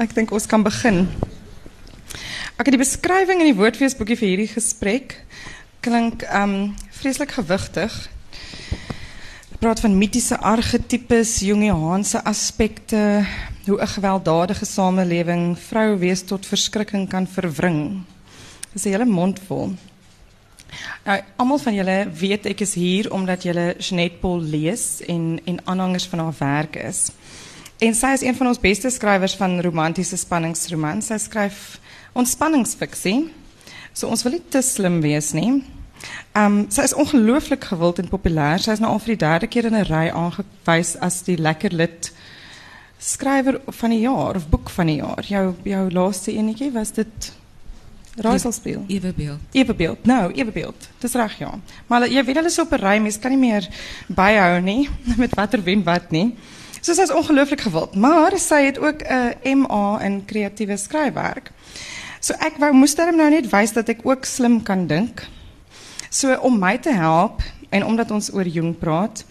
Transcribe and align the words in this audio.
ek 0.00 0.14
dink 0.16 0.30
ons 0.32 0.46
kan 0.48 0.62
begin. 0.64 1.04
Ek 2.56 2.64
het 2.64 2.72
die 2.72 2.80
beskrywing 2.80 3.42
in 3.42 3.50
die 3.50 3.58
woordfeesboekie 3.58 4.16
vir 4.16 4.28
hierdie 4.30 4.48
gesprek 4.48 5.18
klink 5.84 6.24
um 6.36 6.72
vreeslik 6.96 7.34
gewigtig. 7.36 7.92
Ek 9.52 9.60
praat 9.60 9.82
van 9.84 9.98
mitiese 10.00 10.38
argetipes, 10.40 11.34
Jungiaanse 11.44 12.22
aspekte, 12.24 13.26
hoe 13.68 13.80
'n 13.80 13.92
gewelddadige 13.96 14.64
samelewing 14.64 15.58
vrou 15.68 15.98
wees 15.98 16.22
tot 16.24 16.48
verskrikking 16.48 17.08
kan 17.08 17.26
verwring. 17.26 18.04
Dis 18.72 18.86
'n 18.86 18.92
hele 18.92 19.04
mond 19.04 19.38
vol. 19.48 19.76
Nou, 21.04 21.20
almal 21.36 21.58
van 21.58 21.74
julle 21.74 22.08
weet 22.14 22.46
ek 22.46 22.60
is 22.60 22.74
hier 22.74 23.12
omdat 23.12 23.42
julle 23.42 23.74
Jeanette 23.78 24.18
Paul 24.20 24.40
lees 24.40 25.02
en 25.06 25.40
en 25.44 25.58
aanhangers 25.64 26.06
van 26.06 26.18
haar 26.18 26.34
werk 26.38 26.76
is. 26.76 27.10
En 27.80 27.94
sy 27.96 28.12
is 28.12 28.22
een 28.22 28.36
van 28.36 28.50
ons 28.50 28.60
beste 28.60 28.90
skrywers 28.92 29.34
van 29.40 29.60
romantiese 29.64 30.18
spanningsromans. 30.20 31.06
Sy 31.08 31.16
skryf 31.16 31.78
ontspanningsfiksie. 32.12 33.30
So 33.96 34.10
ons 34.12 34.24
wil 34.26 34.36
nie 34.36 34.42
te 34.52 34.60
slim 34.60 34.98
wees 35.00 35.30
nie. 35.32 35.62
Um, 36.36 36.66
sy 36.72 36.84
is 36.84 36.94
ongelooflik 36.96 37.64
gewild 37.70 38.02
en 38.02 38.10
populêr. 38.12 38.60
Sy 38.60 38.76
is 38.76 38.82
nou 38.84 38.92
al 38.92 39.00
vir 39.00 39.14
die 39.14 39.22
derde 39.24 39.48
keer 39.48 39.70
in 39.70 39.78
'n 39.80 39.88
ry 39.88 40.10
aangewys 40.12 40.96
as 41.00 41.22
die 41.24 41.38
lekker 41.40 41.72
lid 41.72 42.12
skrywer 43.00 43.60
van 43.80 43.90
die 43.90 44.04
jaar 44.04 44.36
of 44.36 44.48
boek 44.48 44.70
van 44.70 44.86
die 44.86 45.00
jaar. 45.00 45.24
Jou 45.24 45.54
jou 45.64 45.90
laaste 45.90 46.32
enetjie 46.32 46.70
was 46.72 46.92
dit 46.92 47.32
Raaiselspel. 48.16 48.84
Ewebeeld. 48.88 49.40
Ewebeeld. 49.52 50.04
Nou, 50.04 50.32
Ewebeeld. 50.32 50.88
Dis 50.98 51.14
reg 51.14 51.38
ja. 51.38 51.54
Maar 51.86 52.08
jy 52.08 52.24
weet 52.24 52.36
hulle 52.36 52.48
is 52.48 52.58
op 52.58 52.72
'n 52.72 52.84
ry, 52.84 52.98
mens 52.98 53.18
kan 53.18 53.30
nie 53.30 53.38
meer 53.38 53.68
byhou 54.08 54.60
nie 54.60 54.88
met 55.22 55.34
watter 55.34 55.62
wen 55.62 55.82
wat 55.82 56.10
nie. 56.10 56.36
So 56.80 56.94
sy 56.96 57.04
is 57.04 57.12
ongelooflik 57.12 57.60
gewild, 57.60 57.94
maar 57.94 58.38
sy 58.40 58.62
het 58.64 58.78
ook 58.80 59.02
'n 59.04 59.58
MA 59.58 60.00
in 60.00 60.24
kreatiewe 60.24 60.76
skryfwerk. 60.76 61.50
So 62.20 62.34
ek 62.40 62.56
wou 62.56 62.72
moes 62.72 62.94
daarom 62.94 63.16
nou 63.16 63.30
net 63.30 63.50
wys 63.50 63.72
dat 63.72 63.88
ek 63.88 64.00
ook 64.02 64.24
slim 64.24 64.62
kan 64.62 64.86
dink. 64.86 65.28
So 66.10 66.34
om 66.34 66.58
my 66.58 66.78
te 66.78 66.92
help 66.92 67.42
en 67.68 67.84
omdat 67.84 68.10
ons 68.10 68.32
oor 68.32 68.46
Jung 68.46 68.78
praat, 68.78 69.24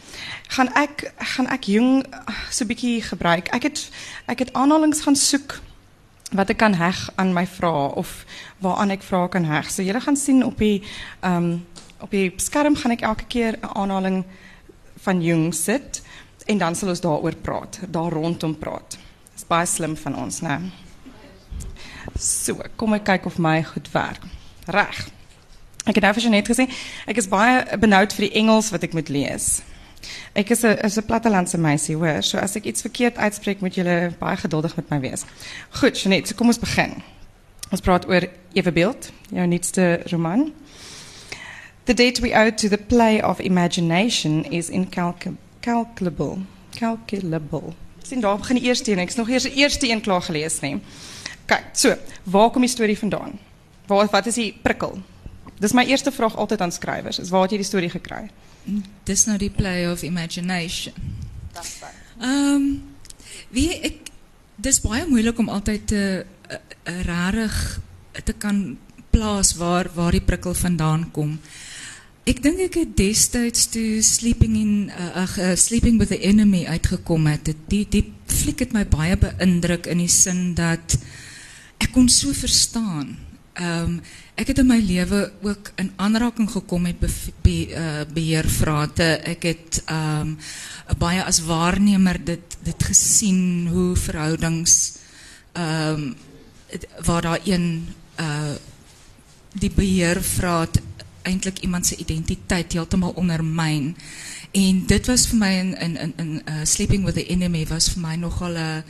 gaan 0.48 0.74
ek 0.74 1.12
gaan 1.18 1.48
ek 1.48 1.64
Jung 1.64 2.06
so 2.50 2.64
'n 2.64 2.68
bietjie 2.68 3.02
gebruik. 3.02 3.48
Ek 3.48 3.64
het 3.64 3.90
ek 4.28 4.40
het 4.40 4.54
aanhalings 4.54 5.02
gaan 5.02 5.16
soek 5.16 5.60
wat 6.32 6.50
ek 6.50 6.58
kan 6.58 6.74
heg 6.74 7.10
aan 7.16 7.34
my 7.34 7.48
vrae 7.48 7.96
of 7.96 8.26
waaraan 8.62 8.92
ek 8.92 9.04
vrae 9.04 9.30
kan 9.30 9.44
heg. 9.44 9.72
So 9.72 9.82
julle 9.82 10.02
gaan 10.02 10.18
sien 10.18 10.46
op 10.46 10.58
die 10.58 10.84
ehm 11.22 11.36
um, 11.36 11.66
op 12.00 12.12
die 12.12 12.34
skerm 12.38 12.76
gaan 12.76 12.92
ek 12.92 13.02
elke 13.02 13.26
keer 13.28 13.58
'n 13.62 13.76
aanhaling 13.76 14.24
van 15.02 15.22
Jung 15.22 15.54
sit 15.54 16.02
en 16.50 16.58
dan 16.58 16.76
sal 16.76 16.90
ons 16.90 17.02
daaroor 17.02 17.36
praat, 17.46 17.80
daar 17.88 18.12
rondom 18.12 18.58
praat. 18.58 18.98
Dis 19.34 19.46
baie 19.48 19.68
slim 19.70 19.96
van 19.98 20.16
ons, 20.18 20.42
né? 20.42 20.58
So, 22.20 22.58
kom 22.76 22.96
ek 22.98 23.06
kyk 23.08 23.28
of 23.30 23.38
my 23.38 23.60
goed 23.64 23.90
werk. 23.94 24.26
Reg. 24.74 25.04
Ek 25.86 25.98
het 25.98 26.04
nou 26.04 26.14
vir 26.18 26.26
Janet 26.26 26.50
gesê, 26.50 26.66
ek 27.10 27.22
is 27.22 27.30
baie 27.30 27.62
benoud 27.82 28.14
vir 28.18 28.28
die 28.28 28.34
Engels 28.42 28.72
wat 28.74 28.84
ek 28.86 28.96
moet 28.98 29.12
lees. 29.14 29.62
Ek 30.34 30.50
is 30.56 30.64
'n 30.64 30.78
is 30.86 30.98
'n 30.98 31.06
plattelandse 31.06 31.58
meisie, 31.58 31.96
hoor. 31.96 32.22
So 32.24 32.38
as 32.38 32.56
ek 32.56 32.66
iets 32.66 32.82
verkeerd 32.82 33.18
uitspreek, 33.18 33.62
moet 33.62 33.76
julle 33.76 34.14
baie 34.20 34.38
geduldig 34.38 34.76
met 34.76 34.90
my 34.90 35.00
wees. 35.00 35.26
Goed, 35.70 36.02
Janet, 36.02 36.28
so 36.28 36.36
kom 36.36 36.48
ons 36.48 36.60
begin. 36.60 37.04
Ons 37.72 37.82
praat 37.82 38.08
oor 38.08 38.28
Ewebeeld, 38.54 39.12
jou 39.30 39.48
nuutste 39.48 40.02
roman. 40.06 40.54
The 41.86 41.94
debt 41.94 42.20
we 42.20 42.34
owe 42.34 42.52
to 42.52 42.68
the 42.70 42.78
play 42.78 43.22
of 43.22 43.40
imagination 43.40 44.46
is 44.52 44.70
incalculable 44.70 45.49
calculable. 45.70 46.38
Calculable. 46.78 47.74
Sien 48.02 48.22
daar 48.22 48.38
begin 48.38 48.56
die 48.56 48.66
eerste 48.66 48.92
een. 48.92 49.00
Ek's 49.04 49.16
nog 49.16 49.30
eers 49.30 49.44
die 49.44 49.54
eerste 49.62 49.90
een 49.90 50.02
klaar 50.02 50.22
gelees 50.22 50.60
nê. 50.64 50.76
Kyk, 51.50 51.70
so, 51.74 51.96
waar 52.24 52.50
kom 52.54 52.66
die 52.66 52.72
storie 52.72 52.98
vandaan? 52.98 53.40
Waar 53.90 54.10
wat 54.12 54.30
is 54.30 54.38
die 54.38 54.52
prikkel? 54.64 55.00
Dis 55.60 55.74
my 55.76 55.84
eerste 55.90 56.12
vraag 56.12 56.38
altyd 56.38 56.62
aan 56.62 56.72
skrywers. 56.72 57.20
Is 57.20 57.30
waar 57.34 57.48
het 57.48 57.56
jy 57.56 57.62
die 57.64 57.68
storie 57.68 57.90
gekry? 57.90 58.30
Dis 59.04 59.26
nou 59.28 59.38
die 59.38 59.50
play 59.50 59.90
of 59.92 60.04
imagination. 60.04 60.94
Ehm 62.20 62.56
um, 62.56 62.70
wie 63.50 63.72
ek 63.74 64.12
dis 64.62 64.78
baie 64.84 65.08
moeilik 65.10 65.40
om 65.42 65.50
altyd 65.50 65.88
te 65.90 66.04
uh, 66.22 66.56
uh, 66.56 67.02
rarig 67.08 67.56
te 68.24 68.34
kan 68.38 68.78
plaas 69.10 69.56
waar 69.58 69.90
waar 69.96 70.14
die 70.14 70.24
prikkel 70.24 70.54
vandaan 70.54 71.10
kom. 71.12 71.40
Ik 72.24 72.44
denk 72.44 72.58
ik 72.58 72.74
het 72.74 72.98
destijds 72.98 73.70
toe 73.70 74.02
Sleeping, 74.02 74.56
in, 74.56 74.92
uh, 75.00 75.38
uh, 75.38 75.56
Sleeping 75.56 75.98
with 75.98 76.08
the 76.08 76.20
Enemy 76.20 76.66
uitgekom 76.66 77.26
het. 77.26 77.54
Die, 77.68 77.88
die 77.90 78.14
fliek 78.26 78.60
het 78.60 78.74
my 78.76 78.86
baie 78.88 79.18
beïndruk 79.18 79.88
in 79.90 80.04
die 80.04 80.12
sin 80.12 80.54
dat 80.54 80.98
ek 81.80 81.92
kon 81.96 82.10
so 82.10 82.34
verstaan. 82.36 83.18
Um, 83.60 84.00
ek 84.40 84.54
het 84.54 84.62
in 84.62 84.70
my 84.70 84.78
lewe 84.80 85.32
ook 85.44 85.72
in 85.82 85.92
aanraking 86.00 86.48
gekom 86.52 86.86
met 86.88 87.00
be, 87.00 87.10
be, 87.44 87.58
uh, 87.72 88.06
beheervrate. 88.14 89.10
Ek 89.28 89.48
het 89.50 89.82
um, 89.92 90.38
baie 91.00 91.24
as 91.24 91.42
waarnemer 91.48 92.20
dit, 92.24 92.58
dit 92.64 92.84
gesien 92.92 93.68
hoe 93.72 93.96
verhoudings 94.00 95.00
um, 95.60 96.14
waar 97.06 97.22
daar 97.22 97.40
een 97.44 97.88
uh, 98.20 98.56
die 99.60 99.72
beheervraat 99.74 100.80
eintlik 101.24 101.60
iemand 101.60 101.86
se 101.86 101.96
identiteit 101.96 102.74
heeltemal 102.74 103.12
ondermyn. 103.16 103.96
En 104.52 104.86
dit 104.86 105.06
was 105.06 105.28
vir 105.28 105.38
my 105.38 105.52
in 105.60 105.78
in 105.78 105.98
in 105.98 106.14
in 106.18 106.42
uh, 106.46 106.64
sleeping 106.64 107.06
with 107.06 107.16
the 107.16 107.28
enemy 107.28 107.66
was 107.70 107.90
vir 107.94 108.02
my 108.02 108.16
nogal 108.16 108.58
'n 108.58 108.84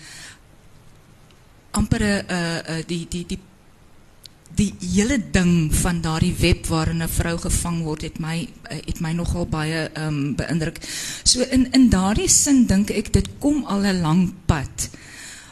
amper 1.72 2.02
'n 2.02 2.26
uh, 2.30 2.58
uh, 2.78 2.84
die 2.88 3.08
die 3.10 3.26
die 3.26 3.40
die 4.56 4.74
hele 4.82 5.20
ding 5.32 5.76
van 5.76 6.02
daardie 6.02 6.36
web 6.40 6.66
waarin 6.68 7.04
'n 7.04 7.08
vrou 7.08 7.38
gevang 7.38 7.84
word 7.84 8.02
het 8.02 8.20
my 8.20 8.48
uh, 8.72 8.78
het 8.86 9.00
my 9.00 9.12
nogal 9.12 9.46
baie 9.46 9.92
um, 9.98 10.36
beïndruk. 10.36 10.80
So 11.24 11.42
in 11.42 11.72
in 11.72 11.90
daardie 11.90 12.30
sin 12.30 12.66
dink 12.66 12.90
ek 12.90 13.14
dit 13.14 13.28
kom 13.40 13.64
al 13.66 13.86
'n 13.86 14.02
lang 14.02 14.34
pad. 14.46 14.90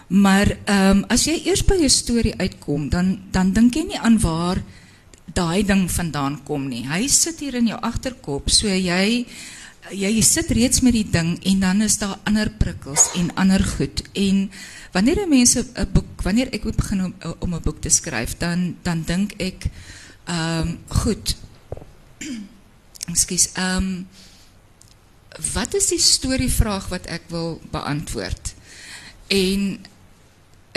Maar 0.07 0.57
um, 0.65 1.03
as 1.07 1.25
jy 1.25 1.41
eers 1.45 1.65
by 1.65 1.75
'n 1.75 1.89
storie 1.89 2.35
uitkom, 2.37 2.89
dan 2.89 3.19
dan 3.31 3.51
dink 3.51 3.75
jy 3.75 3.83
nie 3.83 3.99
aan 3.99 4.19
waar 4.19 4.63
daai 5.33 5.63
ding 5.63 5.91
vandaan 5.91 6.43
kom 6.43 6.67
nie. 6.69 6.85
Hy 6.87 7.07
sit 7.07 7.39
hier 7.43 7.55
in 7.59 7.67
jou 7.67 7.79
agterkop, 7.81 8.49
so 8.49 8.67
jy 8.67 9.25
jy 9.87 10.21
sit 10.25 10.49
reeds 10.51 10.81
met 10.83 10.91
die 10.97 11.07
ding 11.07 11.37
en 11.47 11.61
dan 11.63 11.81
is 11.85 11.95
daar 12.01 12.17
ander 12.27 12.49
prikkels 12.59 13.05
en 13.15 13.29
ander 13.39 13.63
goed. 13.63 14.03
En 14.19 14.49
wanneer 14.91 15.27
mense 15.27 15.63
'n 15.63 15.87
boek, 15.93 16.21
wanneer 16.23 16.51
ek 16.51 16.63
begin 16.75 17.05
om 17.05 17.13
om 17.39 17.53
'n 17.53 17.61
boek 17.61 17.81
te 17.81 17.89
skryf, 17.89 18.37
dan 18.37 18.75
dan 18.83 19.03
dink 19.03 19.33
ek 19.37 19.69
ehm 20.25 20.67
um, 20.67 20.79
goed. 20.87 21.35
Ekskuus. 23.11 23.49
Ehm 23.53 23.77
um, 23.77 24.07
wat 25.53 25.73
is 25.73 25.87
die 25.87 26.01
storievraag 26.01 26.87
wat 26.89 27.05
ek 27.05 27.29
wil 27.29 27.61
beantwoord? 27.71 28.55
En 29.27 29.79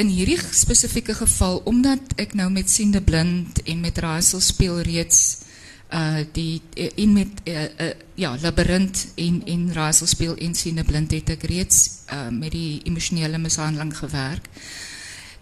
in 0.00 0.08
hierdie 0.08 0.38
spesifieke 0.40 1.14
geval 1.14 1.60
omdat 1.68 2.14
ek 2.20 2.32
nou 2.38 2.48
met 2.52 2.70
siende 2.72 3.02
blind 3.04 3.60
en 3.68 3.80
met 3.84 3.98
raaisel 4.00 4.40
speel 4.40 4.80
reeds 4.86 5.44
uh 5.90 6.22
die 6.32 6.62
in 7.02 7.12
met 7.12 7.40
uh, 7.50 7.64
uh, 7.66 7.88
ja 8.14 8.30
labirint 8.40 9.08
en 9.18 9.40
en 9.44 9.66
raaisel 9.74 10.06
speel 10.06 10.36
en 10.36 10.54
siende 10.54 10.84
blind 10.86 11.12
het 11.12 11.32
ek 11.34 11.44
reeds 11.50 12.06
uh 12.14 12.28
met 12.30 12.54
die 12.54 12.80
emosionele 12.86 13.38
mishandeling 13.42 13.90
gewerk. 13.96 14.46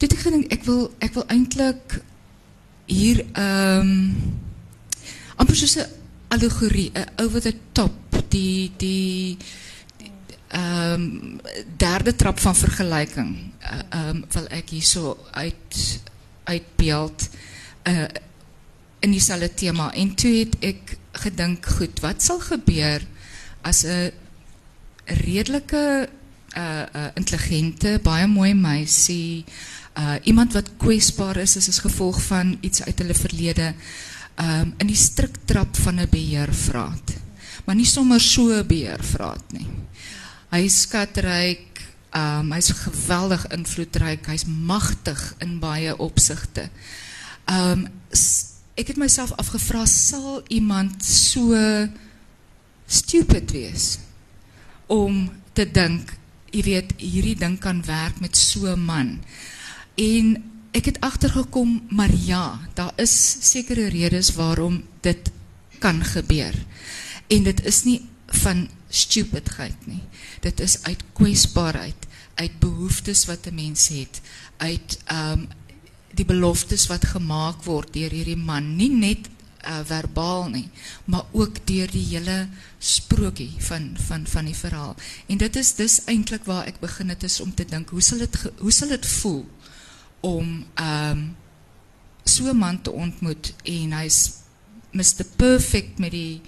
Dit 0.00 0.16
ek 0.16 0.24
gedink 0.24 0.52
ek 0.52 0.64
wil 0.66 0.88
ek 1.04 1.14
wil 1.14 1.26
eintlik 1.28 2.00
hier 2.88 3.22
ehm 3.36 3.92
um, 3.92 3.92
amper 5.36 5.56
soos 5.56 5.76
'n 5.76 5.86
allegorie, 6.34 6.90
'n 6.94 7.22
over 7.22 7.40
the 7.40 7.54
top 7.72 7.94
die 8.28 8.72
die 8.76 9.36
um, 10.50 11.40
derde 11.76 12.16
trap 12.16 12.40
van 12.40 12.56
vergelijking 12.56 13.47
uh, 13.62 14.08
um, 14.08 14.24
wil 14.28 14.44
ik 14.48 14.68
hier 14.68 14.82
zo 14.82 15.26
uit, 15.30 16.00
uitbeeld 16.44 17.28
uh, 17.84 18.04
in 18.98 19.10
diezelfde 19.10 19.54
thema. 19.54 19.94
En 19.94 20.14
toen 20.14 20.34
heb 20.34 20.54
ik 20.58 20.96
gedink, 21.12 21.66
goed, 21.66 22.00
wat 22.00 22.22
zal 22.22 22.40
gebeuren 22.40 23.08
als 23.60 23.82
een 23.82 24.10
redelijke, 25.04 26.08
uh, 26.56 26.82
uh, 26.96 27.04
intelligente, 27.14 28.00
baie 28.02 28.26
mooie 28.26 28.54
meisie, 28.54 29.44
uh, 29.98 30.14
iemand 30.22 30.52
wat 30.52 30.70
kwetsbaar 30.76 31.36
is, 31.36 31.56
als 31.56 31.78
gevolg 31.78 32.22
van 32.22 32.58
iets 32.60 32.82
uit 32.82 32.98
hulle 32.98 33.14
verlede, 33.14 33.74
um, 34.40 34.74
in 34.76 34.86
die 34.86 34.96
striktrap 34.96 35.76
van 35.76 35.96
een 35.96 36.08
beheervraat. 36.10 37.12
Maar 37.64 37.74
niet 37.74 37.88
zomaar 37.88 38.20
zo'n 38.20 38.66
beheervraat, 38.66 39.42
nie. 39.52 39.66
Hy 40.48 40.64
is 40.64 40.80
skatryk, 40.80 41.60
um, 42.16 42.52
hy 42.52 42.58
is 42.62 42.72
geweldig 42.72 43.46
invloedryk, 43.54 44.26
hy 44.26 44.36
is 44.38 44.46
machtig 44.46 45.20
in 45.44 45.58
baie 45.62 45.94
opzichte. 45.96 46.68
Um, 47.48 47.86
ek 48.78 48.92
het 48.92 49.00
myself 49.00 49.32
afgevra, 49.40 49.84
sal 49.90 50.42
iemand 50.54 51.02
so 51.04 51.56
stupid 52.88 53.50
wees 53.52 53.98
om 54.88 55.26
te 55.52 55.66
dink, 55.68 56.14
jy 56.54 56.62
weet, 56.64 56.94
hierdie 57.02 57.36
ding 57.36 57.58
kan 57.60 57.82
werk 57.84 58.22
met 58.24 58.36
so 58.38 58.72
man. 58.80 59.18
En 59.98 60.36
ek 60.76 60.92
het 60.92 61.00
agtergekom, 61.04 61.82
maar 61.90 62.12
ja, 62.12 62.60
daar 62.78 62.94
is 62.96 63.12
sekere 63.50 63.88
redes 63.92 64.32
waarom 64.38 64.82
dit 65.04 65.30
kan 65.82 66.00
gebeur. 66.04 66.54
En 67.28 67.44
dit 67.44 67.64
is 67.66 67.82
nie 67.84 68.00
van 68.40 68.68
stupidheid 68.88 69.86
nie. 69.86 70.02
Dit 70.40 70.60
is 70.60 70.82
uit 70.82 71.02
kwesbaarheid, 71.12 72.06
uit 72.34 72.58
behoeftes 72.58 73.24
wat 73.26 73.46
'n 73.46 73.54
mens 73.54 73.88
het, 73.88 74.20
uit 74.56 74.98
ehm 75.04 75.32
um, 75.32 75.48
die 76.14 76.24
beloftes 76.24 76.86
wat 76.86 77.04
gemaak 77.04 77.62
word 77.62 77.92
deur 77.92 78.10
hierdie 78.10 78.36
man, 78.36 78.76
nie 78.76 78.90
net 78.90 79.28
uh, 79.68 79.80
verbaal 79.84 80.48
nie, 80.48 80.68
maar 81.04 81.24
ook 81.32 81.60
deur 81.66 81.90
die 81.90 82.04
hele 82.06 82.48
sprokie 82.78 83.52
van 83.58 83.96
van 84.06 84.26
van 84.26 84.44
die 84.44 84.56
verhaal. 84.56 84.96
En 85.26 85.38
dit 85.38 85.56
is 85.56 85.74
dis 85.74 86.04
eintlik 86.04 86.44
waar 86.44 86.66
ek 86.66 86.80
begin 86.80 87.08
het 87.08 87.40
om 87.40 87.54
te 87.54 87.64
dink, 87.64 87.90
hoe 87.90 88.02
sal 88.02 88.18
dit 88.18 88.38
hoe 88.58 88.72
sal 88.72 88.88
dit 88.88 89.06
voel 89.06 89.44
om 90.20 90.64
ehm 90.74 91.10
um, 91.10 91.36
so 92.24 92.50
'n 92.50 92.56
man 92.56 92.82
te 92.82 92.90
ontmoet 92.90 93.54
en 93.64 93.92
hy's 93.92 94.30
Mr 94.92 95.24
Perfect 95.36 95.98
met 95.98 96.10
die 96.10 96.40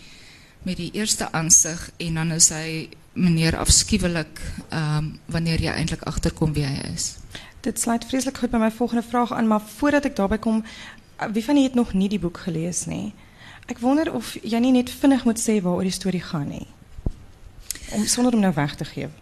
met 0.62 0.76
die 0.76 0.90
eerste 0.92 1.32
aanzicht 1.32 1.90
en 1.96 2.14
dan 2.14 2.30
is 2.30 2.48
hij 2.48 2.88
meneer 3.12 3.56
afschuwelijk 3.56 4.40
um, 4.56 4.78
ehm, 4.78 5.04
wanneer 5.24 5.62
je 5.62 5.68
eindelijk 5.68 6.02
achterkomt 6.02 6.54
wie 6.54 6.64
hij 6.64 6.90
is. 6.94 7.14
Dit 7.60 7.80
sluit 7.80 8.04
vreselijk 8.04 8.38
goed 8.38 8.50
bij 8.50 8.58
mijn 8.58 8.72
volgende 8.72 9.02
vraag 9.02 9.32
aan, 9.32 9.46
maar 9.46 9.60
voordat 9.76 10.04
ik 10.04 10.16
daarbij 10.16 10.38
kom, 10.38 10.64
wie 11.32 11.44
van 11.44 11.56
je 11.56 11.62
het 11.62 11.74
nog 11.74 11.92
niet 11.92 12.10
die 12.10 12.18
boek 12.18 12.38
gelezen? 12.38 12.88
Nee? 12.88 13.12
Ik 13.66 13.78
wonder 13.78 14.14
of 14.14 14.36
jij 14.42 14.58
niet 14.58 14.72
net 14.72 14.90
vinnig 14.90 15.24
moet 15.24 15.40
zeggen 15.40 15.62
nou 15.64 15.74
waar 15.74 15.84
die 15.84 15.92
storie 15.92 16.22
gaan 16.30 16.48
nee? 16.48 16.66
Om, 17.90 18.06
zonder 18.06 18.32
hem 18.32 18.40
nou 18.40 18.54
weg 18.54 18.74
te 18.74 18.84
geven. 18.84 19.14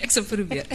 ik 0.00 0.10
zal 0.10 0.24
proberen. 0.24 0.66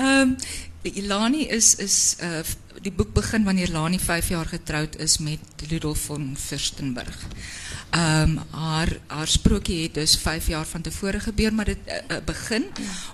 um, 0.00 0.36
Ilani 0.82 1.46
is, 1.46 1.74
is 1.74 2.16
uh, 2.22 2.38
die 2.82 2.92
boek 2.92 3.12
begin 3.14 3.44
wanneer 3.46 3.70
Lani 3.70 3.98
5 3.98 4.28
jaar 4.32 4.48
getroud 4.50 4.96
is 4.98 5.18
met 5.22 5.64
Ludolf 5.70 6.08
von 6.10 6.32
Fürstenberg. 6.36 7.18
Ehm 7.90 8.38
um, 8.38 8.38
haar 8.50 8.90
haar 9.06 9.28
sprokie 9.28 9.82
het 9.82 9.94
dus 9.94 10.16
5 10.16 10.46
jaar 10.46 10.66
van 10.66 10.82
tevore 10.82 11.20
gebeur, 11.20 11.54
maar 11.54 11.64
dit 11.64 11.78
uh, 11.86 12.16
begin 12.24 12.64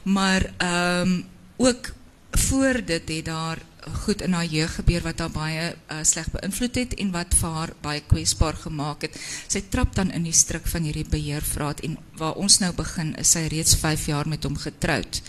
maar 0.02 0.52
ehm 0.56 1.08
um, 1.08 1.24
ook 1.56 1.92
voor 2.30 2.84
dit 2.84 3.08
het 3.08 3.24
daar 3.24 3.58
goed 4.04 4.22
in 4.22 4.32
haar 4.32 4.44
jeug 4.44 4.74
gebeur 4.74 5.02
wat 5.02 5.18
haar 5.18 5.30
baie 5.30 5.74
uh, 5.90 5.98
sleg 6.02 6.30
beïnvloed 6.30 6.74
het 6.74 6.94
en 6.94 7.10
wat 7.10 7.34
vir 7.34 7.50
haar 7.50 7.72
baie 7.80 8.00
kwesbaar 8.00 8.54
gemaak 8.54 9.02
het. 9.02 9.20
Sy 9.48 9.62
trap 9.68 9.94
dan 9.94 10.10
in 10.10 10.22
die 10.22 10.32
stryk 10.32 10.66
van 10.66 10.82
hierdie 10.82 11.08
beheervraat 11.08 11.80
en 11.80 11.98
waar 12.16 12.36
ons 12.36 12.58
nou 12.58 12.72
begin 12.72 13.14
is 13.16 13.32
sy 13.36 13.46
reeds 13.48 13.76
5 13.76 14.06
jaar 14.06 14.28
met 14.28 14.44
hom 14.44 14.56
getroud. 14.56 15.22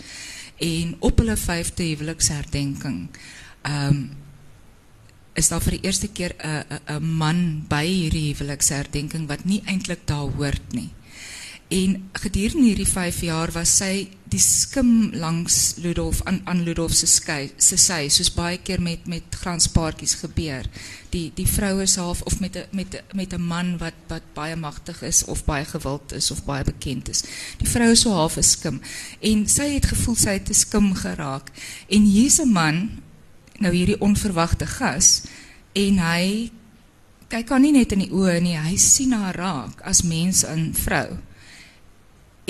En 0.56 0.96
op 1.00 1.18
hulle 1.18 1.36
5de 1.36 1.92
huweliksherdenking 1.92 3.08
ehm 3.62 3.86
um, 3.86 4.19
is 5.40 5.48
daar 5.48 5.64
vir 5.64 5.78
die 5.78 5.86
eerste 5.88 6.08
keer 6.08 6.34
'n 6.38 6.64
'n 6.96 7.04
man 7.18 7.64
by 7.68 7.84
hierdie 7.86 8.30
huweliksherdenking 8.32 9.28
wat 9.28 9.44
nie 9.44 9.62
eintlik 9.66 10.06
daar 10.06 10.28
hoort 10.36 10.72
nie. 10.72 10.90
En 11.70 12.10
gedurende 12.12 12.66
hierdie 12.66 12.88
5 12.88 13.20
jaar 13.20 13.52
was 13.54 13.76
sy 13.78 14.08
die 14.30 14.40
skim 14.42 15.12
langs 15.14 15.76
Ludolf 15.78 16.22
aan 16.26 16.40
aan 16.44 16.62
Ludolf 16.66 16.94
se 16.98 17.06
skei 17.06 17.52
se 17.56 17.76
sy 17.78 18.08
soos 18.10 18.30
baie 18.34 18.58
keer 18.58 18.82
met 18.82 19.06
met 19.06 19.36
glanspaartjies 19.42 20.16
gebeur. 20.22 20.66
Die 21.14 21.30
die 21.34 21.46
vroue 21.46 21.82
is 21.82 21.94
half 21.96 22.22
of 22.22 22.40
met 22.40 22.56
'n 22.56 22.66
met 22.70 23.02
met 23.14 23.32
'n 23.34 23.42
man 23.42 23.78
wat 23.78 23.94
wat 24.08 24.22
baie 24.34 24.56
magtig 24.56 25.02
is 25.02 25.24
of 25.24 25.44
baie 25.44 25.64
gewild 25.64 26.12
is 26.12 26.30
of 26.30 26.44
baie 26.44 26.64
bekend 26.64 27.08
is. 27.08 27.22
Die 27.58 27.68
vrou 27.68 27.90
is 27.90 28.00
so 28.00 28.10
half 28.10 28.36
'n 28.36 28.42
skim 28.42 28.80
en 29.20 29.48
sy 29.48 29.74
het 29.74 29.86
gevoel 29.86 30.16
sy 30.16 30.30
het 30.30 30.50
'n 30.50 30.54
skim 30.54 30.94
geraak. 30.94 31.50
En 31.88 32.02
hier's 32.02 32.40
'n 32.40 32.52
man 32.52 32.90
nou 33.60 33.72
hierdie 33.74 33.98
onverwagte 34.00 34.66
gas 34.68 35.24
en 35.76 36.00
hy 36.02 36.50
kyk 37.30 37.52
haar 37.52 37.62
nie 37.62 37.74
net 37.76 37.92
in 37.94 38.04
die 38.04 38.12
oë 38.14 38.40
nie, 38.42 38.56
hy 38.58 38.76
sien 38.80 39.12
haar 39.14 39.36
raak 39.38 39.82
as 39.86 40.02
mens 40.02 40.42
en 40.48 40.70
vrou. 40.74 41.14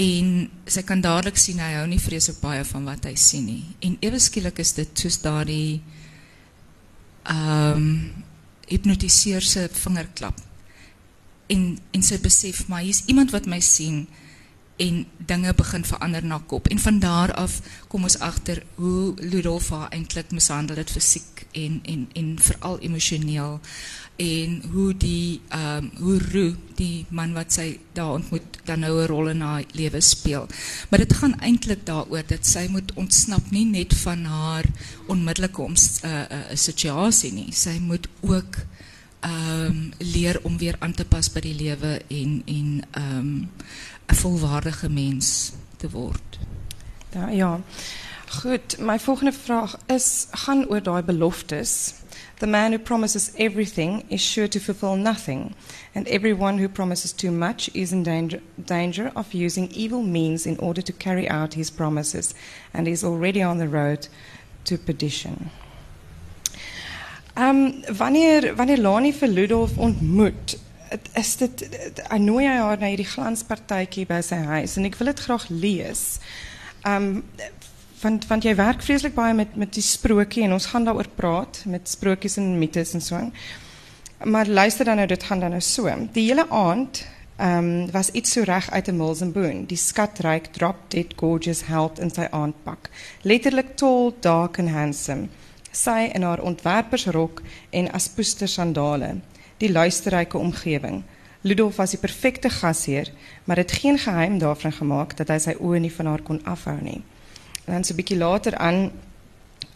En 0.00 0.30
sy 0.70 0.82
kan 0.88 1.02
dadelik 1.04 1.36
sien 1.40 1.60
hy 1.60 1.74
hou 1.74 1.84
nie 1.90 2.00
vreeslik 2.00 2.38
baie 2.40 2.62
van 2.64 2.86
wat 2.88 3.04
hy 3.10 3.12
sien 3.20 3.44
nie. 3.44 3.64
En 3.84 3.98
ewe 4.00 4.20
skielik 4.22 4.62
is 4.62 4.72
dit 4.78 5.04
soos 5.04 5.20
daardie 5.24 5.80
ehm 7.28 7.76
um, 7.76 7.92
hipnotiseer 8.70 9.42
se 9.42 9.66
vingerklap. 9.74 10.38
En 11.50 11.74
en 11.92 12.04
sy 12.06 12.20
besef 12.22 12.62
maar 12.70 12.84
hier's 12.86 13.02
iemand 13.10 13.34
wat 13.34 13.48
my 13.50 13.58
sien 13.60 14.04
en 14.80 15.06
dinge 15.30 15.52
begin 15.54 15.84
verander 15.84 16.24
na 16.24 16.38
kop 16.52 16.68
en 16.72 16.78
van 16.78 16.98
daar 16.98 17.32
af 17.32 17.60
kom 17.88 18.06
ons 18.08 18.18
agter 18.18 18.62
hoe 18.74 19.14
Ludolf 19.20 19.68
haar 19.70 19.92
eintlik 19.92 20.32
mishandel 20.32 20.80
het 20.80 20.90
fisiek 20.90 21.46
en 21.52 21.80
en 21.84 22.08
en 22.12 22.38
veral 22.38 22.78
emosioneel 22.80 23.60
en 24.20 24.62
hoe 24.72 24.90
die 24.96 25.40
ehm 25.48 25.84
um, 25.84 25.90
hoe 25.98 26.18
Roo 26.32 26.56
die 26.76 27.06
man 27.08 27.32
wat 27.32 27.52
sy 27.52 27.78
daar 27.96 28.12
ontmoet 28.18 28.58
dan 28.68 28.80
nou 28.84 28.92
'n 29.00 29.06
rol 29.06 29.28
in 29.28 29.40
haar 29.40 29.64
lewe 29.72 30.00
speel. 30.00 30.46
Maar 30.88 30.98
dit 30.98 31.12
gaan 31.12 31.40
eintlik 31.40 31.86
daaroor 31.86 32.24
dat 32.26 32.46
sy 32.46 32.66
moet 32.68 32.92
ontsnap 32.94 33.50
nie 33.50 33.64
net 33.64 33.94
van 33.94 34.24
haar 34.24 34.64
onmiddellike 35.06 35.62
om 35.62 35.72
'n 35.72 36.06
uh, 36.06 36.10
uh, 36.10 36.26
uh, 36.30 36.56
situasie 36.56 37.32
nie. 37.32 37.52
Sy 37.52 37.78
moet 37.80 38.08
ook 38.20 38.56
ehm 39.20 39.66
um, 39.66 39.92
leer 39.98 40.40
om 40.42 40.58
weer 40.58 40.76
aan 40.78 40.92
te 40.92 41.04
pas 41.04 41.32
by 41.32 41.40
die 41.40 41.54
lewe 41.54 42.02
en 42.08 42.42
en 42.46 42.82
ehm 42.90 43.18
um, 43.18 43.48
'n 44.10 44.14
volwaardige 44.14 44.90
mens 44.90 45.52
te 45.76 45.90
word. 45.90 46.38
Ja, 47.12 47.28
ja. 47.28 47.60
Goed, 48.28 48.78
my 48.78 48.98
volgende 48.98 49.32
vraag 49.32 49.78
is 49.86 50.26
gaan 50.30 50.68
oor 50.68 50.82
daai 50.82 51.02
beloftes. 51.02 51.94
The 52.38 52.46
man 52.46 52.72
who 52.72 52.78
promises 52.78 53.30
everything 53.34 54.04
is 54.08 54.32
sure 54.32 54.48
to 54.48 54.58
fulfill 54.58 54.96
nothing, 54.96 55.54
and 55.94 56.06
everyone 56.06 56.58
who 56.58 56.68
promises 56.68 57.12
too 57.12 57.30
much 57.30 57.68
is 57.72 57.92
in 57.92 58.02
danger, 58.02 58.40
danger 58.54 59.10
of 59.14 59.34
using 59.34 59.70
evil 59.70 60.02
means 60.02 60.46
in 60.46 60.58
order 60.58 60.82
to 60.82 60.92
carry 60.92 61.28
out 61.28 61.54
his 61.54 61.70
promises, 61.70 62.34
and 62.72 62.88
is 62.88 63.04
already 63.04 63.42
on 63.42 63.58
the 63.58 63.68
road 63.68 64.08
to 64.64 64.78
perdition. 64.78 65.50
Um, 67.36 67.84
wanneer 67.98 68.56
wanneer 68.56 68.78
Lani 68.78 69.12
vir 69.12 69.28
Ludolf 69.28 69.78
ontmoet, 69.78 70.58
is 71.18 71.36
dit 71.36 71.64
nooi 72.18 72.44
hy 72.46 72.56
haar 72.58 72.80
na 72.80 72.90
hierdie 72.90 73.08
glanspartytjie 73.08 74.06
by 74.10 74.20
sy 74.24 74.40
huis 74.50 74.76
en 74.78 74.88
ek 74.88 74.98
wil 74.98 75.12
dit 75.12 75.24
graag 75.26 75.46
lees. 75.50 76.04
Um 76.88 77.22
want 78.00 78.24
want 78.30 78.46
jy 78.48 78.54
werk 78.56 78.82
vreeslik 78.82 79.14
baie 79.14 79.34
met 79.36 79.56
met 79.60 79.72
die 79.76 79.84
sprokie 79.84 80.46
en 80.46 80.56
ons 80.56 80.70
gaan 80.72 80.86
daaroor 80.88 81.10
praat 81.16 81.62
met 81.68 81.88
sprokies 81.88 82.38
en 82.40 82.54
mites 82.58 82.94
en 82.96 83.04
so. 83.04 83.20
Maar 84.24 84.48
luister 84.48 84.84
dan 84.84 85.00
nou 85.00 85.06
dit 85.08 85.22
gaan 85.22 85.40
dan 85.40 85.56
nou 85.56 85.62
so. 85.64 85.88
Die 86.12 86.26
hele 86.28 86.48
aand 86.50 87.04
um 87.40 87.90
was 87.92 88.10
iets 88.10 88.32
so 88.32 88.42
reg 88.44 88.70
uit 88.70 88.88
'n 88.88 88.96
Milsenboon. 88.96 89.64
Die 89.66 89.76
skatryk 89.76 90.52
drop 90.52 90.90
dead 90.90 91.12
gorgeous 91.16 91.62
held 91.66 91.98
in 91.98 92.10
sy 92.10 92.26
aandpak. 92.30 92.90
Letterlik 93.22 93.76
tall, 93.76 94.14
dark 94.20 94.58
and 94.58 94.70
handsome. 94.70 95.28
Sy 95.72 96.10
in 96.14 96.22
haar 96.22 96.42
ontwerpersrok 96.42 97.42
en 97.70 97.92
aspoester 97.92 98.48
sandale 98.48 99.20
die 99.60 99.70
luisterryke 99.72 100.38
omgewing. 100.38 101.02
Ludolf 101.40 101.76
was 101.80 101.94
die 101.94 102.00
perfekte 102.00 102.50
gasheer, 102.52 103.12
maar 103.44 103.56
het 103.56 103.72
geen 103.72 103.98
geheim 103.98 104.38
daarvan 104.38 104.72
gemaak 104.72 105.16
dat 105.16 105.28
hy 105.32 105.38
sy 105.40 105.54
oë 105.56 105.80
nie 105.80 105.92
van 105.92 106.06
haar 106.06 106.24
kon 106.24 106.40
afhou. 106.44 106.76
En 106.80 107.02
dan 107.64 107.84
so 107.84 107.94
'n 107.94 108.18
later 108.18 108.56
aan 108.56 108.90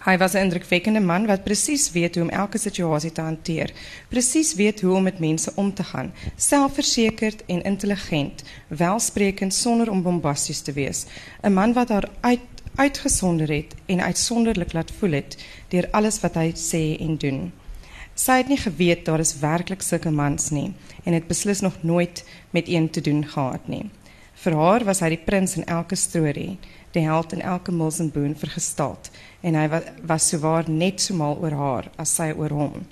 hy 0.04 0.16
was 0.18 0.34
'n 0.34 0.44
indrukwekkende 0.44 1.00
man 1.00 1.26
wat 1.26 1.44
presies 1.44 1.92
weet 1.92 2.14
hoe 2.14 2.24
om 2.24 2.30
elke 2.30 2.58
situasie 2.58 3.12
te 3.12 3.20
hanteer, 3.20 3.72
presies 4.08 4.54
weet 4.54 4.80
hoe 4.80 4.94
om 4.94 5.02
met 5.02 5.18
mense 5.18 5.52
om 5.54 5.74
te 5.74 5.84
gaan, 5.84 6.12
selfversekerd 6.36 7.44
en 7.46 7.62
intelligent, 7.62 8.42
welsprekend 8.68 9.54
sonder 9.54 9.90
om 9.90 10.02
bombasties 10.02 10.60
te 10.60 10.72
wees, 10.72 11.04
'n 11.42 11.52
man 11.52 11.72
wat 11.72 11.88
haar 11.88 12.08
uit 12.20 12.40
uitgesonder 12.74 13.48
het 13.48 13.74
en 13.86 14.02
uitsonderlik 14.02 14.72
laat 14.72 14.90
voel 14.98 15.12
het 15.12 15.36
alles 15.90 16.20
wat 16.20 16.34
hy 16.34 16.52
sê 16.54 17.00
en 17.00 17.16
doen. 17.16 17.52
Sy 18.14 18.38
het 18.38 18.48
nie 18.48 18.58
geweet 18.58 19.04
daar 19.04 19.18
is 19.18 19.38
werklik 19.42 19.82
sulke 19.82 20.10
mans 20.10 20.50
nie 20.54 20.72
en 21.04 21.12
het 21.12 21.26
beslis 21.26 21.60
nog 21.60 21.82
nooit 21.82 22.24
met 22.50 22.68
een 22.68 22.90
te 22.90 23.00
doen 23.00 23.26
gehad 23.26 23.68
nie. 23.68 23.90
Vir 24.34 24.54
haar 24.54 24.84
was 24.84 25.00
hy 25.02 25.08
die 25.14 25.24
prins 25.24 25.56
in 25.58 25.66
elke 25.66 25.96
storie, 25.96 26.58
die 26.94 27.02
held 27.02 27.32
in 27.32 27.42
elke 27.42 27.72
Milsenboon 27.72 28.36
vergestald 28.38 29.10
en 29.42 29.58
hy 29.58 29.66
was, 29.68 29.90
was 30.06 30.28
sowaar 30.30 30.70
net 30.70 31.02
so 31.02 31.14
mal 31.18 31.38
oor 31.42 31.58
haar 31.58 31.90
as 31.98 32.14
sy 32.14 32.30
oor 32.38 32.54
hom. 32.54 32.84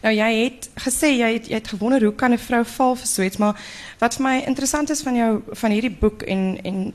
Nou 0.00 0.12
jy 0.14 0.30
het 0.38 0.70
gesê 0.86 1.12
jy 1.12 1.32
het, 1.36 1.48
jy 1.52 1.60
het 1.60 1.72
gewonder 1.74 2.02
hoe 2.02 2.14
kan 2.14 2.32
'n 2.32 2.38
vrou 2.38 2.64
val 2.64 2.96
vir 2.96 3.06
so 3.06 3.22
iets, 3.22 3.36
maar 3.36 3.60
wat 4.00 4.16
vir 4.16 4.22
my 4.22 4.36
interessant 4.46 4.90
is 4.90 5.02
van 5.02 5.16
jou 5.16 5.42
van 5.52 5.70
hierdie 5.70 5.96
boek 6.00 6.22
en 6.22 6.58
en 6.64 6.94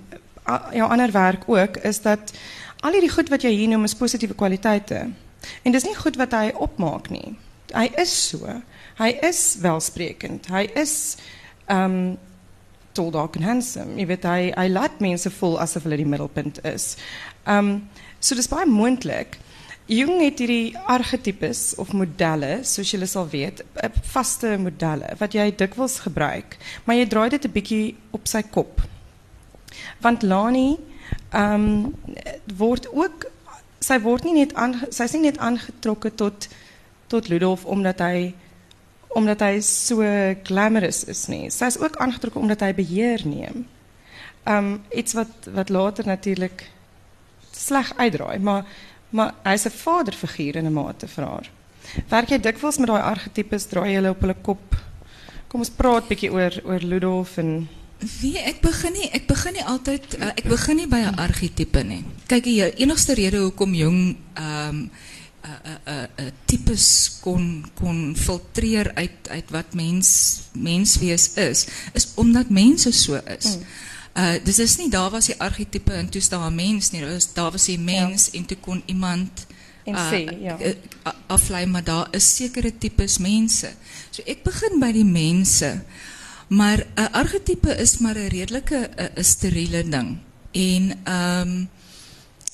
jou 0.73 0.89
ander 0.89 1.11
werk 1.11 1.43
ook 1.45 1.77
is 1.77 2.01
dat 2.01 2.33
al 2.81 2.91
hierdie 2.91 3.13
goed 3.13 3.29
wat 3.29 3.41
jy 3.41 3.49
hier 3.49 3.69
noem 3.69 3.83
is 3.83 3.95
positiewe 3.95 4.35
kwaliteite. 4.35 5.09
En 5.63 5.71
dis 5.71 5.83
nie 5.83 5.95
goed 5.95 6.17
wat 6.21 6.35
hy 6.37 6.51
opmaak 6.55 7.09
nie. 7.09 7.35
Hy 7.73 7.87
is 8.01 8.11
so. 8.29 8.61
Hy 8.99 9.11
is 9.23 9.57
welsprekend. 9.63 10.49
Hy 10.51 10.67
is 10.75 11.17
um 11.71 12.17
tall 12.93 13.11
dark 13.11 13.37
and 13.39 13.45
handsome. 13.45 13.95
Jy 13.99 14.07
weet 14.09 14.27
hy 14.27 14.51
hy 14.51 14.67
laat 14.71 14.99
mense 15.03 15.31
voel 15.39 15.59
asof 15.63 15.87
hulle 15.87 16.01
die 16.01 16.09
middelpunt 16.09 16.59
is. 16.67 16.95
Um 17.47 17.89
so 18.19 18.35
dis 18.35 18.51
baie 18.51 18.67
moontlik. 18.69 19.39
Jung 19.91 20.21
het 20.21 20.39
hierdie 20.39 20.77
archetypes 20.87 21.73
of 21.81 21.89
modelle, 21.97 22.61
soos 22.63 22.93
julle 22.93 23.07
sal 23.09 23.25
weet, 23.31 23.63
eh, 23.81 23.89
vaste 24.13 24.53
modelle 24.61 25.09
wat 25.19 25.33
jy 25.35 25.49
dikwels 25.57 25.97
gebruik, 26.05 26.55
maar 26.85 26.95
jy 26.95 27.07
draai 27.11 27.29
dit 27.29 27.45
'n 27.45 27.51
bietjie 27.51 27.95
op 28.11 28.27
sy 28.27 28.41
kop. 28.41 28.81
Want 29.99 30.23
Lani 30.23 30.77
um, 31.33 31.95
word 32.55 32.87
ook 32.93 33.30
sy 33.81 33.97
word 34.03 34.23
nie 34.23 34.33
net 34.33 34.53
aan 34.59 34.77
sy's 34.93 35.15
nie 35.17 35.25
net 35.27 35.39
aangetrokke 35.41 36.13
tot 36.15 36.47
tot 37.11 37.27
Ludolf 37.27 37.65
omdat 37.65 37.99
hy 37.99 38.33
omdat 39.11 39.41
hy 39.43 39.59
so 39.59 40.05
glamorous 40.47 41.03
is 41.11 41.25
nie. 41.27 41.49
Sy's 41.51 41.75
ook 41.81 41.97
aangetrokke 41.99 42.39
omdat 42.39 42.61
hy 42.63 42.71
beheer 42.77 43.25
neem. 43.27 43.65
Um, 44.47 44.77
iets 44.95 45.17
wat 45.17 45.49
wat 45.51 45.69
later 45.69 46.07
natuurlik 46.07 46.63
sleg 47.51 47.91
uitdraai, 47.97 48.39
maar 48.39 48.65
maar 49.11 49.33
hy's 49.43 49.65
'n 49.65 49.75
vaderfiguur 49.75 50.55
in 50.55 50.65
'n 50.65 50.73
mate 50.73 51.07
vir 51.07 51.25
haar. 51.25 51.49
Werk 52.09 52.29
jy 52.29 52.39
dikwels 52.39 52.77
met 52.77 52.87
daai 52.87 53.01
argetipes, 53.01 53.65
draai 53.65 53.95
hulle 53.95 54.09
op 54.09 54.21
hulle 54.21 54.35
kop? 54.41 54.75
Kom 55.47 55.59
ons 55.59 55.69
praat 55.69 56.07
bietjie 56.07 56.31
oor 56.31 56.61
oor 56.63 56.79
Ludolf 56.79 57.37
en 57.37 57.67
Wie 58.01 58.37
ek 58.39 58.61
begin 58.65 58.95
nie 58.97 59.07
ek 59.13 59.27
begin 59.29 59.53
nie 59.53 59.63
altyd 59.63 60.17
uh, 60.17 60.31
ek 60.33 60.47
begin 60.49 60.81
nie 60.81 60.89
by 60.89 61.01
'n 61.05 61.21
argetipe 61.21 61.83
nie. 61.85 62.01
Kyk 62.27 62.43
die 62.43 62.61
enigste 62.81 63.13
rede 63.13 63.43
hoekom 63.45 63.73
jong 63.77 64.17
ehm 64.33 64.69
um, 64.69 64.89
'n 65.41 65.49
uh, 65.49 65.49
'n 65.49 65.77
uh, 65.85 65.93
'n 65.93 66.09
uh, 66.09 66.25
uh, 66.25 66.31
tipes 66.45 67.17
kon 67.21 67.65
kon 67.77 68.15
filtreer 68.15 68.91
uit 68.93 69.29
uit 69.29 69.47
wat 69.49 69.73
mens 69.73 70.41
menswees 70.53 71.33
is, 71.33 71.67
is 71.93 72.07
omdat 72.15 72.49
mense 72.49 72.91
so 72.91 73.21
is. 73.25 73.57
Mm. 73.57 73.63
Uh 74.11 74.35
dis 74.43 74.59
is 74.59 74.77
nie 74.77 74.89
daar 74.89 75.09
was 75.09 75.25
die 75.25 75.39
argetipe 75.39 75.93
en 75.93 76.09
toe 76.09 76.21
staan 76.21 76.51
'n 76.51 76.55
mens 76.55 76.91
nie. 76.91 77.01
Daar 77.01 77.13
was 77.13 77.33
daar 77.33 77.51
was 77.51 77.65
die 77.65 77.79
mens 77.79 78.29
ja. 78.31 78.39
en 78.39 78.45
toe 78.45 78.57
kon 78.57 78.83
iemand 78.85 79.45
en 79.85 79.93
uh, 79.93 80.11
sê 80.11 80.41
ja. 80.41 80.57
Aflei 81.27 81.65
maar 81.65 81.83
daar 81.83 82.07
is 82.11 82.35
sekere 82.35 82.77
tipes 82.77 83.17
mense. 83.17 83.69
So 84.09 84.21
ek 84.25 84.43
begin 84.43 84.79
by 84.79 84.91
die 84.91 85.05
mense. 85.05 85.81
Maar 86.51 86.77
'n 86.77 86.99
uh, 86.99 87.05
argetipe 87.11 87.75
is 87.75 87.97
maar 87.97 88.17
'n 88.17 88.27
redelike 88.27 88.89
'n 88.95 89.01
uh, 89.01 89.23
steriele 89.23 89.89
ding. 89.89 90.17
En 90.51 90.99
ehm 91.03 91.47
um, 91.47 91.69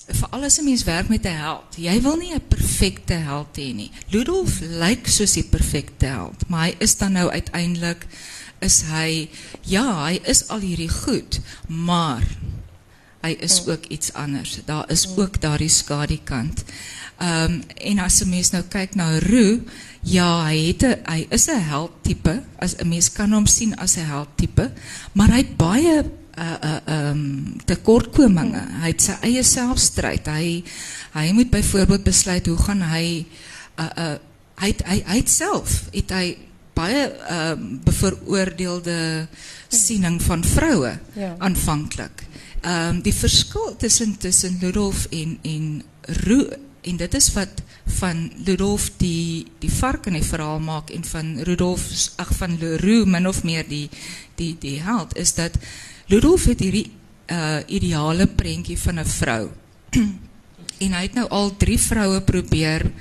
veral 0.08 0.44
as 0.44 0.58
'n 0.60 0.64
mens 0.64 0.84
werk 0.84 1.08
met 1.08 1.26
'n 1.26 1.38
held. 1.38 1.76
Jy 1.76 2.02
wil 2.02 2.16
nie 2.16 2.34
'n 2.34 2.48
perfekte 2.48 3.14
held 3.14 3.58
hê 3.58 3.74
nie. 3.74 3.92
Ludolf 4.08 4.60
lyk 4.60 5.08
soos 5.08 5.34
die 5.34 5.44
perfekte 5.44 6.06
held, 6.06 6.48
maar 6.48 6.66
hy 6.66 6.76
is 6.78 6.98
dan 6.98 7.12
nou 7.12 7.30
uiteindelik 7.30 8.06
is 8.60 8.82
hy 8.82 9.30
ja, 9.62 10.06
hy 10.06 10.20
is 10.24 10.48
al 10.48 10.60
hierdie 10.60 10.90
goed, 10.90 11.40
maar 11.68 12.24
hy 13.22 13.36
is 13.40 13.64
mm. 13.64 13.72
ook 13.72 13.86
iets 13.86 14.14
anders. 14.14 14.60
Daar 14.66 14.92
is 14.92 15.08
ook 15.16 15.42
daardie 15.42 15.70
skadukant. 15.70 16.64
Um, 17.22 17.64
en 17.76 18.00
als 18.00 18.20
een 18.20 18.30
mens 18.30 18.50
nou 18.50 18.64
kijkt 18.64 18.96
naar 18.96 19.18
Ru, 19.18 19.64
ja, 20.02 20.44
hij, 20.44 20.76
het, 20.78 20.98
hij 21.04 21.26
is 21.30 21.48
een 21.48 21.64
heldtype. 21.64 22.42
Een 22.78 22.88
mens 22.88 23.12
kan 23.12 23.32
hem 23.32 23.46
zien 23.46 23.78
als 23.78 23.96
een 23.96 24.06
heldtype. 24.06 24.72
Maar 25.12 25.28
hij 25.28 25.36
heeft 25.36 25.56
baie 25.56 26.02
uh, 26.40 26.52
uh, 26.88 27.10
um, 27.10 27.56
tekortkominge. 27.66 28.62
Hij 28.68 28.86
heeft 28.86 29.02
zijn 29.02 29.18
eigen 29.22 29.44
zelfstrijd. 29.44 30.26
Hij, 30.26 30.64
moet 31.32 31.50
bijvoorbeeld 31.50 32.04
besluiten 32.04 32.52
hoe 32.52 32.64
gaan 32.64 32.82
hij... 32.82 33.26
Hij, 34.56 34.76
heeft 34.84 35.06
hij 35.06 35.22
zelf, 35.26 35.84
het 35.92 36.10
hij 36.10 36.38
baie 36.74 37.14
uh, 37.30 37.52
bevooroordeelde 37.84 39.28
siening 39.68 40.22
van 40.22 40.44
vrouwen 40.44 41.00
ja. 41.14 41.36
aanvankelijk. 41.38 42.24
Die 43.02 43.14
verschil 43.14 43.76
tussen, 43.78 44.18
tussen 44.18 44.60
en, 45.10 45.38
en 45.42 45.84
Ru. 46.02 46.48
En 46.88 46.98
dit 46.98 47.14
is 47.20 47.28
wat 47.36 47.62
van 48.00 48.32
Ludolf 48.46 48.90
die 49.02 49.46
die 49.62 49.72
vark 49.72 50.08
in 50.10 50.18
die 50.18 50.26
verhaal 50.26 50.60
maak 50.64 50.92
en 50.96 51.04
van 51.08 51.36
Rudolf 51.48 51.88
ag 52.22 52.32
van 52.40 52.58
Leroux 52.62 53.08
min 53.10 53.28
of 53.28 53.44
meer 53.44 53.68
die 53.68 53.90
die 54.40 54.56
die 54.60 54.80
held 54.84 55.16
is 55.18 55.34
dat 55.38 55.58
Ludolf 56.08 56.48
het 56.52 56.64
hierdie 56.64 56.90
uh 57.28 57.60
ideale 57.68 58.28
prentjie 58.28 58.78
van 58.80 59.00
'n 59.00 59.06
vrou. 59.06 59.50
en 60.84 60.94
hy 60.94 61.02
het 61.02 61.14
nou 61.14 61.28
al 61.30 61.58
drie 61.58 61.80
vroue 61.80 62.22
probeer 62.22 62.92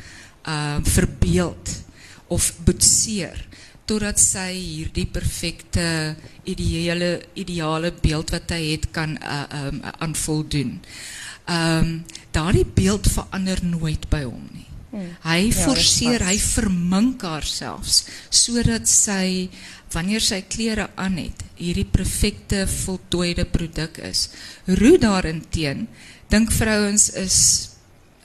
uh 0.49 0.79
verbeeld 0.83 1.85
of 2.27 2.53
boetseer 2.65 3.47
totdat 3.87 4.19
sy 4.19 4.51
hierdie 4.53 5.07
perfekte 5.07 6.17
ideale 6.45 7.21
ideale 7.35 7.93
beeld 8.03 8.33
wat 8.35 8.51
hy 8.51 8.73
het 8.73 8.91
kan 8.91 9.15
uh, 9.23 9.45
um 9.69 9.81
aan 9.99 10.15
voldoen. 10.15 10.81
Um, 11.47 12.05
daardie 12.35 12.67
beeld 12.67 13.07
verander 13.07 13.61
nooit 13.65 14.09
by 14.11 14.25
hom 14.27 14.49
nie. 14.53 14.67
Hmm. 14.91 15.13
Hy 15.23 15.39
ja, 15.49 15.55
forceer, 15.67 16.25
hy 16.27 16.39
vermink 16.41 17.23
haarselfs 17.27 18.07
sodat 18.31 18.89
sy 18.91 19.49
wanneer 19.95 20.25
sy 20.25 20.41
klere 20.51 20.89
aan 20.99 21.19
het, 21.21 21.45
hierdie 21.59 21.87
perfekte 21.89 22.65
voltooide 22.71 23.47
produk 23.51 23.99
is. 24.05 24.29
Roo 24.67 24.99
daarteen 25.01 25.87
dink 26.33 26.53
vrouens 26.53 27.11
is 27.15 27.39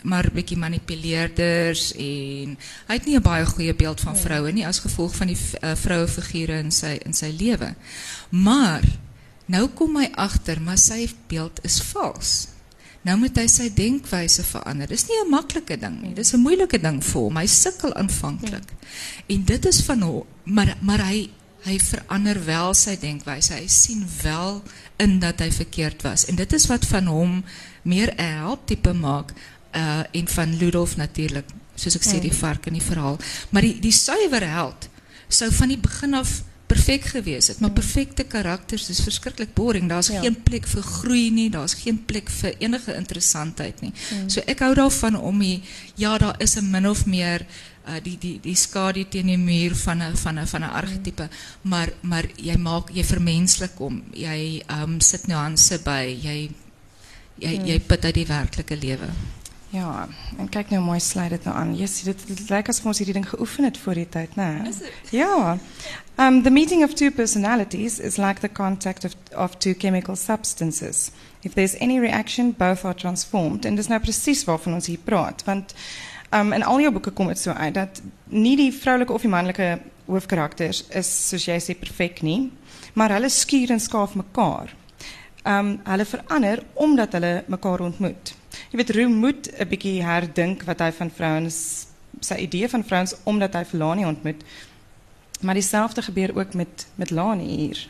maar 0.02 0.32
bietjie 0.34 0.58
manipuleerders 0.58 1.92
en 1.94 2.56
hy 2.88 2.96
het 2.96 3.06
nie 3.06 3.18
'n 3.18 3.22
baie 3.22 3.46
goeie 3.46 3.74
beeld 3.74 4.02
van 4.02 4.14
nee. 4.14 4.22
vroue 4.22 4.52
nie 4.52 4.66
as 4.66 4.80
gevolg 4.80 5.16
van 5.16 5.28
die 5.28 5.38
uh, 5.38 5.76
vroue 5.76 6.08
figure 6.08 6.58
in 6.58 6.72
sy 6.72 6.98
in 7.06 7.14
sy 7.14 7.30
lewe. 7.30 7.76
Maar 8.30 8.82
nou 9.46 9.68
kom 9.68 9.96
hy 9.98 10.10
agter 10.14 10.62
maar 10.62 10.78
sy 10.78 11.10
beeld 11.28 11.60
is 11.64 11.82
vals. 11.82 12.48
Nou 13.02 13.18
moet 13.18 13.38
hy 13.38 13.48
sy 13.50 13.70
denkwyse 13.74 14.44
verander. 14.46 14.88
Dis 14.88 15.08
nie 15.10 15.18
'n 15.24 15.30
maklike 15.30 15.78
ding 15.78 16.02
nie. 16.02 16.14
Dis 16.14 16.34
'n 16.34 16.40
moeilike 16.40 16.80
ding 16.80 17.02
vir 17.04 17.22
hom. 17.22 17.38
Hy 17.38 17.46
sukkel 17.46 17.94
aanvanklik. 17.94 18.70
En 19.28 19.44
dit 19.44 19.66
is 19.66 19.82
van 19.82 20.02
hom, 20.02 20.24
maar 20.44 20.78
maar 20.82 21.06
hy 21.08 21.30
hy 21.64 21.78
verander 21.80 22.46
wel 22.46 22.74
sy 22.74 22.98
denkwyse. 22.98 23.54
Hy 23.54 23.68
sien 23.68 24.06
wel 24.24 24.64
in 24.98 25.20
dat 25.20 25.40
hy 25.40 25.52
verkeerd 25.52 26.02
was. 26.02 26.26
En 26.26 26.36
dit 26.36 26.54
is 26.54 26.68
wat 26.68 26.86
van 26.86 27.06
hom 27.06 27.44
meer 27.84 28.14
'n 28.18 28.22
held 28.22 28.68
tipe 28.68 28.94
maak 28.94 29.34
uh, 29.76 30.04
en 30.12 30.28
van 30.28 30.58
Ludolf 30.58 30.96
natuurlijk, 30.98 31.50
zoals 31.76 31.96
ik 31.96 32.04
zei, 32.04 32.20
die 32.22 32.34
vark 32.34 32.66
in 32.66 32.74
die 32.74 32.82
verhaal. 32.82 33.18
Maar 33.50 33.62
die, 33.62 33.80
die 33.80 33.92
zuivere 33.92 34.46
held 34.46 34.90
zou 35.28 35.52
van 35.54 35.68
die 35.68 35.78
begin 35.78 36.14
af 36.14 36.44
perfect 36.72 37.08
geweest 37.12 37.48
het. 37.48 37.60
Maar 37.60 37.72
perfecte 37.72 38.24
karakters 38.24 38.90
is 38.90 39.02
verschrikkelijk 39.04 39.54
boring. 39.54 39.90
Daar 39.90 40.00
is 40.00 40.08
ja. 40.08 40.22
geen 40.22 40.44
plek 40.44 40.68
voor 40.68 40.82
groei 40.82 41.32
nie, 41.32 41.50
daar 41.50 41.64
is 41.64 41.74
geen 41.74 42.06
plek 42.06 42.30
voor 42.30 42.54
enige 42.58 42.96
interessantheid 42.96 43.82
nie. 43.82 43.92
Mm. 43.92 44.30
So 44.30 44.42
ek 44.46 44.64
hou 44.64 44.74
daarvan 44.76 45.20
om 45.20 45.40
die, 45.40 45.62
ja, 45.96 46.18
daar 46.18 46.40
is 46.40 46.56
een 46.56 46.70
min 46.70 46.88
of 46.90 47.06
meer 47.06 47.46
uh, 47.88 48.00
die 48.04 48.18
die 48.22 48.38
die 48.44 48.56
skadu 48.56 49.06
teen 49.10 49.32
die 49.34 49.38
muur 49.38 49.76
van 49.76 50.04
'n 50.04 50.18
van 50.18 50.40
'n 50.40 50.48
van 50.48 50.62
'n 50.62 50.74
argetipe, 50.82 51.24
mm. 51.24 51.70
maar 51.70 51.94
maar 52.02 52.26
jy 52.36 52.56
maak 52.56 52.90
jy 52.94 53.04
vermenslik 53.04 53.78
hom. 53.78 54.04
Jy 54.14 54.64
um 54.82 55.00
sit 55.00 55.28
nuance 55.28 55.80
by. 55.84 56.18
Jy 56.22 56.50
jy 57.36 57.58
mm. 57.58 57.66
jy 57.66 57.80
put 57.80 58.06
uit 58.06 58.16
die 58.16 58.28
werklike 58.28 58.78
lewe. 58.78 59.10
Ja, 59.72 60.08
en 60.38 60.50
kijk 60.50 60.70
nou 60.70 60.84
mooi 60.84 61.00
sluit 61.00 61.30
dit 61.30 61.44
nou 61.44 61.58
aan. 61.58 61.76
Yes, 61.76 62.02
dit, 62.04 62.28
dit 62.28 62.50
lijkt 62.50 62.68
alsof 62.68 62.86
ons 62.86 62.98
hierdie 62.98 63.16
ding 63.16 63.30
geoefen 63.30 63.64
het 63.64 63.78
voor 63.78 63.94
die 63.94 64.10
tijd, 64.10 64.36
né? 64.36 64.62
Ja. 65.10 65.58
Um, 66.20 66.44
the 66.44 66.50
meeting 66.50 66.84
of 66.84 66.94
two 66.94 67.12
personalities 67.12 68.00
is 68.00 68.18
like 68.18 68.40
the 68.40 68.52
contact 68.52 69.06
of, 69.06 69.12
of 69.36 69.56
two 69.56 69.74
chemical 69.78 70.16
substances. 70.16 71.12
If 71.40 71.54
there's 71.54 71.80
any 71.80 72.00
reaction, 72.00 72.54
both 72.58 72.84
are 72.84 72.96
transformed. 72.96 73.66
En 73.66 73.76
dat 73.76 73.84
is 73.84 73.90
nou 73.90 74.02
precies 74.02 74.44
waarvan 74.44 74.74
ons 74.74 74.88
hier 74.88 75.00
praat. 75.04 75.44
Want 75.44 75.74
um, 76.30 76.54
in 76.54 76.64
al 76.64 76.82
jouw 76.82 76.92
boeken 76.92 77.14
komt 77.14 77.30
het 77.30 77.40
zo 77.40 77.52
uit 77.52 77.74
dat 77.74 78.02
niet 78.24 78.58
die 78.58 78.74
vrouwelijke 78.74 79.14
of 79.14 79.22
die 79.22 79.30
mannelijke 79.30 79.80
hoofdkarakters 80.06 80.86
is, 80.88 81.28
zoals 81.28 81.46
jij 81.46 81.60
zegt, 81.60 81.80
perfect 81.80 82.22
niet. 82.22 82.52
Maar 82.94 83.12
hulle 83.12 83.30
skuur 83.30 83.70
en 83.70 83.80
skaaf 83.80 84.16
mekaar. 84.16 84.76
Um, 85.44 85.80
hulle 85.84 86.06
verander 86.06 86.64
omdat 86.74 87.12
hulle 87.12 87.44
mekaar 87.48 87.80
ontmoet. 87.80 88.40
Jy 88.70 88.78
weet 88.78 88.90
Roo 88.96 89.10
moet 89.10 89.50
'n 89.58 89.68
bietjie 89.68 90.04
herdink 90.04 90.64
wat 90.64 90.80
hy 90.80 90.92
van 90.92 91.12
vrouens 91.12 91.88
sy 92.20 92.36
idee 92.36 92.70
van 92.70 92.84
vrouens 92.84 93.16
omdat 93.24 93.56
vir 93.68 93.80
Lani 93.80 94.06
ontmoet. 94.06 94.44
Maar 95.42 95.54
dieselfde 95.54 96.02
gebeur 96.02 96.38
ook 96.38 96.54
met 96.54 96.88
met 96.96 97.10
Lani 97.10 97.48
hier. 97.48 97.88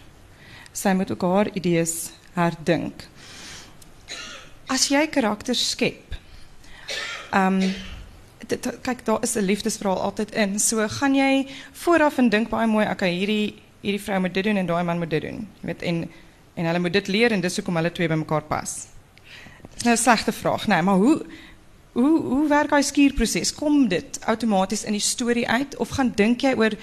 Sy 0.72 0.94
moet 0.94 1.12
ook 1.12 1.22
haar 1.22 1.50
idees 1.54 2.12
herdink. 2.34 3.08
As 4.66 4.88
jy 4.88 5.08
karakters 5.08 5.70
skep. 5.70 6.16
Ehm 7.32 7.62
um, 7.62 7.74
kyk 8.82 9.06
daar 9.06 9.22
is 9.22 9.36
'n 9.36 9.46
liefdesverhaal 9.46 10.01
altyd 10.01 10.32
in. 10.32 10.60
So 10.60 10.88
gaan 10.88 11.16
jy 11.16 11.48
vooraf 11.72 12.18
en 12.18 12.30
dink 12.30 12.50
baie 12.50 12.68
mooi, 12.68 12.90
okay, 12.90 13.12
hierdie 13.13 13.56
hierdie 13.82 14.01
vrou 14.01 14.20
moet 14.20 14.34
dit 14.34 14.44
doen 14.44 14.58
en 14.58 14.66
daai 14.66 14.84
man 14.84 14.98
moet 14.98 15.10
dit 15.10 15.22
doen. 15.22 15.48
Weet 15.62 15.82
en 15.82 16.10
en 16.54 16.66
hulle 16.66 16.80
moet 16.80 16.94
dit 16.94 17.08
leer 17.08 17.32
en 17.32 17.42
dis 17.42 17.56
hoekom 17.56 17.75
hulle 17.75 17.92
twee 17.92 18.08
bymekaar 18.08 18.44
pas. 18.44 18.88
Nou 19.84 19.96
'n 19.96 19.98
slegte 19.98 20.32
vraag, 20.32 20.68
nee, 20.68 20.82
maar 20.82 20.96
hoe 20.96 21.26
hoe 21.92 22.22
hoe 22.22 22.48
werk 22.48 22.70
daai 22.70 22.84
skuurproses? 22.84 23.54
Kom 23.54 23.88
dit 23.88 24.20
outomaties 24.26 24.84
in 24.84 24.92
die 24.92 25.02
storie 25.02 25.48
uit 25.50 25.78
of 25.78 25.90
gaan 25.90 26.12
dink 26.16 26.42
jy 26.42 26.54
oor 26.56 26.76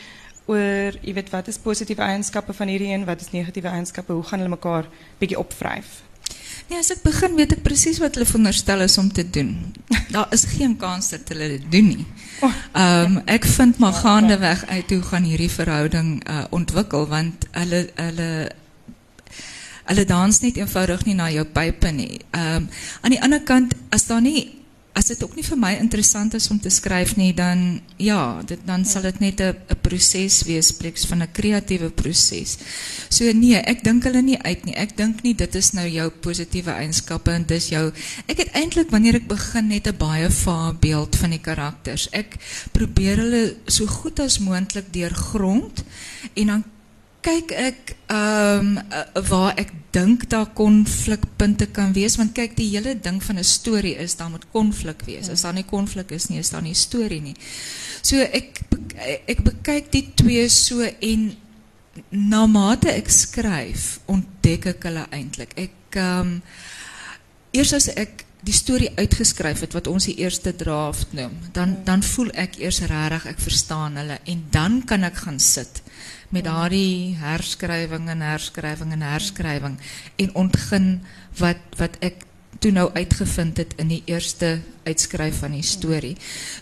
oor, 0.49 0.97
jy 1.05 1.13
weet 1.13 1.31
wat 1.31 1.49
is 1.49 1.59
positiewe 1.61 2.03
eienskappe 2.03 2.53
van 2.53 2.69
hierdie 2.69 2.93
een, 2.93 3.05
wat 3.05 3.21
is 3.21 3.31
negatiewe 3.31 3.69
eienskappe? 3.69 4.13
Hoe 4.13 4.23
gaan 4.23 4.39
hulle 4.39 4.57
mekaar 4.57 4.89
bietjie 5.19 5.39
opvryf? 5.39 6.03
Nee, 6.69 6.79
as 6.79 6.91
ek 6.93 7.03
begin 7.05 7.37
weet 7.37 7.55
ek 7.57 7.63
presies 7.65 8.01
wat 8.03 8.17
hulle 8.17 8.29
veronderstel 8.29 8.85
is 8.85 8.99
om 9.01 9.09
te 9.13 9.25
doen. 9.31 9.53
daar 10.15 10.29
is 10.37 10.45
geen 10.45 10.77
kans 10.81 11.11
dat 11.15 11.29
hulle 11.33 11.49
dit 11.57 11.67
doen 11.73 11.91
nie. 11.95 12.07
Ehm 12.41 13.19
um, 13.19 13.21
ek 13.27 13.45
vind 13.49 13.79
maar 13.79 13.97
gaandeweg 14.01 14.67
uit 14.67 14.91
hoe 14.91 15.03
gaan 15.03 15.29
hierdie 15.29 15.53
verhouding 15.53 16.11
uh, 16.25 16.45
ontwikkel 16.51 17.09
want 17.09 17.49
hulle 17.53 17.89
hulle 17.95 18.31
hulle 19.89 20.05
dans 20.05 20.41
net 20.45 20.57
eenvoudig 20.61 21.05
nie 21.09 21.17
na 21.19 21.31
jou 21.33 21.45
pype 21.45 21.93
nie. 21.93 22.21
Ehm 22.31 22.57
um, 22.63 22.71
aan 23.03 23.15
die 23.17 23.23
ander 23.23 23.43
kant 23.43 23.75
as 23.91 24.07
daar 24.07 24.23
nie 24.23 24.59
as 24.99 25.07
dit 25.13 25.21
ook 25.23 25.37
nie 25.39 25.45
vir 25.47 25.59
my 25.61 25.71
interessant 25.79 26.35
is 26.35 26.49
om 26.51 26.59
te 26.59 26.71
skryf 26.75 27.15
nie 27.19 27.31
dan 27.37 27.81
ja, 28.03 28.41
dit 28.47 28.61
dan 28.67 28.85
sal 28.89 29.05
dit 29.07 29.21
net 29.23 29.41
'n 29.41 29.79
proses 29.83 30.43
wees, 30.49 30.73
pleks 30.73 31.07
van 31.07 31.23
'n 31.23 31.33
kreatiewe 31.33 31.91
proses. 31.91 32.59
So 33.09 33.33
nee, 33.33 33.57
ek 33.57 33.85
dink 33.85 34.05
hulle 34.05 34.23
nie 34.23 34.39
uit 34.43 34.65
nie. 34.65 34.75
Ek 34.75 34.97
dink 34.97 35.23
nie 35.23 35.35
dit 35.35 35.55
is 35.55 35.73
nou 35.73 35.87
jou 35.87 36.11
positiewe 36.11 36.71
eienskappe 36.71 37.31
en 37.31 37.45
dis 37.47 37.69
jou 37.69 37.93
ek 38.27 38.39
het 38.39 38.51
eintlik 38.55 38.91
wanneer 38.91 39.15
ek 39.15 39.29
begin 39.29 39.69
net 39.69 39.87
'n 39.87 39.97
baie 39.97 40.31
vae 40.31 40.75
beeld 40.81 41.17
van 41.17 41.31
die 41.31 41.43
karakters. 41.43 42.09
Ek 42.13 42.37
probeer 42.73 43.17
hulle 43.17 43.57
so 43.67 43.87
goed 43.87 44.21
as 44.21 44.39
moontlik 44.39 44.93
deurgrond 44.93 45.85
en 46.35 46.47
dan 46.47 46.65
kyk 47.25 47.53
ek 47.53 47.97
ehm 48.15 48.79
um, 48.79 49.25
waar 49.29 49.57
ek 49.59 49.73
dink 49.95 50.29
daar 50.31 50.47
konflikpunte 50.55 51.67
kan 51.75 51.93
wees 51.97 52.17
want 52.21 52.35
kyk 52.37 52.55
die 52.57 52.69
hele 52.71 52.95
ding 52.95 53.19
van 53.25 53.39
'n 53.39 53.45
storie 53.45 53.97
is 53.97 54.17
daar 54.17 54.31
moet 54.31 54.47
konflik 54.53 55.03
wees. 55.07 55.29
As 55.29 55.43
daar 55.43 55.55
nie 55.55 55.65
konflik 55.65 56.11
is 56.11 56.29
nie, 56.29 56.39
is 56.39 56.51
daar 56.51 56.63
nie 56.63 56.75
storie 56.75 57.21
nie. 57.21 57.37
So 58.03 58.17
ek 58.17 58.63
ek 59.27 59.43
bekyk 59.43 59.91
die 59.91 60.07
twee 60.15 60.49
so 60.49 60.81
en 60.83 61.37
na 62.11 62.47
mate 62.47 62.91
ek 62.91 63.11
skryf, 63.11 63.99
ontdek 64.07 64.67
ek 64.67 64.83
hulle 64.83 65.07
eintlik. 65.11 65.53
Ek 65.57 65.97
ehm 65.97 66.21
um, 66.21 66.43
eers 67.53 67.73
as 67.73 67.89
ek 67.89 68.28
die 68.49 68.57
storie 68.57 68.91
uitgeskryf 68.97 69.61
het 69.67 69.75
wat 69.77 69.89
ons 69.91 70.07
die 70.09 70.17
eerste 70.23 70.55
draft 70.57 71.13
noem, 71.17 71.35
dan 71.53 71.77
dan 71.85 72.03
voel 72.03 72.31
ek 72.33 72.57
eers 72.63 72.81
regtig 72.89 73.27
ek 73.35 73.43
verstaan 73.45 73.99
hulle 74.01 74.17
en 74.25 74.47
dan 74.55 74.81
kan 74.89 75.05
ek 75.05 75.21
gaan 75.27 75.41
sit 75.43 75.83
met 76.33 76.47
daardie 76.47 77.17
herskrywing 77.21 78.09
en 78.13 78.25
herskrywing 78.25 78.95
en 78.97 79.05
herskrywing 79.05 79.77
en 80.25 80.35
ontgin 80.45 80.89
wat 81.41 81.61
wat 81.81 82.01
ek 82.05 82.25
toe 82.59 82.73
nou 82.75 82.89
uitgevind 82.95 83.61
het 83.61 83.75
in 83.79 83.93
die 83.93 84.01
eerste 84.11 84.59
uitskryf 84.89 85.43
van 85.45 85.53
die 85.55 85.63
storie. 85.63 86.15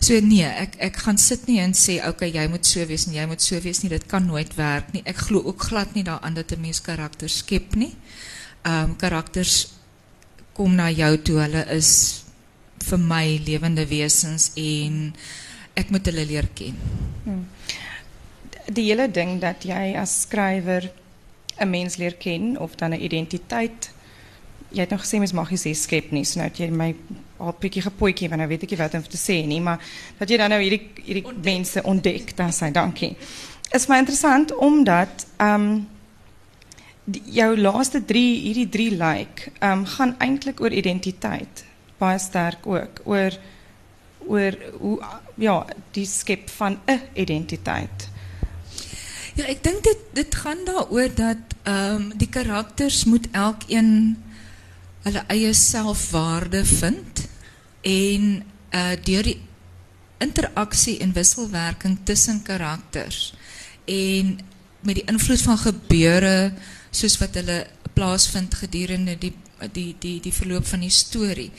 So 0.02 0.18
nee, 0.20 0.44
ek 0.44 0.76
ek 0.90 0.98
gaan 1.06 1.20
sit 1.22 1.46
nie 1.48 1.60
en 1.62 1.72
sê 1.78 2.00
okay, 2.04 2.28
jy 2.34 2.44
moet 2.52 2.66
so 2.68 2.84
wees 2.90 3.06
en 3.06 3.14
jy 3.16 3.24
moet 3.30 3.42
so 3.42 3.60
wees 3.64 3.80
nie. 3.82 3.92
Dit 3.94 4.08
kan 4.10 4.26
nooit 4.26 4.52
werk 4.58 4.92
nie. 4.92 5.04
Ek 5.06 5.22
glo 5.28 5.46
ook 5.46 5.70
glad 5.70 5.94
nie 5.94 6.04
daaraan 6.04 6.34
dat 6.34 6.52
'n 6.52 6.60
mens 6.60 6.82
karakters 6.82 7.38
skep 7.38 7.74
nie. 7.76 7.94
Ehm 8.66 8.90
um, 8.90 8.96
karakters 8.96 9.75
kom 10.56 10.74
na 10.74 10.88
jou 10.90 11.12
toe. 11.20 11.40
Hulle 11.44 11.66
is 11.76 11.90
vir 12.86 12.98
my 12.98 13.26
lewende 13.44 13.84
wesens 13.90 14.50
en 14.56 15.12
ek 15.76 15.92
moet 15.92 16.08
hulle 16.08 16.24
leer 16.24 16.48
ken. 16.56 16.80
Hmm 17.24 17.44
die 18.66 18.86
hele 18.88 19.08
ding 19.10 19.38
dat 19.42 19.64
jy 19.66 19.94
as 19.98 20.22
skrywer 20.26 20.90
'n 21.58 21.70
mens 21.70 21.96
leer 21.96 22.14
ken 22.14 22.58
of 22.58 22.74
dan 22.74 22.92
'n 22.92 23.00
identiteit 23.00 23.90
jy 24.70 24.80
het 24.80 24.90
nog 24.90 25.04
gesê 25.04 25.18
mens 25.18 25.32
mag 25.32 25.50
nie 25.50 25.58
sê 25.58 25.74
skep 25.74 26.10
nie 26.10 26.24
so 26.24 26.38
nou 26.38 26.48
het 26.48 26.58
jy 26.58 26.70
my 26.70 26.94
al 27.38 27.54
bietjie 27.60 27.82
gepoetjie 27.82 28.28
want 28.28 28.40
nou 28.40 28.48
weet 28.48 28.62
ek 28.62 28.70
nie 28.70 28.78
wat 28.78 28.94
om 28.94 29.02
te 29.02 29.16
sê 29.16 29.46
nie 29.46 29.60
maar 29.60 29.78
dat 30.18 30.28
jy 30.28 30.36
dan 30.36 30.50
nou 30.50 30.60
hierdie 30.60 30.90
hierdie 31.04 31.24
ontdek. 31.24 31.44
mense 31.44 31.82
ontdek 31.82 32.36
dan 32.36 32.50
sê 32.50 32.72
dankie 32.72 33.16
is 33.72 33.86
my 33.88 33.98
interessant 33.98 34.54
omdat 34.54 35.26
ehm 35.36 35.60
um, 35.60 35.88
jou 37.06 37.56
laaste 37.56 38.04
3 38.04 38.22
hierdie 38.40 38.68
3 38.68 38.90
like 38.98 39.52
ehm 39.58 39.84
gaan 39.84 40.14
eintlik 40.18 40.60
oor 40.60 40.72
identiteit 40.72 41.64
baie 41.98 42.18
sterk 42.18 42.66
ook 42.66 43.00
oor 43.04 43.38
oor 44.26 44.56
ja 45.38 45.56
die 45.94 46.06
skep 46.06 46.50
van 46.50 46.78
'n 46.86 47.00
identiteit. 47.14 48.08
Ja, 49.34 49.46
ik 49.46 49.62
denk 49.62 49.84
dit, 49.84 49.98
dit 50.12 50.34
gaan 50.34 50.64
daaroor 50.64 51.14
dat 51.14 51.36
um, 51.64 52.12
die 52.16 52.28
karakters 52.28 53.04
moet 53.04 53.28
elkeen 53.30 54.22
hulle 55.02 55.24
eie 55.26 55.52
selfwaarde 55.52 56.64
vind 56.64 57.28
en 57.80 58.42
uh, 58.70 58.96
deur 59.02 59.22
die 59.22 59.40
interaksie 60.18 60.98
en 60.98 61.12
wisselwerking 61.12 61.98
tussen 62.02 62.42
karakters 62.42 63.34
en 63.84 64.38
met 64.80 64.94
die 64.94 65.04
invloed 65.04 65.42
van 65.42 65.58
gebeure 65.58 66.52
soos 66.96 67.18
wat 67.20 67.36
hulle 67.38 67.64
plaasvind 67.96 68.54
gedurende 68.54 69.16
die 69.20 69.32
die 69.72 69.94
die 70.00 70.18
die 70.20 70.34
verloop 70.34 70.66
van 70.68 70.84
die 70.84 70.92
storie. 70.92 71.50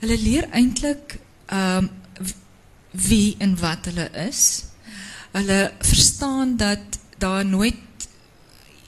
Hulle 0.00 0.16
leer 0.20 0.48
eintlik 0.52 1.18
um 1.52 1.90
wie 2.94 3.34
en 3.42 3.56
wat 3.58 3.88
hulle 3.90 4.08
is. 4.28 4.64
Hulle 5.34 5.72
verstaan 5.82 6.56
dat 6.56 7.00
daar 7.18 7.44
nooit 7.44 8.08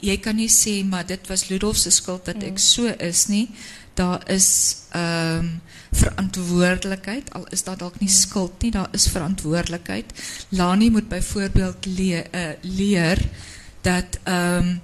jy 0.01 0.17
kan 0.23 0.37
nie 0.39 0.51
sê 0.53 0.83
maar 0.87 1.07
dit 1.07 1.27
was 1.29 1.49
Ludolf 1.49 1.81
se 1.81 1.91
skuld 1.91 2.29
dat 2.29 2.43
ek 2.43 2.59
mm. 2.59 2.63
so 2.63 2.93
is 3.03 3.27
nie. 3.33 3.49
Daar 3.97 4.23
is 4.31 4.49
ehm 4.93 5.39
um, 5.39 5.61
verantwoordelikheid 5.97 7.31
al 7.33 7.47
is 7.55 7.63
dat 7.65 7.79
dalk 7.81 8.01
nie 8.01 8.11
skuld 8.13 8.63
nie, 8.63 8.71
daar 8.71 8.89
is 8.93 9.09
verantwoordelikheid. 9.09 10.13
Lani 10.49 10.91
moet 10.91 11.09
byvoorbeeld 11.09 11.87
le 11.87 12.25
uh, 12.33 12.51
leer 12.61 13.23
dat 13.83 14.19
ehm 14.25 14.69
um, 14.69 14.81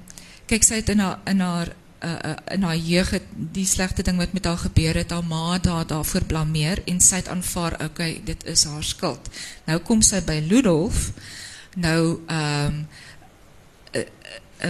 kyk 0.53 0.67
sy 0.67 0.83
het 0.83 0.91
in 0.93 1.01
haar 1.01 1.21
in 1.31 1.41
haar 1.41 1.71
uh, 2.05 2.35
in 2.53 2.67
haar 2.67 2.77
jeug 2.77 3.13
die 3.55 3.67
slegte 3.67 4.05
ding 4.05 4.19
wat 4.21 4.35
met 4.37 4.45
haar 4.45 4.61
gebeur 4.61 4.99
het, 5.01 5.15
haar 5.15 5.25
ma 5.25 5.59
daar 5.59 5.87
daarvoor 5.87 6.27
blameer 6.29 6.83
en 6.87 7.01
sy 7.01 7.23
het 7.23 7.31
aanvaar, 7.33 7.79
okay, 7.85 8.21
dit 8.25 8.45
is 8.45 8.65
haar 8.69 8.85
skuld. 8.85 9.31
Nou 9.69 9.79
kom 9.87 10.03
sy 10.05 10.21
by 10.27 10.43
Ludolf. 10.49 11.11
Nou 11.77 12.21
ehm 12.27 12.83
um, 12.83 12.87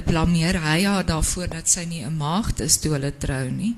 blameer 0.06 0.56
hy 0.62 0.78
haar 0.88 1.04
daarvoor 1.04 1.50
dat 1.52 1.68
sy 1.68 1.82
nie 1.84 2.00
'n 2.04 2.16
maagd 2.16 2.60
is 2.64 2.78
toe 2.80 2.94
hulle 2.94 3.12
trou 3.18 3.50
nie 3.50 3.74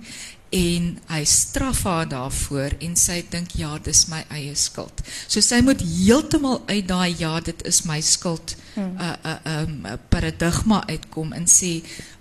en 0.54 0.90
hy 1.10 1.22
straf 1.26 1.82
haar 1.82 2.06
daarvoor 2.08 2.76
en 2.86 2.94
sy 2.98 3.18
dink 3.30 3.56
ja 3.58 3.74
dis 3.82 4.04
my 4.10 4.20
eie 4.30 4.54
skuld. 4.58 5.02
So 5.26 5.42
sy 5.42 5.58
moet 5.66 5.82
heeltemal 5.82 6.60
uit 6.68 6.86
daai 6.86 7.16
ja 7.18 7.40
dit 7.42 7.64
is 7.66 7.82
my 7.88 7.98
skuld 8.04 8.54
hmm. 8.76 8.94
uh, 9.02 9.16
uh, 9.24 9.34
um, 9.56 9.74
paradigma 10.12 10.84
uitkom 10.86 11.34
en 11.34 11.48
sê 11.50 11.80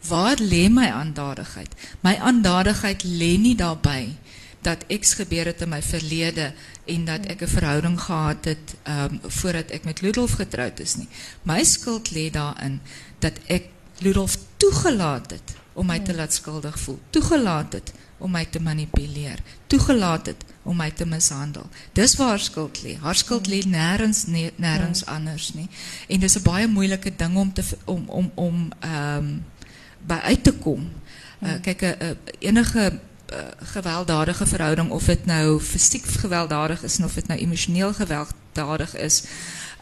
waar 0.09 0.41
lê 0.41 0.65
my 0.73 0.89
aandadigheid? 0.89 1.77
My 2.01 2.15
aandadigheid 2.17 3.05
lê 3.05 3.35
nie 3.37 3.55
daarbey 3.59 4.15
dat 4.63 4.85
iets 4.87 5.17
gebeur 5.19 5.51
het 5.51 5.61
in 5.61 5.69
my 5.69 5.81
verlede 5.83 6.53
en 6.89 7.05
dat 7.05 7.25
ek 7.29 7.43
'n 7.43 7.55
verhouding 7.57 7.97
gehad 8.01 8.45
het 8.45 8.75
um, 8.87 9.19
voordat 9.27 9.71
ek 9.71 9.83
met 9.83 10.01
Ludolf 10.01 10.39
getroud 10.39 10.79
is 10.79 10.95
nie. 10.95 11.09
My 11.43 11.63
skuld 11.63 12.11
lê 12.15 12.31
daarin 12.31 12.81
dat 13.19 13.37
ek 13.47 13.69
Ludolf 13.99 14.37
toegelaat 14.57 15.31
het 15.31 15.62
om 15.73 15.85
my 15.85 15.99
te 15.99 16.15
laat 16.15 16.33
skuldig 16.33 16.79
voel. 16.79 16.99
Toegelaat 17.09 17.73
het 17.73 17.93
om 18.17 18.31
my 18.31 18.45
te 18.45 18.61
manipuleer. 18.61 19.39
Toegelaat 19.67 20.25
het 20.25 20.43
om 20.63 20.77
my 20.77 20.91
te 20.91 21.05
mishandel. 21.05 21.69
Dis 21.91 22.15
waar 22.15 22.27
haar 22.27 22.39
skuld 22.39 22.83
lê. 22.83 22.97
Haar 22.99 23.15
skuld 23.15 23.47
lê 23.47 23.59
nêrens 23.67 24.25
nêrens 24.55 25.05
anders 25.05 25.53
nie. 25.53 25.67
En 26.07 26.19
dis 26.19 26.37
'n 26.37 26.43
baie 26.43 26.67
moeilike 26.67 27.15
ding 27.15 27.37
om 27.37 27.53
te 27.53 27.63
om 27.85 28.03
om 28.07 28.31
om 28.35 28.71
ehm 28.79 29.17
um, 29.17 29.45
by 30.07 30.19
uit 30.23 30.43
te 30.43 30.53
kom. 30.53 30.91
Uh, 31.39 31.53
kyk 31.61 31.81
'n 31.81 32.17
enige 32.39 32.99
uh, 33.33 33.39
gewelddadige 33.57 34.45
verhouding 34.45 34.89
of 34.89 35.03
dit 35.03 35.25
nou 35.25 35.59
fisiek 35.59 36.05
gewelddadig 36.05 36.83
is 36.83 36.99
of 36.99 37.13
dit 37.13 37.27
nou 37.27 37.39
emosioneel 37.39 37.93
gewelddadig 37.93 38.95
is. 38.95 39.23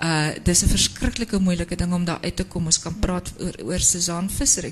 Uh, 0.03 0.27
is 0.43 0.61
een 0.61 0.69
verschrikkelijke 0.69 1.39
moeilijke 1.39 1.75
ding 1.75 1.93
om 1.93 2.05
daar 2.05 2.17
uit 2.21 2.35
te 2.35 2.45
komen. 2.45 2.65
Ons 2.65 2.79
kan 2.79 2.99
praten 2.99 3.63
over 3.63 3.79
Suzanne 3.79 4.29
Visser. 4.29 4.69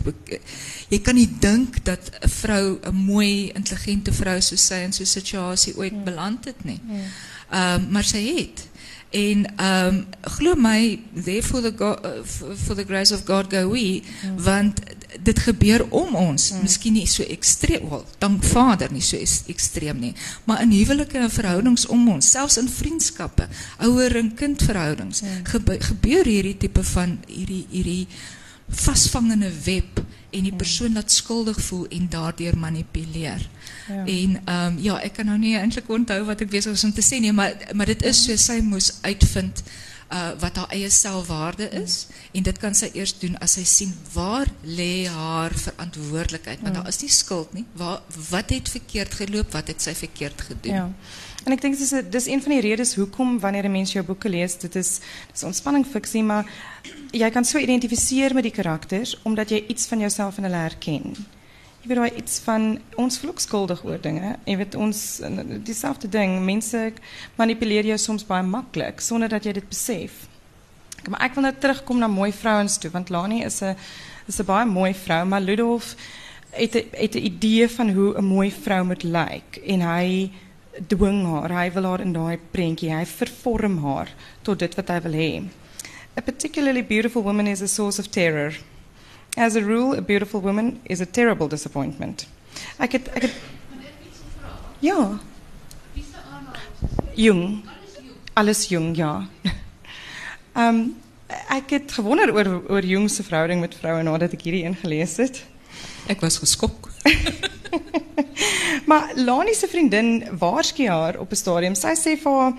Je 0.87 1.01
kan 1.01 1.15
niet 1.15 1.41
denken 1.41 1.83
dat 1.83 1.99
een 2.19 2.29
vrouw, 2.29 2.77
een 2.81 2.95
mooie, 2.95 3.51
intelligente 3.51 4.13
vrouw 4.13 4.39
zoals 4.39 4.65
zij 4.65 4.83
in 4.83 4.93
zo'n 4.93 5.05
situatie 5.05 5.77
ooit 5.77 5.93
ja. 5.93 6.03
beland 6.03 6.45
het. 6.45 6.55
Um, 6.65 7.87
maar 7.91 8.03
zij 8.03 8.21
heeft. 8.21 8.67
En 9.09 9.65
um, 9.65 10.05
geloof 10.21 10.57
mij, 10.57 10.99
there 11.23 11.43
for 11.43 11.61
the, 11.61 11.73
God, 11.77 12.05
uh, 12.05 12.11
for 12.55 12.75
the 12.75 12.83
grace 12.85 13.13
of 13.13 13.21
God 13.25 13.45
go 13.53 13.71
we. 13.71 14.01
Want 14.37 14.79
dit 15.17 15.39
gebeur 15.39 15.85
om 15.89 16.15
ons. 16.15 16.51
Mm. 16.51 16.61
Miskien 16.61 16.93
nie 16.93 17.07
so 17.09 17.25
ekstreem 17.25 17.89
wel, 17.89 18.05
dank 18.21 18.43
Vader 18.43 18.91
nie 18.93 19.03
so 19.03 19.17
ekstreem 19.49 19.99
nie, 19.99 20.13
maar 20.45 20.61
in 20.61 20.73
huwelike 20.73 21.17
en 21.17 21.31
verhoudings 21.33 21.87
om 21.89 22.07
ons, 22.13 22.31
selfs 22.31 22.59
in 22.61 22.69
vriendskappe, 22.69 23.47
ouer 23.87 24.19
en 24.21 24.33
kind 24.37 24.61
verhoudings, 24.63 25.23
mm. 25.23 25.45
gebe 25.53 25.79
gebeur 25.89 26.29
hierdie 26.29 26.57
tipe 26.57 26.83
van 26.93 27.17
hierdie 27.27 27.65
hierdie 27.71 28.03
vasvangende 28.69 29.49
web 29.65 30.03
en 30.29 30.45
die 30.45 30.53
persoon 30.53 30.93
laat 30.93 31.11
skuldig 31.11 31.57
voel 31.65 31.87
en 31.89 32.05
daardeur 32.09 32.57
manipuleer. 32.57 33.41
Ja. 33.87 34.05
En 34.05 34.41
ehm 34.45 34.65
um, 34.65 34.79
ja, 34.81 34.99
ek 35.01 35.17
kan 35.17 35.25
nou 35.25 35.37
nie 35.41 35.55
eintlik 35.57 35.89
onthou 35.89 36.21
wat 36.27 36.41
ek 36.45 36.51
besig 36.53 36.75
was 36.75 36.85
om 36.85 36.93
te 36.93 37.05
sê 37.05 37.17
nie, 37.21 37.33
maar 37.33 37.57
maar 37.73 37.89
dit 37.89 38.05
is 38.05 38.21
so 38.27 38.37
sy 38.37 38.59
moes 38.61 38.93
uitvind 39.01 39.63
uh 40.09 40.31
wat 40.39 40.55
haar 40.55 40.71
eie 40.73 40.89
selfwaarde 40.89 41.69
is 41.69 42.07
en 42.33 42.43
dit 42.43 42.57
kan 42.57 42.75
sy 42.75 42.89
eers 42.93 43.13
doen 43.19 43.37
as 43.45 43.53
sy 43.59 43.63
sien 43.63 43.93
waar 44.13 44.47
lê 44.63 45.05
haar 45.05 45.53
verantwoordelikheid 45.53 46.61
want 46.65 46.75
daar 46.75 46.87
is 46.87 47.01
nie 47.01 47.11
skuld 47.13 47.53
nie. 47.53 47.65
Waar 47.73 48.01
wat 48.29 48.49
het 48.49 48.69
verkeerd 48.69 49.13
geloop? 49.13 49.51
Wat 49.51 49.67
het 49.67 49.81
sy 49.81 49.93
verkeerd 49.93 50.41
gedoen? 50.41 50.73
Ja. 50.73 50.91
En 51.43 51.51
ik 51.51 51.61
denk 51.61 51.79
dat 51.79 51.91
is, 51.91 52.25
is 52.25 52.25
een 52.25 52.41
van 52.41 52.51
die 52.51 52.61
redes 52.61 52.95
hoekom 52.95 53.39
wanneer 53.39 53.65
een 53.65 53.71
mens 53.71 53.91
jou 53.91 54.05
boeken 54.05 54.29
leest, 54.29 54.61
dit 54.61 54.75
is, 54.75 54.99
dit 55.27 55.35
is 55.35 55.43
ontspanning 55.43 55.85
fictie, 55.85 56.23
maar 56.23 56.51
jij 57.11 57.29
kan 57.29 57.45
zo 57.45 57.57
so 57.57 57.63
identificeren 57.63 58.33
met 58.33 58.43
die 58.43 58.51
karakters 58.51 59.21
omdat 59.21 59.49
je 59.49 59.67
iets 59.67 59.85
van 59.85 59.99
jezelf 59.99 60.37
in 60.37 60.43
hulle 60.43 60.55
herken 60.55 61.15
je 61.81 61.87
weet 61.87 61.97
wel 61.97 62.17
iets 62.17 62.39
van 62.39 62.79
ons 62.95 63.19
vloek 63.19 63.39
skuldig 63.39 63.81
worden. 63.81 64.21
Hè? 64.21 64.33
Jy 64.43 64.57
weet 64.57 64.75
ons, 64.75 65.21
diezelfde 65.63 66.09
ding. 66.09 66.45
Mensen 66.45 66.93
manipuleren 67.35 67.85
je 67.85 67.97
soms 67.97 68.25
bij 68.25 68.43
makkelijk, 68.43 68.99
zonder 68.99 69.29
dat 69.29 69.43
je 69.43 69.53
dit 69.53 69.69
besef. 69.69 70.11
Maar 71.09 71.25
ik 71.25 71.33
wil 71.33 71.43
nou 71.43 71.55
terugkomen 71.59 72.01
naar 72.01 72.09
mooie 72.09 72.33
vrouwen 72.33 72.79
toe, 72.79 72.91
want 72.91 73.09
Lani 73.09 73.43
is 73.43 73.59
een, 73.59 73.75
is 74.25 74.37
een 74.37 74.45
baie 74.45 74.65
mooie 74.65 74.95
vrouw, 74.95 75.25
maar 75.25 75.41
Ludolf 75.41 75.95
heeft 76.49 77.15
'n 77.15 77.25
idee 77.25 77.69
van 77.69 77.89
hoe 77.89 78.15
een 78.15 78.25
mooie 78.25 78.51
vrouw 78.51 78.83
moet 78.83 79.03
lijken. 79.03 79.63
En 79.65 79.79
hij 79.79 80.31
dwing 80.87 81.25
haar, 81.25 81.51
hij 81.51 81.71
wil 81.71 81.83
haar 81.83 81.99
in 81.99 82.15
hij 82.15 82.39
prinkie, 82.51 82.91
hij 82.91 83.05
vervorm 83.05 83.85
haar 83.85 84.13
tot 84.41 84.59
dit 84.59 84.75
wat 84.75 84.87
hij 84.87 85.01
wil 85.01 85.11
hebben. 85.11 85.51
A 86.17 86.21
particularly 86.21 86.85
beautiful 86.85 87.23
woman 87.23 87.47
is 87.47 87.61
a 87.61 87.65
source 87.65 87.99
of 87.99 88.07
terror. 88.07 88.53
As 89.39 89.55
a 89.55 89.61
rule, 89.61 89.95
a 89.97 90.01
beautiful 90.01 90.41
woman 90.41 90.81
is 90.83 90.99
a 90.99 91.05
terrible 91.05 91.47
disappointment. 91.47 92.27
Ek 92.75 92.91
het 92.97 93.07
ek 93.15 93.21
het 93.21 93.35
Ja. 94.83 95.19
Jong. 97.15 97.63
Alles 98.33 98.67
jong, 98.67 98.95
ja. 98.95 99.27
Ehm 100.55 100.67
um, 100.67 100.81
ek 101.55 101.69
het 101.69 101.91
gewonder 101.91 102.33
oor 102.35 102.51
oor 102.67 102.83
Jung 102.83 103.07
se 103.09 103.23
verhouding 103.23 103.61
met 103.63 103.75
vroue 103.79 104.03
nadat 104.03 104.35
ek 104.35 104.43
hierdie 104.43 104.65
ingelees 104.67 105.15
het. 105.23 105.43
Ek 106.11 106.19
was 106.19 106.41
geskok. 106.43 106.91
maar 108.91 109.11
Lani 109.15 109.53
se 109.55 109.71
vriendin 109.71 110.25
waarsku 110.35 110.87
haar 110.87 111.19
op 111.19 111.31
'n 111.31 111.35
stadium. 111.35 111.75
Sy 111.79 111.95
sê 111.95 112.19
vir 112.19 112.41
haar 112.41 112.53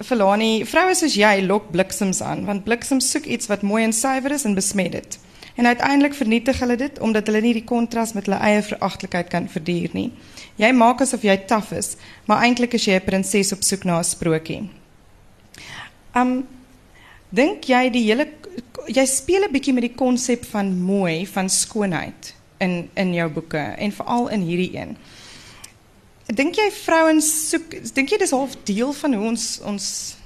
vir 0.00 0.16
Lani, 0.16 0.64
vroue 0.64 0.94
soos 0.94 1.14
jy 1.14 1.40
lok 1.44 1.70
bliksems 1.70 2.22
aan, 2.22 2.46
want 2.46 2.64
bliksems 2.64 3.10
soek 3.10 3.28
iets 3.28 3.52
wat 3.52 3.62
mooi 3.62 3.84
en 3.84 3.92
suiwer 3.92 4.32
is 4.32 4.44
en 4.44 4.54
besmet 4.54 4.92
dit. 4.92 5.18
En 5.60 5.66
uiteindelik 5.66 6.14
vernietig 6.14 6.58
hulle 6.58 6.76
dit 6.76 6.98
omdat 6.98 7.26
hulle 7.26 7.40
nie 7.44 7.52
die 7.52 7.64
kontras 7.68 8.14
met 8.16 8.24
hulle 8.24 8.38
eie 8.40 8.62
veragtelikheid 8.64 9.28
kan 9.28 9.48
verduur 9.52 9.92
nie. 9.92 10.06
Jy 10.56 10.70
maak 10.72 11.02
asof 11.04 11.24
jy 11.26 11.34
taaf 11.50 11.74
is, 11.76 11.90
maar 12.24 12.46
eintlik 12.46 12.72
is 12.78 12.86
jy 12.88 12.94
'n 12.96 13.04
prinses 13.04 13.52
op 13.52 13.60
soek 13.62 13.84
na 13.84 13.98
'n 13.98 14.04
sprokie. 14.04 14.70
Um 16.14 16.46
dink 17.28 17.64
jy 17.64 17.90
die 17.90 18.04
hele 18.08 18.26
jy 18.86 19.04
speel 19.04 19.44
'n 19.44 19.52
bietjie 19.52 19.74
met 19.74 19.82
die 19.82 19.94
konsep 19.94 20.44
van 20.44 20.80
mooi, 20.80 21.26
van 21.26 21.48
skoonheid 21.48 22.34
in 22.58 22.88
in 22.94 23.12
jou 23.14 23.28
boeke 23.28 23.74
en 23.76 23.92
veral 23.92 24.28
in 24.28 24.40
hierdie 24.40 24.76
een. 24.76 24.96
Dink 26.26 26.54
jy 26.54 26.70
vrouens 26.70 27.50
soek 27.50 27.94
dink 27.94 28.08
jy 28.08 28.18
dis 28.18 28.30
half 28.30 28.56
deel 28.64 28.92
van 28.92 29.14
hoe 29.14 29.26
ons 29.26 29.60
ons 29.60 30.16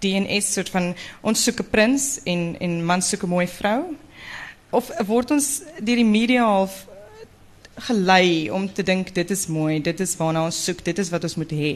DNS 0.00 0.52
soort 0.52 0.68
van 0.68 0.94
ons 1.22 1.42
soek 1.42 1.60
'n 1.60 1.70
prins 1.70 2.20
en 2.24 2.56
en 2.58 2.84
man 2.84 3.02
soek 3.02 3.22
'n 3.22 3.28
mooi 3.28 3.46
vrou? 3.46 3.96
Of 4.70 4.90
word 5.06 5.30
ons 5.30 5.62
deur 5.78 5.96
die 5.96 6.04
media 6.04 6.44
half 6.44 6.86
gelei 7.86 8.50
om 8.50 8.72
te 8.72 8.82
dink 8.82 9.12
dit 9.14 9.30
is 9.30 9.46
mooi, 9.52 9.80
dit 9.84 10.00
is 10.00 10.16
waarna 10.16 10.46
ons 10.48 10.64
soek, 10.64 10.82
dit 10.84 10.98
is 10.98 11.10
wat 11.12 11.24
ons 11.28 11.36
moet 11.36 11.52
hê? 11.52 11.74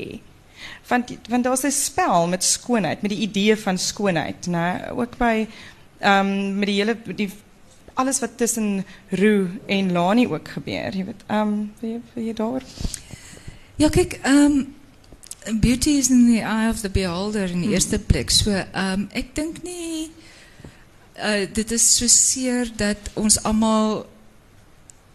Want 0.89 1.13
want 1.29 1.45
daar's 1.45 1.65
'n 1.65 1.71
spel 1.71 2.27
met 2.29 2.45
skoonheid, 2.45 3.03
met 3.03 3.11
die 3.11 3.25
idee 3.29 3.57
van 3.57 3.79
skoonheid, 3.79 4.47
né? 4.47 4.91
Ook 4.91 5.17
by 5.19 5.47
ehm 6.01 6.27
um, 6.27 6.59
met 6.59 6.67
die 6.67 6.77
hele 6.81 6.97
die 7.17 7.31
alles 7.95 8.21
wat 8.21 8.37
tussen 8.37 8.85
Roo 9.09 9.49
en 9.67 9.93
Lani 9.93 10.27
ook 10.27 10.49
gebeur. 10.49 10.97
Jy 10.97 11.05
weet, 11.05 11.23
ehm 11.27 11.49
um, 11.49 11.73
wil, 11.81 12.01
wil 12.15 12.25
jy 12.25 12.35
daar? 12.35 12.63
Ja, 13.77 13.89
kyk, 13.89 14.19
ehm 14.23 14.45
um, 14.45 14.75
beauty 15.61 15.91
is 15.91 16.11
in 16.11 16.27
the 16.27 16.41
eye 16.41 16.69
of 16.69 16.81
the 16.81 16.91
beholder 16.91 17.49
in 17.49 17.61
die 17.61 17.65
hmm. 17.65 17.73
eerste 17.73 17.99
plek. 17.99 18.31
So, 18.31 18.51
ehm 18.51 18.93
um, 18.93 19.09
ek 19.13 19.35
dink 19.35 19.63
nie 19.63 20.11
uh, 21.25 21.47
dit 21.53 21.71
is 21.71 21.97
so 21.97 22.07
seer 22.07 22.71
dat 22.77 23.11
ons 23.15 23.43
almal 23.43 24.07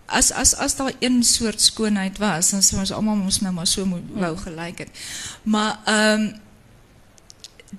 as 0.05 0.31
as 0.31 0.55
as 0.55 0.75
daar 0.75 0.93
een 0.99 1.23
soort 1.23 1.61
skoonheid 1.61 2.17
was, 2.17 2.49
dan 2.49 2.63
sou 2.63 2.79
ons 2.79 2.91
almal 2.91 3.21
ons 3.25 3.41
nou 3.41 3.53
maar 3.53 3.67
so 3.67 3.85
wou 3.89 4.33
hmm. 4.33 4.43
gelyk 4.47 4.85
het. 4.85 5.05
Maar 5.43 5.79
ehm 5.85 6.21
um, 6.21 6.33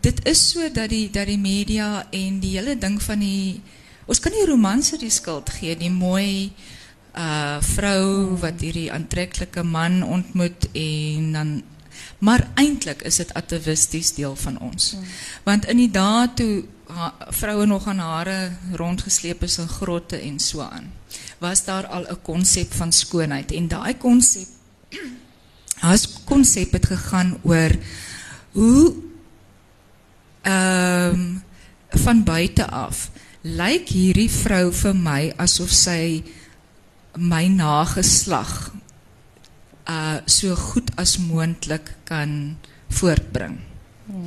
dit 0.01 0.19
is 0.29 0.51
so 0.51 0.71
dat 0.73 0.91
die 0.91 1.11
dat 1.11 1.27
die 1.27 1.39
media 1.39 2.07
en 2.11 2.41
die 2.41 2.57
hele 2.59 2.79
ding 2.79 3.03
van 3.03 3.19
die 3.19 3.62
Ons 4.07 4.21
kan 4.23 4.31
nie 4.31 4.47
romanse 4.47 4.99
die 5.01 5.11
skuld 5.11 5.51
gee 5.59 5.75
die 5.79 5.91
mooi 5.91 6.53
uh 7.17 7.59
vrou 7.65 8.37
wat 8.43 8.61
hierdie 8.61 8.91
aantreklike 8.93 9.65
man 9.65 10.03
ontmoet 10.05 10.69
en 10.77 11.33
dan 11.33 11.51
maar 12.21 12.45
eintlik 12.61 13.03
is 13.09 13.17
dit 13.23 13.33
atavisties 13.35 14.12
deel 14.15 14.37
van 14.37 14.59
ons. 14.61 14.91
Hmm. 14.93 15.07
Want 15.45 15.67
in 15.73 15.81
die 15.81 15.91
dae 15.91 16.29
toe 16.37 16.53
vroue 17.29 17.66
nog 17.66 17.87
aan 17.87 17.99
hare 17.99 18.53
rondgesleep 18.72 19.42
is 19.42 19.59
in 19.59 19.68
grotte 19.68 20.16
en 20.16 20.38
so 20.38 20.61
aan, 20.61 20.92
was 21.38 21.64
daar 21.64 21.87
al 21.87 22.07
'n 22.11 22.22
konsep 22.22 22.72
van 22.72 22.92
skoonheid 22.92 23.53
en 23.53 23.68
daai 23.68 23.96
konsep 23.96 24.49
as 25.81 26.07
konsep 26.25 26.72
het 26.72 26.87
gegaan 26.87 27.37
oor 27.42 27.70
hoe 28.53 28.94
um, 30.42 31.42
van 31.90 32.22
buite 32.25 32.66
af 32.66 33.11
lyk 33.42 33.88
hierdie 33.88 34.31
vrou 34.31 34.72
vir 34.72 34.94
my 34.94 35.20
asof 35.37 35.72
sy 35.72 36.25
my 37.16 37.46
nageslag 37.49 38.72
uh 39.87 40.18
so 40.27 40.57
goed 40.59 40.90
as 40.99 41.16
moontlik 41.18 41.92
kan 42.05 42.57
voortbring. 42.88 43.61
Hmm. 44.07 44.27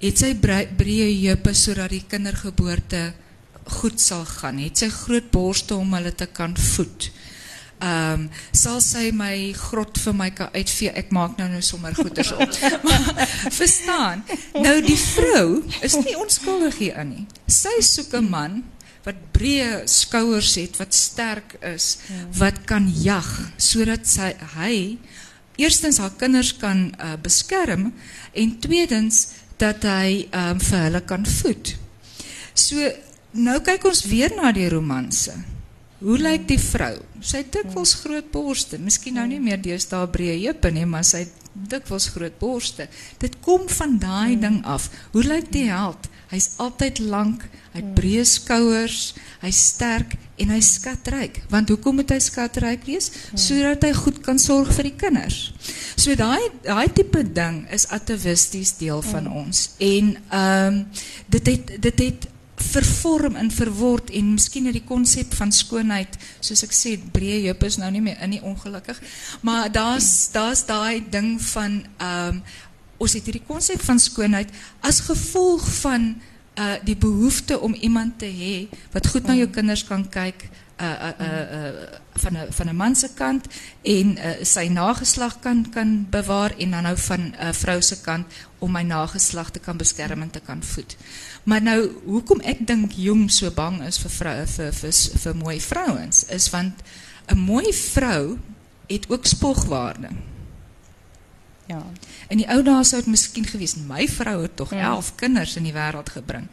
Het 0.00 0.16
sy 0.16 0.34
breë 0.40 1.08
heupe 1.26 1.52
sodat 1.54 1.92
die 1.92 2.04
kindergeboorte 2.08 3.10
goed 3.80 4.00
sal 4.00 4.24
gaan. 4.24 4.58
Het 4.62 4.86
sy 4.86 4.88
groot 4.92 5.30
borste 5.32 5.76
om 5.76 5.92
hulle 5.94 6.12
te 6.16 6.26
kan 6.26 6.56
voed. 6.56 7.10
Ehm 7.80 8.26
um, 8.26 8.26
sal 8.52 8.80
sy 8.84 9.06
my 9.16 9.52
grot 9.56 9.96
vir 10.04 10.16
my 10.16 10.28
kan 10.36 10.50
uitvee. 10.52 10.92
Ek 11.00 11.12
maak 11.16 11.38
nou 11.40 11.46
nou 11.48 11.62
sommer 11.64 11.94
goeders 11.96 12.32
op. 12.36 12.58
maar 12.84 13.28
verstaan? 13.56 14.24
Nou 14.52 14.74
die 14.84 14.98
vrou 15.00 15.62
is 15.80 15.96
nie 16.04 16.16
onskuldig 16.20 16.76
hierin 16.82 17.14
nie. 17.14 17.24
Sy 17.48 17.80
soek 17.80 18.18
'n 18.20 18.28
man 18.28 18.60
wat 19.04 19.16
breë 19.32 19.86
skouers 19.88 20.54
het, 20.60 20.76
wat 20.76 20.94
sterk 20.94 21.56
is, 21.64 21.96
ja. 22.08 22.26
wat 22.42 22.64
kan 22.68 22.84
jag 23.02 23.28
sodat 23.56 24.04
sy 24.04 24.34
hy 24.58 24.98
eerstens 25.56 25.98
haar 26.00 26.12
kinders 26.20 26.52
kan 26.56 26.90
uh, 27.00 27.16
beskerm 27.20 27.92
en 28.32 28.58
tweedens 28.60 29.26
dat 29.60 29.84
hy 29.84 30.26
um, 30.32 30.60
vir 30.60 30.84
hulle 30.86 31.00
kan 31.06 31.26
voed. 31.28 31.74
So 32.56 32.90
nou 33.36 33.58
kyk 33.64 33.86
ons 33.90 34.04
weer 34.10 34.34
na 34.36 34.52
die 34.56 34.68
romanse. 34.72 35.36
Hoe 36.00 36.16
lyk 36.16 36.46
die 36.48 36.60
vrou? 36.60 36.94
Sy 37.20 37.42
het 37.42 37.52
dikwels 37.52 37.92
groot 38.00 38.30
borste. 38.32 38.78
Miskien 38.80 39.18
nou 39.20 39.26
nie 39.28 39.40
meer 39.42 39.60
deesdae 39.60 40.08
breë 40.08 40.38
heupe 40.46 40.70
nie, 40.72 40.86
maar 40.88 41.04
sy 41.04 41.26
het 41.26 41.50
dikwels 41.70 42.08
groot 42.14 42.38
borste. 42.40 42.86
Dit 43.20 43.36
kom 43.44 43.66
van 43.68 43.98
daai 44.00 44.38
ding 44.40 44.62
af. 44.64 44.88
Hoe 45.12 45.24
lyk 45.26 45.50
die 45.52 45.66
held? 45.68 46.08
Hy's 46.30 46.54
altyd 46.62 47.02
lank, 47.02 47.44
hy 47.74 47.82
het 47.82 47.92
breë 47.98 48.24
skouers, 48.24 49.10
hy's 49.42 49.60
sterk 49.74 50.14
en 50.40 50.54
hy's 50.54 50.72
skatryk. 50.78 51.42
Want 51.52 51.70
hoekom 51.72 52.00
moet 52.00 52.10
hy 52.14 52.18
skatryk 52.22 52.86
wees? 52.88 53.10
Sodat 53.34 53.84
hy 53.86 53.92
goed 53.96 54.20
kan 54.24 54.40
sorg 54.40 54.72
vir 54.76 54.90
die 54.90 54.96
kinders. 54.98 55.38
So 55.96 56.16
daai 56.18 56.50
daai 56.64 56.88
tipe 56.96 57.22
ding 57.36 57.62
is 57.74 57.88
atavisties 57.92 58.76
deel 58.80 59.02
van 59.12 59.30
ons. 59.30 59.70
En 59.78 60.14
ehm 60.16 60.66
um, 60.66 60.84
dit 61.30 61.46
het 61.46 61.74
dit 61.82 62.04
het 62.06 62.28
vervorm 62.60 63.36
en 63.40 63.50
verword 63.50 64.10
en 64.10 64.32
miskien 64.34 64.66
het 64.68 64.76
die 64.76 64.86
konsep 64.86 65.32
van 65.38 65.52
skoonheid 65.54 66.16
soos 66.44 66.64
ek 66.66 66.74
sê 66.76 66.96
breë 67.14 67.46
heup 67.46 67.62
is 67.66 67.78
nou 67.80 67.88
nie 67.92 68.02
meer 68.04 68.20
in 68.20 68.34
nie 68.34 68.42
ongelukkig 68.44 69.00
maar 69.46 69.70
daar's 69.72 70.28
daar's 70.34 70.66
daai 70.68 71.00
ding 71.00 71.38
van 71.52 71.80
ehm 71.98 72.40
um, 72.40 72.42
ons 73.00 73.14
het 73.16 73.24
hierdie 73.24 73.46
konsep 73.48 73.80
van 73.80 73.96
skoonheid 73.96 74.50
as 74.84 75.00
gevolg 75.06 75.64
van 75.78 76.10
uh 76.58 76.76
die 76.82 76.96
behoefte 76.96 77.60
om 77.60 77.74
iemand 77.74 78.18
te 78.18 78.26
hê 78.26 78.68
wat 78.92 79.06
goed 79.06 79.26
na 79.26 79.34
jou 79.34 79.48
kinders 79.48 79.84
kan 79.84 80.08
kyk 80.08 80.48
uh 80.80 80.86
uh 80.86 81.12
uh, 81.20 81.42
uh 81.58 81.98
van 82.20 82.36
'n 82.36 82.52
van 82.52 82.68
'n 82.68 82.76
man 82.76 82.94
se 82.96 83.08
kant 83.14 83.46
en 83.82 84.18
uh, 84.18 84.44
sy 84.44 84.66
nageslag 84.68 85.40
kan 85.40 85.70
kan 85.70 86.06
bewaar 86.10 86.52
en 86.58 86.70
dan 86.70 86.82
nou 86.82 86.96
van 86.96 87.20
'n 87.20 87.34
uh, 87.40 87.52
vrou 87.52 87.82
se 87.82 88.00
kant 88.00 88.26
om 88.58 88.72
my 88.72 88.82
nageslag 88.82 89.50
te 89.50 89.58
kan 89.58 89.76
beskerm 89.76 90.22
en 90.22 90.30
te 90.30 90.40
kan 90.40 90.62
voed. 90.62 90.96
Maar 91.42 91.62
nou 91.62 91.90
hoekom 92.04 92.40
ek 92.40 92.66
dink 92.66 92.92
Jung 92.92 93.30
so 93.30 93.50
bang 93.50 93.82
is 93.82 93.98
vir 93.98 94.10
vroue 94.10 94.46
vir 94.46 94.72
vir 94.72 94.92
vir 95.22 95.36
mooi 95.36 95.60
vrouens 95.60 96.24
is 96.24 96.50
want 96.50 96.74
'n 97.26 97.38
mooi 97.38 97.72
vrou 97.72 98.38
het 98.86 99.08
ook 99.08 99.26
spogwaarde. 99.26 100.08
Ja. 101.70 101.80
In 102.32 102.40
die 102.42 102.48
ou 102.50 102.62
dae 102.66 102.82
sou 102.88 102.98
dit 103.02 103.10
miskien 103.12 103.46
gewees 103.46 103.76
my 103.86 104.06
vrou 104.10 104.40
het 104.42 104.56
tog 104.58 104.72
11 104.74 105.12
kinders 105.20 105.56
in 105.60 105.68
die 105.68 105.74
wêreld 105.76 106.10
gebring. 106.16 106.48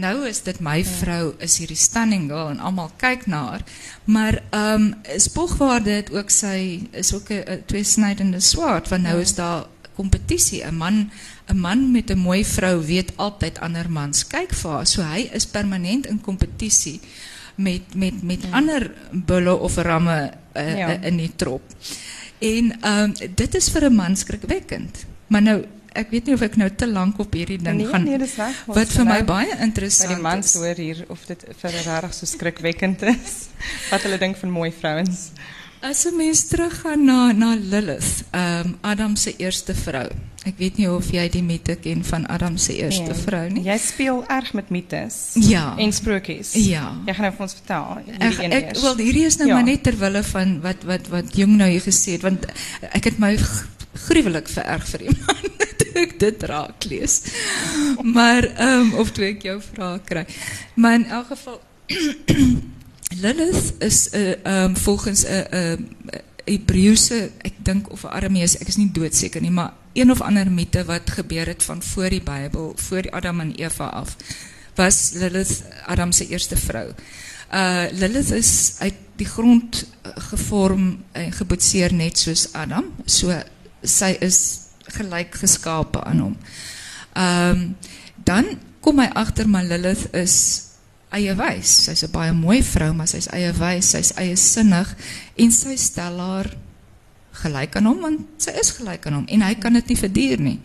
Nou 0.00 0.14
is 0.28 0.40
dit 0.46 0.60
my 0.64 0.78
vrou 0.88 1.34
is 1.44 1.58
hierdie 1.60 1.76
stunning 1.76 2.30
girl 2.30 2.48
en 2.54 2.62
almal 2.64 2.88
kyk 3.02 3.26
na 3.28 3.42
haar. 3.50 3.64
Maar 4.04 4.40
ehm 4.50 4.86
um, 4.86 5.18
spogwaarde 5.20 5.90
het 5.98 6.12
ook 6.14 6.30
sy 6.32 6.88
is 6.92 7.12
ook 7.14 7.28
'n 7.30 7.62
tweesnydende 7.66 8.40
swaard 8.40 8.88
want 8.88 9.02
nou 9.02 9.20
is 9.20 9.34
daar 9.34 9.66
kompetisie. 9.94 10.64
'n 10.64 10.74
Man 10.76 11.10
'n 11.52 11.58
man 11.60 11.90
met 11.92 12.10
'n 12.10 12.18
mooi 12.18 12.44
vrou 12.44 12.80
weet 12.86 13.12
altyd 13.16 13.60
ander 13.60 13.90
mans 13.90 14.26
kyk 14.26 14.54
vir 14.54 14.70
haar. 14.70 14.86
So 14.86 15.02
hy 15.02 15.28
is 15.32 15.46
permanent 15.46 16.06
in 16.06 16.20
kompetisie 16.20 17.00
met 17.56 17.94
met 17.94 18.22
met 18.22 18.40
ander 18.50 18.90
bulle 19.12 19.54
of 19.58 19.76
ramme 19.76 20.32
uh, 20.56 20.78
Ja. 20.78 20.88
in 21.02 21.16
die 21.16 21.32
trop. 21.36 21.62
En 22.42 22.72
ehm 22.80 23.12
dit 23.34 23.54
is 23.54 23.68
vir 23.70 23.84
'n 23.90 23.94
man 23.94 24.16
skrikwekkend. 24.16 25.04
Maar 25.26 25.42
nou 25.42 25.64
ek 25.92 26.10
weet 26.10 26.26
nie 26.26 26.34
of 26.34 26.40
ek 26.40 26.56
nou 26.56 26.70
te 26.74 26.88
lank 26.88 27.18
op 27.18 27.32
hierdie 27.36 27.58
ding 27.60 27.76
Nee, 27.76 27.86
gaan 27.86 28.04
nee, 28.04 28.18
dis 28.18 28.34
reg. 28.40 28.62
Ons 28.66 28.76
wat 28.76 28.92
vir 28.96 29.04
my 29.04 29.18
nou 29.20 29.24
baie 29.28 29.56
interessant 29.60 30.14
die 30.14 30.22
mans 30.22 30.54
is. 30.54 30.60
hoor 30.60 30.74
hier 30.80 31.04
of 31.08 31.24
dit 31.28 31.44
vir 31.60 31.70
regtig 31.70 32.14
so 32.14 32.26
skrikwekkend 32.26 33.02
is. 33.02 33.34
Wat 33.92 34.02
hulle 34.02 34.18
dink 34.18 34.36
van 34.36 34.50
mooi 34.50 34.72
vrouens. 34.80 35.30
As 35.82 36.06
'n 36.06 36.16
mens 36.16 36.44
teruggaan 36.48 37.04
na 37.04 37.32
na 37.32 37.54
Lilith, 37.54 38.24
ehm 38.30 38.74
Adam 38.80 39.16
se 39.16 39.36
eerste 39.36 39.74
vrou. 39.74 40.08
Ik 40.44 40.54
weet 40.56 40.76
niet 40.76 40.88
of 40.88 41.10
jij 41.10 41.28
die 41.28 41.42
mythe 41.42 41.74
kent 41.74 42.06
van 42.06 42.28
Adam's 42.28 42.68
eerste 42.68 43.02
nee. 43.02 43.14
vrouw. 43.14 43.48
Jij 43.48 43.78
speelt 43.78 44.26
erg 44.26 44.52
met 44.52 44.68
mythes. 44.68 45.30
Ja. 45.32 45.76
En 45.78 45.92
sprookjes. 45.92 46.52
Ja. 46.52 46.92
Jij 47.04 47.14
gaat 47.14 47.22
nou 47.22 47.34
ons 47.38 47.52
vertellen. 47.52 48.04
Ik 48.52 48.76
wil 48.80 48.96
hier 48.96 49.26
is 49.26 49.36
nou 49.36 49.48
ja. 49.48 49.54
maar 49.54 49.64
net 49.64 49.82
terwille 49.82 50.22
van 50.22 50.60
wat, 50.60 50.76
wat, 50.84 51.06
wat 51.08 51.36
Jung 51.36 51.56
nou 51.56 51.70
je 51.70 51.80
gezegd. 51.80 52.22
Want 52.22 52.44
ik 52.92 53.04
heb 53.04 53.18
mij 53.18 53.38
gruwelijk 53.92 54.48
vererg 54.48 54.88
voor 54.88 55.00
iemand. 55.00 55.40
dat 55.58 56.02
ik 56.02 56.20
dit 56.20 56.42
raak 56.42 56.84
lees. 56.84 57.22
Maar, 58.02 58.72
um, 58.72 58.94
of 58.94 59.10
toen 59.10 59.24
ik 59.24 59.42
jouw 59.42 59.60
vraag 59.72 59.98
krijg. 60.04 60.26
Maar 60.74 60.94
in 60.94 61.04
elk 61.04 61.26
geval, 61.26 61.60
Lilith 63.22 63.74
is 63.78 64.08
uh, 64.14 64.62
um, 64.62 64.76
volgens... 64.76 65.24
Uh, 65.24 65.38
uh, 65.72 65.72
Hebreëse, 66.46 67.18
ek 67.46 67.60
dink 67.64 67.90
of 67.94 68.04
Aramees, 68.08 68.56
ek 68.60 68.70
is 68.72 68.78
nie 68.80 68.90
doodseker 68.94 69.42
nie, 69.42 69.52
maar 69.54 69.74
een 69.94 70.10
of 70.10 70.22
ander 70.24 70.50
mite 70.50 70.84
wat 70.88 71.10
gebeur 71.10 71.46
het 71.52 71.62
van 71.62 71.82
voor 71.82 72.10
die 72.10 72.22
Bybel, 72.24 72.72
voor 72.76 73.10
Adam 73.12 73.40
en 73.40 73.54
Eva 73.60 73.90
af, 74.02 74.16
was 74.74 75.12
Lilith 75.20 75.62
Adam 75.86 76.12
se 76.12 76.26
eerste 76.28 76.56
vrou. 76.56 76.88
Uh 77.52 77.84
Lilith 77.92 78.30
is 78.30 78.76
uit 78.78 78.94
die 79.20 79.28
grond 79.28 79.84
uh, 79.84 80.12
gevorm 80.32 81.02
en 81.12 81.32
geboetseer 81.32 81.92
net 81.92 82.18
soos 82.18 82.48
Adam, 82.56 82.88
so 83.04 83.36
sy 83.82 84.16
is 84.24 84.38
gelyk 84.96 85.36
geskape 85.42 86.00
aan 86.04 86.26
hom. 86.28 86.36
Ehm 87.12 87.50
um, 87.50 87.66
dan 88.24 88.46
kom 88.80 89.00
hy 89.02 89.08
agter 89.18 89.48
maar 89.48 89.64
Lilith 89.66 90.08
is 90.14 90.36
eie 91.12 91.34
wys. 91.34 91.84
Sy's 91.84 92.02
'n 92.04 92.12
baie 92.12 92.32
mooi 92.32 92.62
vrou, 92.62 92.92
maar 92.94 93.08
sy's 93.08 93.28
eie 93.32 93.52
wys, 93.52 93.90
sy's 93.90 94.12
eie 94.16 94.36
sinnig 94.36 94.94
en 95.38 95.50
sy 95.50 95.76
stel 95.76 96.18
haar 96.18 96.50
gelyk 97.42 97.76
aan 97.76 97.86
hom 97.86 98.00
want 98.00 98.20
sy 98.38 98.50
is 98.60 98.70
gelyk 98.76 99.06
aan 99.06 99.14
hom 99.14 99.26
en 99.28 99.42
hy 99.42 99.54
kan 99.54 99.72
dit 99.72 99.88
nie 99.88 99.96
verduur 99.96 100.40
nie. 100.40 100.58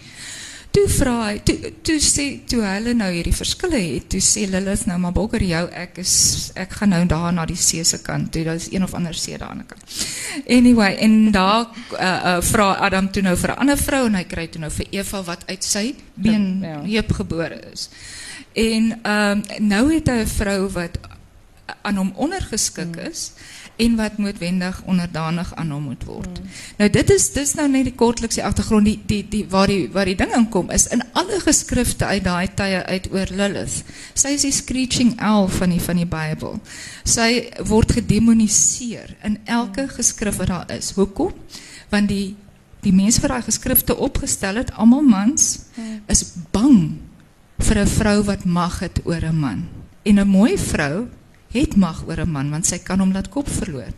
Toe 0.71 0.87
vra 0.91 1.13
hy, 1.31 1.37
toe 1.47 1.71
toe 1.81 1.95
sê 1.99 2.45
toe 2.45 2.59
hulle 2.61 2.93
nou 2.93 3.07
hierdie 3.11 3.33
verskille 3.33 3.79
het, 3.79 4.09
toe 4.09 4.19
sê 4.21 4.43
Lilith 4.45 4.85
nou 4.85 4.97
maar 4.99 5.13
bokker 5.15 5.41
jou, 5.41 5.63
ek 5.73 5.97
is 5.97 6.51
ek 6.55 6.71
gaan 6.71 6.89
nou 6.89 7.05
daar 7.05 7.31
na 7.33 7.45
die 7.45 7.55
see 7.55 7.83
se 7.83 7.97
kant 8.03 8.31
toe. 8.31 8.43
Daar 8.43 8.55
is 8.55 8.67
een 8.71 8.83
of 8.83 8.93
ander 8.93 9.13
see 9.15 9.37
daar 9.37 9.49
aan 9.49 9.63
die 9.63 9.65
kant. 9.65 9.83
Anyway, 10.49 10.95
en 10.99 11.31
daar 11.31 11.65
uh, 11.93 11.97
uh, 12.01 12.41
vra 12.41 12.73
Adam 12.73 13.09
toe 13.11 13.23
nou 13.23 13.35
vir 13.35 13.51
'n 13.51 13.57
ander 13.59 13.77
vrou 13.77 14.05
en 14.05 14.15
hy 14.15 14.23
kry 14.23 14.47
toe 14.47 14.61
nou 14.61 14.69
vir 14.71 14.85
Eva 14.91 15.23
wat 15.23 15.43
uit 15.47 15.63
sy 15.63 15.95
been 16.15 16.59
Ja. 16.61 16.81
heup 16.83 17.11
gebore 17.11 17.59
is. 17.73 17.89
En 18.57 18.99
ehm 19.01 19.41
nou 19.59 19.83
het 19.93 20.09
hy 20.09 20.21
'n 20.23 20.27
vrou 20.27 20.69
wat 20.73 20.97
aan 21.81 21.95
hom 21.95 22.11
ondergeskik 22.15 22.95
is 22.95 23.31
en 23.75 23.95
wat 23.95 24.17
noodwendig 24.17 24.81
onderdanig 24.85 25.55
aan 25.55 25.71
hom 25.71 25.83
moet 25.83 26.03
word. 26.03 26.39
Nou 26.77 26.89
dit 26.89 27.09
is 27.13 27.27
dis 27.33 27.53
nou 27.53 27.67
net 27.69 27.83
die 27.83 27.95
kortliks 27.95 28.39
die 28.39 28.43
agtergrond 28.43 28.85
die 28.85 28.99
die 29.05 29.21
die 29.29 29.45
waar 29.49 29.67
die 29.67 29.89
waar 29.93 30.09
die 30.09 30.15
ding 30.15 30.33
inkom 30.35 30.71
is 30.73 30.87
in 30.87 31.03
alle 31.11 31.39
geskrifte 31.43 32.05
uit 32.05 32.23
daai 32.23 32.47
tye 32.53 32.83
uit 32.85 33.11
oor 33.11 33.29
Lilith. 33.29 33.83
Sy 34.13 34.33
is 34.39 34.41
die 34.47 34.51
screeching 34.51 35.13
owl 35.21 35.47
van 35.47 35.69
die 35.69 35.81
van 35.81 36.01
die 36.01 36.09
Bybel. 36.09 36.59
Sy 37.03 37.49
word 37.59 37.91
gedemoniseer 37.91 39.15
in 39.23 39.37
elke 39.45 39.87
geskrif 39.87 40.41
wat 40.41 40.47
daar 40.47 40.77
is. 40.77 40.91
Hoekom? 40.97 41.33
Want 41.89 42.09
die 42.09 42.35
die 42.81 42.93
mense 42.93 43.21
wat 43.21 43.29
daai 43.29 43.41
geskrifte 43.43 43.97
opgestel 43.97 44.55
het, 44.55 44.71
almal 44.71 45.01
mans, 45.01 45.59
is 46.07 46.23
bang 46.51 47.06
vir 47.59 47.77
'n 47.79 47.87
vrou 47.87 48.23
wat 48.23 48.45
mag 48.45 48.79
het 48.79 48.99
oor 49.03 49.23
'n 49.25 49.35
man. 49.39 49.67
En 50.03 50.19
'n 50.19 50.27
mooi 50.27 50.57
vrou 50.57 51.07
het 51.51 51.75
mag 51.75 52.03
oor 52.07 52.19
'n 52.19 52.31
man 52.31 52.49
want 52.49 52.65
sy 52.65 52.77
kan 52.77 52.99
hom 52.99 53.11
laat 53.11 53.29
kop 53.29 53.49
verloor. 53.49 53.91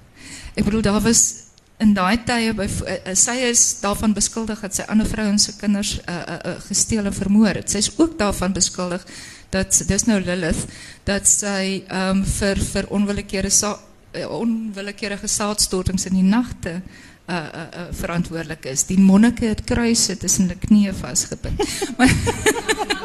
Ek 0.55 0.63
bedoel 0.63 0.81
daar 0.81 1.01
was 1.01 1.33
in 1.79 1.93
daai 1.93 2.17
tye 2.23 2.53
by 2.53 2.67
uh, 2.67 3.15
sy 3.15 3.31
is 3.31 3.79
daarvan 3.81 4.13
beskuldig 4.13 4.59
dat 4.59 4.75
sy 4.75 4.81
ander 4.91 5.07
vrouens 5.07 5.43
se 5.43 5.55
kinders 5.55 5.99
uh, 6.09 6.15
uh, 6.15 6.39
uh, 6.45 6.55
gesteel 6.67 7.05
en 7.05 7.13
vermoor 7.13 7.53
het. 7.61 7.71
Sy 7.71 7.77
is 7.77 7.91
ook 7.97 8.17
daarvan 8.19 8.53
beskuldig 8.53 9.05
dat 9.49 9.83
dis 9.87 10.03
nou 10.05 10.19
Lilith 10.21 10.65
dat 11.03 11.27
sy 11.27 11.83
ehm 11.87 12.17
um, 12.17 12.25
vir 12.25 12.59
vir 12.73 12.89
onwillekeurige 12.89 13.55
sa- 13.55 13.79
uh, 14.13 14.27
onwillekeurige 14.29 15.27
saadstortings 15.27 16.05
in 16.05 16.13
die 16.19 16.23
nagte 16.23 16.81
uh, 17.29 17.35
uh, 17.35 17.61
uh, 17.61 17.87
verantwoordelik 17.91 18.65
is. 18.65 18.85
Die 18.89 18.99
monnike 18.99 19.45
het 19.45 19.63
kruise 19.63 20.17
tussen 20.17 20.49
die 20.51 20.57
knieë 20.57 20.93
vasgebind. 20.97 21.61
Maar 21.97 22.09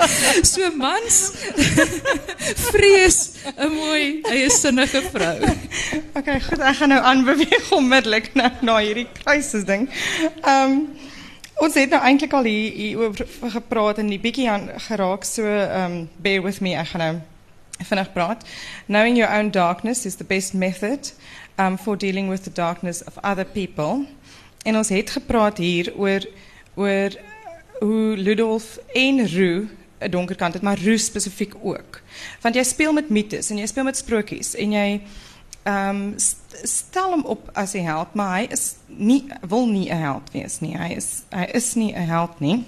so 0.52 0.70
mans 0.76 1.30
vrees 2.70 3.18
'n 3.56 3.70
mooi 3.72 4.20
eie 4.22 4.50
sinnige 4.50 5.02
vrou. 5.12 5.36
Okay, 6.14 6.40
goed, 6.40 6.58
ek 6.58 6.76
gaan 6.76 6.92
nou 6.92 7.02
aanbeweeg 7.02 7.70
onmiddellik 7.72 8.34
na 8.34 8.52
na 8.60 8.78
hierdie 8.78 9.08
kruises 9.22 9.64
ding. 9.64 9.88
Ehm 10.42 10.80
ons 11.54 11.74
het 11.78 11.90
nou 11.90 12.00
eintlik 12.02 12.32
al 12.34 12.48
hier, 12.50 12.72
hier 12.72 12.98
oor 12.98 13.14
gepraat 13.50 13.98
en 14.02 14.08
die 14.10 14.18
bietjie 14.18 14.48
aan 14.50 14.70
geraak 14.88 15.24
so 15.24 15.46
ehm 15.46 16.04
bear 16.16 16.42
with 16.42 16.60
me, 16.60 16.74
ek 16.74 16.88
gaan 16.92 17.00
nou 17.00 17.14
vinnig 17.84 18.12
praat. 18.12 18.44
Knowing 18.86 19.16
your 19.16 19.38
own 19.38 19.50
darkness 19.50 20.04
is 20.04 20.16
the 20.16 20.24
best 20.24 20.54
method 20.54 21.14
um 21.58 21.78
for 21.78 21.96
dealing 21.96 22.28
with 22.28 22.42
the 22.42 22.52
darkness 22.52 23.04
of 23.04 23.18
other 23.22 23.44
people. 23.44 24.06
En 24.62 24.76
ons 24.76 24.88
het 24.88 25.10
gepraat 25.10 25.58
hier 25.58 25.92
oor 25.96 26.26
oor 26.74 27.10
hoe 27.78 28.16
Ludolf 28.16 28.78
en 28.92 29.28
Roo 29.36 29.66
'n 29.98 30.10
donker 30.10 30.36
kant 30.36 30.52
het, 30.54 30.62
maar 30.62 30.78
Roo 30.84 30.96
spesifiek 30.96 31.54
ook. 31.62 32.00
Want 32.40 32.54
jy 32.54 32.62
speel 32.62 32.92
met 32.92 33.08
mites 33.08 33.50
en 33.50 33.58
jy 33.58 33.66
speel 33.66 33.84
met 33.84 33.96
sprokies 33.96 34.54
en 34.54 34.72
ehm 35.64 36.12
st 36.16 36.36
stel 36.62 37.10
hom 37.10 37.24
op 37.24 37.50
as 37.52 37.72
'n 37.74 37.84
held, 37.84 38.14
maar 38.14 38.38
hy 38.38 38.46
is 38.50 38.74
nie 38.86 39.24
wil 39.48 39.66
nie 39.66 39.90
'n 39.90 40.00
held 40.00 40.30
wees 40.32 40.60
nie. 40.60 40.76
Hy 40.76 40.94
is 40.94 41.22
hy 41.30 41.44
is 41.52 41.74
nie 41.74 41.92
'n 41.92 42.06
held 42.06 42.40
nie. 42.40 42.64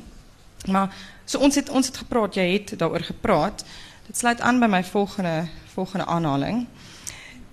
Maar 0.66 0.94
so 1.24 1.38
ons 1.38 1.54
het 1.54 1.68
ons 1.68 1.86
het 1.86 1.96
gepraat, 1.96 2.34
jy 2.34 2.52
het 2.52 2.78
daaroor 2.78 3.04
gepraat. 3.04 3.64
Dit 4.06 4.16
sluit 4.16 4.40
aan 4.40 4.60
by 4.60 4.66
my 4.66 4.84
volgende 4.84 5.48
volgende 5.74 6.06
aanhaling. 6.06 6.66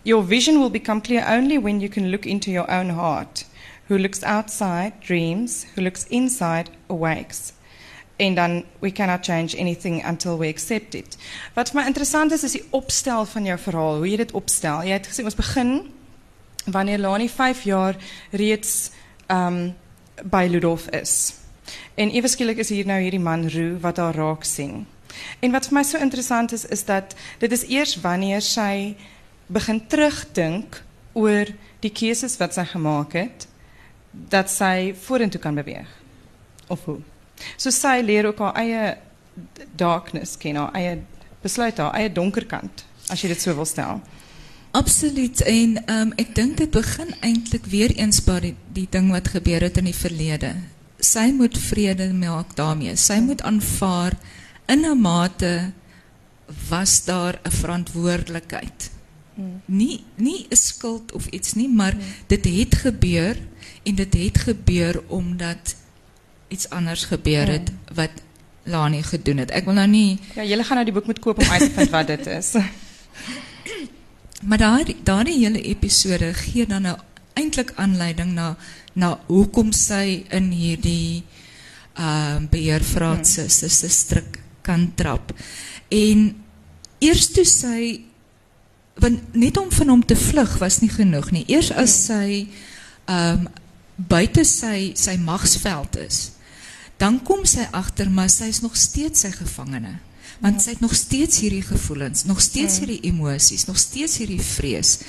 Your 0.04 0.22
vision 0.22 0.60
will 0.60 0.70
become 0.70 1.02
clear 1.02 1.26
only 1.26 1.58
when 1.58 1.80
you 1.80 1.90
can 1.90 2.12
look 2.12 2.26
into 2.26 2.52
your 2.52 2.70
own 2.70 2.90
heart. 2.90 3.46
Who 3.88 3.98
looks 3.98 4.24
outside 4.24 5.00
dreams, 5.00 5.66
who 5.76 5.82
looks 5.82 6.06
inside 6.10 6.70
awakes. 6.90 7.54
En 8.16 8.36
dan 8.36 8.64
we 8.80 8.92
cannot 8.92 9.26
change 9.26 9.56
anything 9.58 10.04
until 10.06 10.38
we 10.38 10.48
accept 10.48 10.96
it. 10.96 11.18
Wat 11.54 11.70
vir 11.70 11.82
my 11.82 11.88
interessant 11.88 12.32
is 12.32 12.44
is 12.44 12.52
die 12.52 12.66
opstel 12.72 13.26
van 13.26 13.46
jou 13.46 13.58
verhaal, 13.60 13.98
hoe 13.98 14.10
jy 14.10 14.18
dit 14.18 14.32
opstel. 14.32 14.84
Jy 14.84 15.00
het 15.00 15.08
gesê 15.08 15.24
ons 15.24 15.40
begin 15.40 15.72
wanneer 16.66 17.00
Lani 17.00 17.30
5 17.30 17.64
jaar 17.64 17.96
reeds 18.32 18.92
um 19.32 19.74
by 20.24 20.48
Ludolf 20.52 20.90
is. 20.90 21.34
En 21.96 22.12
ewe 22.12 22.28
skielik 22.28 22.60
is 22.60 22.70
hier 22.70 22.86
nou 22.86 23.00
hierdie 23.02 23.24
man 23.24 23.48
Roo 23.50 23.80
wat 23.80 23.98
haar 23.98 24.16
raak 24.16 24.44
sien. 24.44 24.84
En 25.40 25.52
wat 25.52 25.68
vir 25.70 25.78
my 25.80 25.84
so 25.84 25.98
interessant 25.98 26.52
is 26.52 26.66
is 26.66 26.86
dat 26.86 27.16
dit 27.40 27.52
is 27.52 27.66
eers 27.70 27.96
wanneer 28.02 28.42
sy 28.42 28.96
begin 29.54 29.82
terugdink 29.88 30.82
oor 31.14 31.50
die 31.84 31.92
keuses 31.94 32.38
wat 32.42 32.56
sy 32.58 32.66
gemaak 32.66 33.14
het 33.18 33.48
dat 34.12 34.50
sy 34.50 34.94
vorentoe 35.06 35.42
kan 35.42 35.56
beweeg. 35.58 35.90
Of 36.68 36.86
hoe? 36.86 37.00
So 37.58 37.74
sy 37.74 38.00
leer 38.06 38.30
ook 38.30 38.40
haar 38.40 38.58
eie 38.62 38.98
darkness 39.76 40.38
ken, 40.38 40.60
haar 40.62 40.74
eie 40.78 41.00
besluit 41.44 41.78
haar 41.82 41.96
eie 41.98 42.12
donker 42.14 42.46
kant 42.48 42.86
as 43.12 43.22
jy 43.22 43.34
dit 43.34 43.42
so 43.42 43.56
wil 43.58 43.68
stel. 43.68 44.00
Absoluut 44.74 45.44
en 45.46 45.76
um, 45.92 46.14
ek 46.18 46.32
dink 46.38 46.58
dit 46.58 46.72
begin 46.74 47.12
eintlik 47.22 47.68
weer 47.70 47.94
eens 47.94 48.24
by 48.26 48.40
die, 48.42 48.56
die 48.74 48.88
ding 48.90 49.12
wat 49.14 49.34
gebeur 49.36 49.62
het 49.68 49.78
in 49.78 49.90
die 49.90 49.98
verlede. 49.98 50.56
Sy 51.04 51.28
moet 51.36 51.58
vrede 51.60 52.08
maak 52.16 52.56
daarmee. 52.58 52.96
Sy 52.98 53.20
moet 53.22 53.44
aanvaar 53.46 54.16
in 54.72 54.86
'n 54.88 54.98
mate 54.98 55.74
was 56.70 57.04
daar 57.06 57.38
'n 57.44 57.52
verantwoordelikheid. 57.52 58.93
Hmm. 59.36 59.62
Nie 59.66 60.04
nie 60.16 60.46
'n 60.50 60.56
skuld 60.56 61.12
of 61.12 61.26
iets 61.28 61.54
nie, 61.54 61.70
maar 61.70 61.96
dit 62.28 62.46
het 62.46 62.76
gebeur 62.76 63.38
en 63.84 63.96
dit 63.96 64.14
het 64.14 64.38
gebeur 64.38 65.02
omdat 65.08 65.76
iets 66.48 66.70
anders 66.70 67.06
gebeur 67.06 67.48
het 67.48 67.72
wat 67.94 68.12
Lani 68.64 69.04
gedoen 69.04 69.38
het. 69.38 69.52
Ek 69.52 69.66
wil 69.66 69.74
nou 69.74 69.88
nie 69.88 70.20
Ja, 70.36 70.44
julle 70.44 70.64
gaan 70.64 70.76
nou 70.76 70.86
die 70.86 70.94
boek 70.94 71.06
moet 71.06 71.20
koop 71.20 71.40
om 71.40 71.50
uit 71.50 71.60
te 71.60 71.72
vind 71.72 71.90
wat 71.90 72.08
dit 72.08 72.28
is. 72.28 72.54
Maar 74.48 74.58
daardie 74.58 74.96
daardie 75.04 75.38
hele 75.40 75.62
episode 75.62 76.34
gee 76.34 76.66
dan 76.68 76.82
nou 76.82 76.98
eintlik 77.34 77.72
aanleiding 77.76 78.34
na 78.34 78.56
na 78.94 79.20
hoekom 79.28 79.72
sy 79.72 80.26
in 80.30 80.52
hierdie 80.52 81.24
ehm 81.94 82.44
uh, 82.44 82.50
beheervraat 82.50 83.28
se 83.28 83.50
se 83.50 83.70
se 83.70 83.90
strik 83.90 84.40
kan 84.62 84.92
trap. 84.96 85.34
En 85.90 86.44
eers 87.00 87.28
toe 87.32 87.46
sy 87.46 88.02
want 88.96 89.34
net 89.34 89.58
om 89.58 89.72
van 89.72 89.88
hom 89.90 90.06
te 90.06 90.16
vlug 90.16 90.58
was 90.62 90.80
nie 90.80 90.90
genoeg 90.90 91.32
nie. 91.32 91.44
Eers 91.48 91.72
as 91.72 91.96
sy 92.06 92.48
ehm 93.06 93.40
um, 93.46 93.48
buite 93.96 94.42
sy 94.44 94.92
sy 94.98 95.14
magsveld 95.22 95.96
is, 96.02 96.32
dan 96.98 97.20
kom 97.24 97.44
sy 97.46 97.68
agter 97.72 98.10
maar 98.10 98.30
sy 98.30 98.48
is 98.50 98.62
nog 98.64 98.74
steeds 98.78 99.22
sy 99.26 99.30
gevangene. 99.32 100.00
Want 100.42 100.62
sy 100.64 100.74
het 100.74 100.82
nog 100.82 100.96
steeds 100.98 101.40
hierdie 101.40 101.62
gevoelens, 101.64 102.24
nog 102.26 102.42
steeds 102.42 102.80
hierdie 102.82 103.00
emosies, 103.08 103.66
nog 103.70 103.78
steeds 103.78 104.18
hierdie 104.18 104.42
vrees. 104.42 105.00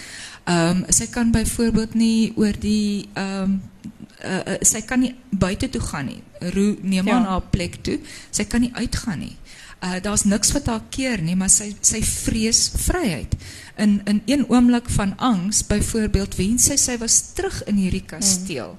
Ehm 0.45 0.83
um, 0.85 0.85
sy 0.93 1.07
kan 1.07 1.31
byvoorbeeld 1.33 1.95
nie 1.95 2.33
oor 2.37 2.53
die 2.61 3.09
ehm 3.15 3.43
um, 3.43 3.63
uh, 4.25 4.41
uh, 4.55 4.59
sy 4.61 4.83
kan 4.87 5.01
nie 5.01 5.15
buite 5.31 5.69
toe 5.71 5.81
gaan 5.81 6.07
nie. 6.07 6.23
Roo 6.55 6.77
neem 6.83 7.07
Ja. 7.09 7.23
haar 7.25 7.43
plek 7.51 7.81
toe. 7.83 7.99
Sy 8.31 8.45
kan 8.45 8.61
nie 8.61 8.73
uitgaan 8.75 9.19
nie. 9.19 9.37
Uh 9.85 10.01
daar's 10.01 10.25
niks 10.25 10.53
wat 10.53 10.67
haar 10.67 10.85
keer 10.91 11.21
nie, 11.23 11.37
maar 11.37 11.53
sy 11.53 11.75
sy 11.85 12.01
vrees 12.03 12.71
vryheid. 12.87 13.35
In 13.77 14.01
in 14.09 14.23
een 14.25 14.47
oomblik 14.49 14.89
van 14.91 15.17
angs, 15.17 15.67
byvoorbeeld, 15.67 16.37
wens 16.41 16.71
sy 16.71 16.77
sy 16.81 16.97
was 16.99 17.21
terug 17.37 17.63
in 17.69 17.77
hierdie 17.77 18.07
kasteel. 18.07 18.79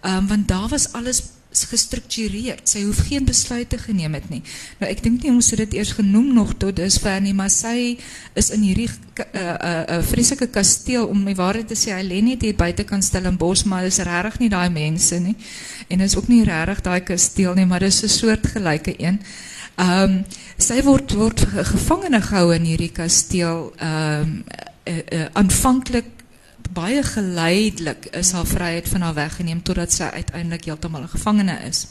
Ehm 0.00 0.16
um, 0.16 0.26
want 0.26 0.48
daar 0.48 0.68
was 0.68 0.92
alles 0.92 1.22
gestruktureerd. 1.50 2.68
Sy 2.68 2.82
hoef 2.84 3.00
geen 3.08 3.24
besluite 3.24 3.78
geneem 3.78 4.14
het 4.14 4.28
nie. 4.28 4.42
Nou 4.78 4.90
ek 4.90 5.00
dink 5.02 5.22
nie 5.22 5.32
ons 5.32 5.50
het 5.50 5.62
dit 5.64 5.78
eers 5.78 5.94
genoem 5.96 6.32
nog 6.36 6.54
tot 6.60 6.76
dusver 6.76 7.20
nie, 7.24 7.34
maar 7.34 7.50
sy 7.50 7.96
is 8.38 8.50
in 8.54 8.62
hierdie 8.62 8.88
'n 8.88 9.24
uh, 9.34 9.40
uh, 9.42 9.82
uh, 9.96 10.02
vreeslike 10.04 10.46
kasteel 10.54 11.06
om 11.06 11.24
die 11.24 11.34
waarheid 11.34 11.68
te 11.68 11.74
sê. 11.74 11.92
Hy 11.96 12.04
lê 12.04 12.22
net 12.22 12.42
hier 12.42 12.54
buite 12.54 12.84
kan 12.84 13.02
Stellenbosch, 13.02 13.64
maar 13.64 13.82
dis 13.82 13.98
regtig 13.98 14.38
nie 14.38 14.48
daai 14.48 14.70
mense 14.70 15.18
nie. 15.18 15.36
En 15.88 16.00
is 16.00 16.16
ook 16.16 16.28
nie 16.28 16.44
regtig 16.44 16.80
daai 16.80 17.00
kasteel 17.00 17.54
nie, 17.54 17.66
maar 17.66 17.80
dis 17.80 18.02
'n 18.02 18.08
soort 18.08 18.46
gelyke 18.46 18.94
een. 18.98 19.20
Ehm 19.78 20.02
um, 20.02 20.24
sy 20.58 20.80
word 20.82 21.12
word 21.14 21.40
ge- 21.46 21.64
gevangene 21.64 22.20
gehou 22.20 22.50
in 22.54 22.64
hierdie 22.66 22.90
kasteel 22.92 23.72
ehm 23.78 24.22
um, 24.22 24.44
uh, 24.88 25.02
uh, 25.18 25.26
aanvanklik 25.38 26.08
baie 26.74 27.02
geleidelik 27.02 28.08
is 28.18 28.32
haar 28.32 28.46
vryheid 28.46 28.88
van 28.88 29.00
haar 29.06 29.14
weggeneem 29.14 29.62
totdat 29.62 29.92
sy 29.92 30.02
uiteindelik 30.04 30.64
heeltemal 30.64 31.02
'n 31.02 31.08
gevangene 31.14 31.58
is. 31.68 31.86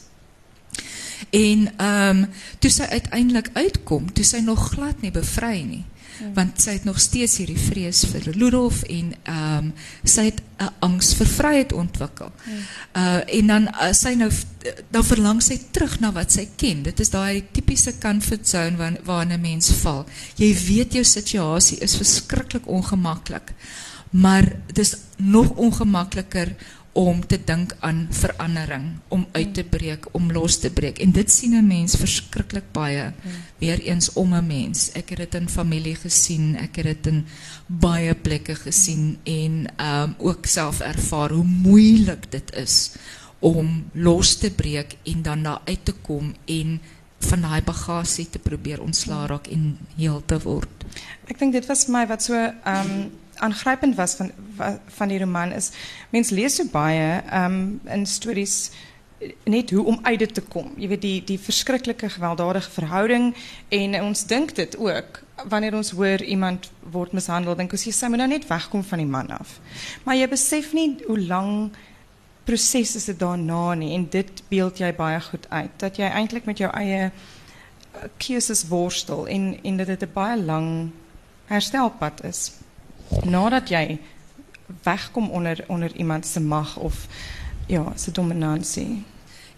En 1.30 1.68
ehm 1.76 2.18
um, 2.18 2.26
toe 2.58 2.70
sy 2.70 2.82
uiteindelik 2.82 3.50
uitkom, 3.52 4.12
toe 4.12 4.24
sy 4.24 4.42
nog 4.44 4.70
glad 4.72 5.00
nie 5.00 5.10
bevry 5.14 5.62
nie. 5.62 5.84
Want 6.34 6.58
sy 6.62 6.72
het 6.74 6.84
nog 6.84 6.98
steeds 7.00 7.36
hierdie 7.38 7.58
vrees 7.58 8.00
vir 8.10 8.24
Ludolf 8.34 8.82
en 8.82 9.12
ehm 9.22 9.58
um, 9.58 9.72
sy 10.04 10.24
het 10.30 10.40
'n 10.58 10.70
angs 10.82 11.14
vir 11.14 11.26
vryheid 11.26 11.72
ontwikkel. 11.72 12.32
Uh 12.96 13.20
en 13.26 13.46
dan 13.46 13.68
as 13.74 14.00
sy 14.00 14.14
nou 14.14 14.30
dan 14.90 15.04
verlang 15.04 15.42
sy 15.42 15.60
terug 15.70 16.00
na 16.00 16.12
wat 16.12 16.32
sy 16.32 16.48
ken. 16.56 16.82
Dit 16.82 17.00
is 17.00 17.10
daai 17.10 17.44
tipiese 17.52 17.98
comfort 17.98 18.48
zone 18.48 18.76
waar 18.76 18.98
waarin 19.04 19.32
'n 19.32 19.40
mens 19.40 19.70
val. 19.70 20.06
Jy 20.36 20.54
weet 20.66 20.92
jou 20.92 21.04
situasie 21.04 21.78
is 21.78 21.96
verskriklik 21.96 22.66
ongemaklik. 22.66 23.54
Maar 24.10 24.56
dis 24.72 24.96
nog 25.16 25.50
ongemakliker 25.50 26.54
om 26.92 27.26
te 27.26 27.38
dink 27.44 27.76
aan 27.80 28.06
verandering, 28.10 28.98
om 29.08 29.26
uit 29.32 29.54
te 29.54 29.64
breek, 29.64 30.06
om 30.12 30.32
los 30.32 30.58
te 30.58 30.70
breek. 30.70 30.98
En 30.98 31.12
dit 31.12 31.30
sien 31.30 31.54
'n 31.54 31.66
mens 31.66 31.96
verskriklik 31.96 32.72
baie 32.72 33.12
weer 33.58 33.80
eens 33.80 34.12
om 34.12 34.34
'n 34.34 34.46
mens. 34.46 34.90
Ek 34.92 35.08
het 35.08 35.18
dit 35.18 35.34
in 35.34 35.48
familie 35.48 35.94
gesien, 35.94 36.56
ek 36.56 36.76
het 36.76 36.84
dit 36.84 37.06
in 37.06 37.26
baie 37.66 38.14
plekke 38.14 38.54
gesien 38.54 39.18
en 39.24 39.66
um, 39.80 40.14
ook 40.18 40.46
self 40.46 40.80
ervaar 40.80 41.30
hoe 41.30 41.44
moeilik 41.44 42.30
dit 42.30 42.54
is 42.54 42.92
om 43.38 43.84
los 43.92 44.36
te 44.36 44.50
breek 44.50 44.96
en 45.04 45.22
dan 45.22 45.42
daar 45.42 45.60
uit 45.64 45.84
te 45.84 45.92
kom 45.92 46.34
en 46.44 46.80
van 47.18 47.40
daai 47.40 47.62
bagasie 47.62 48.30
te 48.30 48.38
probeer 48.38 48.82
ontslaa 48.82 49.26
raak 49.26 49.46
en 49.46 49.78
heel 49.96 50.22
te 50.26 50.38
word. 50.42 50.84
Ek 51.26 51.38
dink 51.38 51.52
dit 51.52 51.66
was 51.66 51.86
my 51.86 52.06
wat 52.06 52.22
so 52.22 52.34
um, 52.34 53.10
aangrypend 53.38 53.96
was 53.96 54.14
van 54.14 54.32
van 54.98 55.08
die 55.08 55.18
roman 55.18 55.52
is 55.52 55.70
mens 56.10 56.30
lees 56.30 56.58
so 56.58 56.68
baie 56.72 57.22
um, 57.34 57.80
in 57.86 58.06
stories 58.06 58.70
net 59.44 59.70
hoe 59.70 59.84
om 59.84 59.98
uit 60.02 60.18
dit 60.18 60.34
te 60.34 60.42
kom. 60.42 60.70
Jy 60.78 60.88
weet 60.92 61.02
die 61.02 61.18
die 61.26 61.38
verskriklike 61.42 62.10
gewelddadige 62.14 62.70
verhouding 62.70 63.32
en 63.74 63.96
ons 64.02 64.24
dink 64.30 64.54
dit 64.54 64.76
ook 64.78 65.22
wanneer 65.50 65.74
ons 65.74 65.90
hoor 65.90 66.22
iemand 66.22 66.70
word 66.92 67.12
mishandel 67.12 67.56
dink 67.58 67.74
ons 67.74 67.86
jy 67.86 67.92
sy 67.94 68.10
moet 68.10 68.22
nou 68.22 68.28
net 68.30 68.46
wegkom 68.46 68.84
van 68.86 69.02
die 69.02 69.10
man 69.10 69.30
af. 69.34 69.58
Maar 70.06 70.20
jy 70.20 70.28
besef 70.30 70.70
nie 70.76 70.92
hoe 71.06 71.18
lank 71.18 71.78
proses 72.48 72.94
is 72.96 73.08
dit 73.10 73.18
daarna 73.18 73.74
nie 73.76 73.92
en 73.96 74.06
dit 74.10 74.42
beeld 74.48 74.78
jy 74.80 74.92
baie 74.96 75.18
goed 75.20 75.50
uit 75.50 75.74
dat 75.82 75.98
jy 76.00 76.08
eintlik 76.08 76.46
met 76.48 76.62
jou 76.62 76.70
eie 76.72 77.10
eh, 77.10 78.06
keuses 78.22 78.64
worstel 78.70 79.26
en 79.26 79.50
en 79.62 79.82
dat 79.82 79.86
dit 79.86 80.02
'n 80.06 80.14
baie 80.14 80.38
lang 80.38 80.90
herstelpad 81.50 82.24
is. 82.24 82.52
Nadat 83.24 83.68
jy 83.68 83.98
wegkom 84.84 85.30
onder 85.30 85.64
onder 85.68 85.96
iemand 85.96 86.26
se 86.26 86.40
mag 86.40 86.76
of 86.76 87.06
ja, 87.66 87.92
se 87.96 88.10
dominansie. 88.10 89.02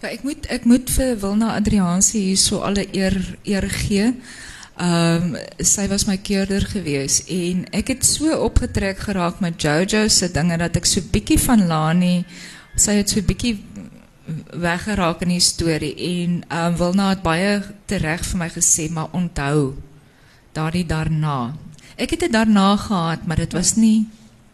Ja, 0.01 0.09
ek 0.09 0.23
moet 0.23 0.47
ek 0.49 0.65
moet 0.65 0.89
vir 0.89 1.17
Wilna 1.21 1.55
Adrianse 1.55 2.17
hier 2.17 2.37
so 2.37 2.63
alle 2.65 2.87
eer 2.95 3.17
eer 3.43 3.67
gee. 3.69 4.13
Ehm 4.81 5.35
sy 5.59 5.85
was 5.91 6.07
my 6.07 6.17
keurder 6.17 6.63
gewees 6.65 7.21
en 7.29 7.65
ek 7.75 7.91
het 7.93 8.05
so 8.07 8.33
opgetrek 8.47 9.03
geraak 9.05 9.39
met 9.43 9.61
Jojo 9.61 10.07
se 10.07 10.31
dinge 10.31 10.57
dat 10.57 10.79
ek 10.79 10.89
so 10.89 11.05
bietjie 11.13 11.37
van 11.43 11.67
Lani 11.67 12.23
sy 12.75 12.97
het 12.97 13.11
so 13.13 13.21
bietjie 13.21 13.59
weggeraak 14.63 15.21
in 15.25 15.35
die 15.35 15.43
storie 15.43 15.93
en 16.07 16.41
ehm 16.47 16.79
Wilna 16.79 17.11
het 17.11 17.21
baie 17.21 17.59
tereg 17.85 18.25
vir 18.31 18.41
my 18.41 18.49
gesê 18.49 18.89
maar 18.89 19.13
onthou 19.13 19.75
daardie 20.55 20.85
daarna. 20.85 21.53
Ek 22.01 22.15
het 22.15 22.25
dit 22.25 22.33
daarna 22.33 22.75
gehad, 22.81 23.27
maar 23.29 23.37
dit 23.37 23.53
was 23.53 23.75
nie 23.77 24.07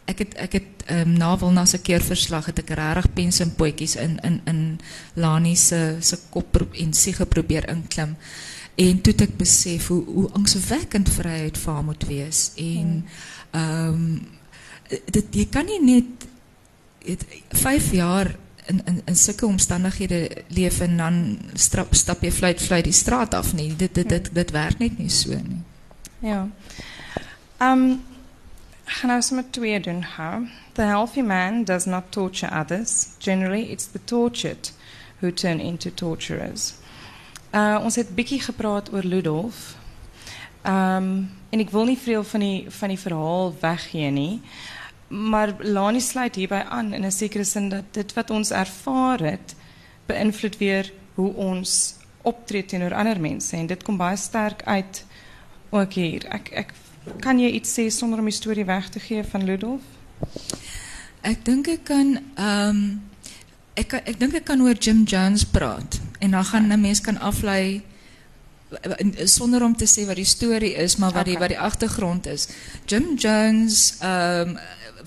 ek 0.08 0.24
het 0.24 0.36
ek 0.40 0.54
het 0.58 0.86
ehm 0.88 1.12
um, 1.12 1.18
na 1.20 1.34
Wilna 1.38 1.66
se 1.66 1.80
keerverslag 1.84 2.46
het 2.48 2.60
ek 2.64 2.70
regtig 2.80 3.10
pens 3.14 3.40
en 3.44 3.52
potjies 3.60 3.96
in 4.00 4.16
in 4.24 4.40
in 4.48 4.62
Lani 5.14 5.56
se 5.56 5.98
se 6.00 6.18
kop 6.30 6.62
en 6.72 6.94
siege 6.94 7.26
probeer 7.26 7.68
inklim. 7.70 8.16
En 8.76 9.02
toe 9.02 9.14
het 9.14 9.22
ek 9.28 9.38
besef 9.38 9.88
hoe 9.88 10.04
hoe 10.06 10.30
angswekkend 10.32 11.10
vryheid 11.10 11.58
vir 11.58 11.74
haar 11.74 11.84
moet 11.84 12.08
wees 12.08 12.52
en 12.56 13.06
ehm 13.52 14.04
dit 15.12 15.36
jy 15.36 15.48
kan 15.52 15.66
nie 15.68 15.82
net 15.84 16.28
het 17.08 17.26
5 17.50 17.92
jaar 17.92 18.36
in 18.68 18.82
in 18.86 19.02
in 19.06 19.16
sulke 19.16 19.46
omstandighede 19.46 20.44
leef 20.48 20.80
en 20.80 20.98
dan 20.98 21.40
strap, 21.54 21.96
stap 21.96 22.24
jy 22.24 22.32
fluit 22.32 22.62
fluit 22.62 22.84
die 22.84 22.94
straat 22.94 23.34
af 23.34 23.54
nie. 23.54 23.76
Dit 23.76 23.96
dit 23.96 24.10
dit 24.10 24.30
dit 24.34 24.52
werk 24.52 24.80
net 24.80 24.98
nie 24.98 25.10
so 25.10 25.36
nie. 25.36 25.64
Ja. 26.20 26.48
Um, 27.62 28.04
gaan 28.84 29.10
nou 29.10 29.22
sommer 29.22 29.46
twee 29.50 29.80
doen 29.80 30.02
hou. 30.02 30.48
The 30.74 30.82
healthy 30.82 31.22
man 31.22 31.63
does 31.63 31.86
not 31.86 32.04
torture 32.10 32.60
others. 32.60 33.08
Generally 33.20 33.72
it's 33.72 33.86
the 33.86 34.04
tortured 34.04 34.72
who 35.20 35.34
turn 35.34 35.60
into 35.60 35.93
torturers. 35.93 36.74
Uh 37.52 37.80
ons 37.84 37.96
het 37.96 38.15
bietjie 38.15 38.41
gepraat 38.41 38.93
oor 38.93 39.04
Ludolf. 39.04 39.76
Um, 40.63 41.32
en 41.50 41.60
ek 41.63 41.72
wil 41.74 41.86
nie 41.89 41.98
veel 41.98 42.24
van 42.24 42.39
die 42.39 42.65
van 42.70 42.93
die 42.93 43.00
verhaal 43.00 43.56
weggee 43.60 44.12
nie. 44.12 44.41
Maar 45.08 45.56
Lani 45.60 46.02
sluit 46.02 46.36
hierby 46.36 46.62
aan 46.70 46.93
in 46.93 47.06
'n 47.06 47.12
sekere 47.12 47.43
sin 47.43 47.70
dat 47.70 47.93
dit 47.93 48.13
wat 48.13 48.30
ons 48.30 48.52
ervaar 48.52 49.20
het 49.20 49.56
beïnvloed 50.06 50.58
weer 50.58 50.93
hoe 51.13 51.34
ons 51.34 51.96
optree 52.22 52.65
teenoor 52.65 52.93
ander 52.93 53.20
mense 53.20 53.56
en 53.56 53.67
dit 53.67 53.84
kom 53.84 53.98
baie 53.98 54.17
sterk 54.17 54.63
uit 54.63 55.06
ook 55.70 55.93
hier. 55.93 56.28
Kan 57.20 57.39
je 57.39 57.52
iets 57.52 57.74
zeggen 57.74 57.98
zonder 57.98 58.20
een 58.20 58.26
historie 58.26 58.65
weg 58.65 58.89
te 58.89 59.00
geven 59.00 59.30
van 59.30 59.43
Ludolf? 59.43 59.82
Ik 61.21 61.46
denk 61.46 61.67
ik 61.67 61.84
kan... 61.84 62.19
Ehm, 62.34 62.86
ik, 63.73 64.02
ik 64.04 64.19
denk 64.19 64.34
ik 64.34 64.44
kan 64.44 64.62
over 64.62 64.77
Jim 64.77 65.04
Jones 65.04 65.46
praten. 65.46 66.00
En 66.19 66.32
dan 66.32 66.46
gaan 66.46 66.69
de 66.69 66.77
mensen 66.77 67.04
kan 67.04 67.19
afleiden 67.19 67.84
zonder 69.23 69.63
om 69.63 69.75
te 69.75 69.86
zeggen 69.86 70.06
wat 70.06 70.15
die 70.15 70.25
story 70.25 70.67
is, 70.67 70.96
maar 70.96 71.12
wat 71.12 71.25
die 71.25 71.38
wat 71.38 71.48
die 71.48 72.32
is. 72.32 72.48
Jim 72.86 73.15
Jones 73.15 73.96
ehm, 74.00 74.56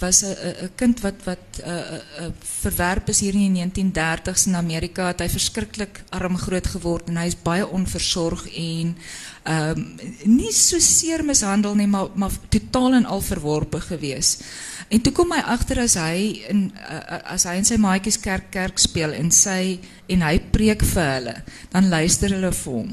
was 0.01 0.23
'n 0.23 0.33
'n 0.33 0.65
'n 0.65 0.71
kind 0.75 1.01
wat 1.01 1.19
wat 1.25 1.45
uh, 1.65 1.69
uh, 1.69 2.01
uh, 2.21 2.31
verwerp 2.63 3.09
is 3.09 3.21
hier 3.21 3.35
in 3.35 3.55
die 3.55 3.65
1930s 3.65 4.47
in 4.47 4.57
Amerika. 4.57 5.07
Het 5.07 5.21
hy 5.21 5.29
verskriklik 5.29 6.03
arm 6.09 6.37
groot 6.37 6.67
geword 6.67 7.09
en 7.09 7.17
hy 7.17 7.27
is 7.27 7.43
baie 7.43 7.67
onversorg 7.67 8.47
en 8.55 8.97
ehm 9.43 9.79
um, 9.79 9.99
nie 10.25 10.53
so 10.53 10.79
seer 10.79 11.25
mishandel 11.25 11.75
nie, 11.75 11.87
maar 11.87 12.09
maar 12.15 12.33
totaal 12.49 12.95
en 12.95 13.05
al 13.07 13.21
verworpe 13.21 13.81
gewees. 13.81 14.39
En 14.91 14.99
toe 14.99 15.13
kom 15.15 15.31
hy 15.31 15.39
agter 15.47 15.79
as 15.85 15.95
hy 16.01 16.23
in 16.51 16.65
as 17.31 17.45
hy 17.47 17.53
in 17.61 17.67
sy 17.69 17.77
maatjies 17.79 18.19
kerk 18.19 18.49
kerk 18.51 18.81
speel 18.83 19.13
en 19.15 19.29
sy 19.31 19.79
en 20.11 20.25
hy 20.27 20.33
preek 20.51 20.83
vir 20.83 21.11
hulle, 21.15 21.35
dan 21.71 21.87
luister 21.93 22.33
hulle 22.35 22.51
vir 22.59 22.73
hom. 22.75 22.89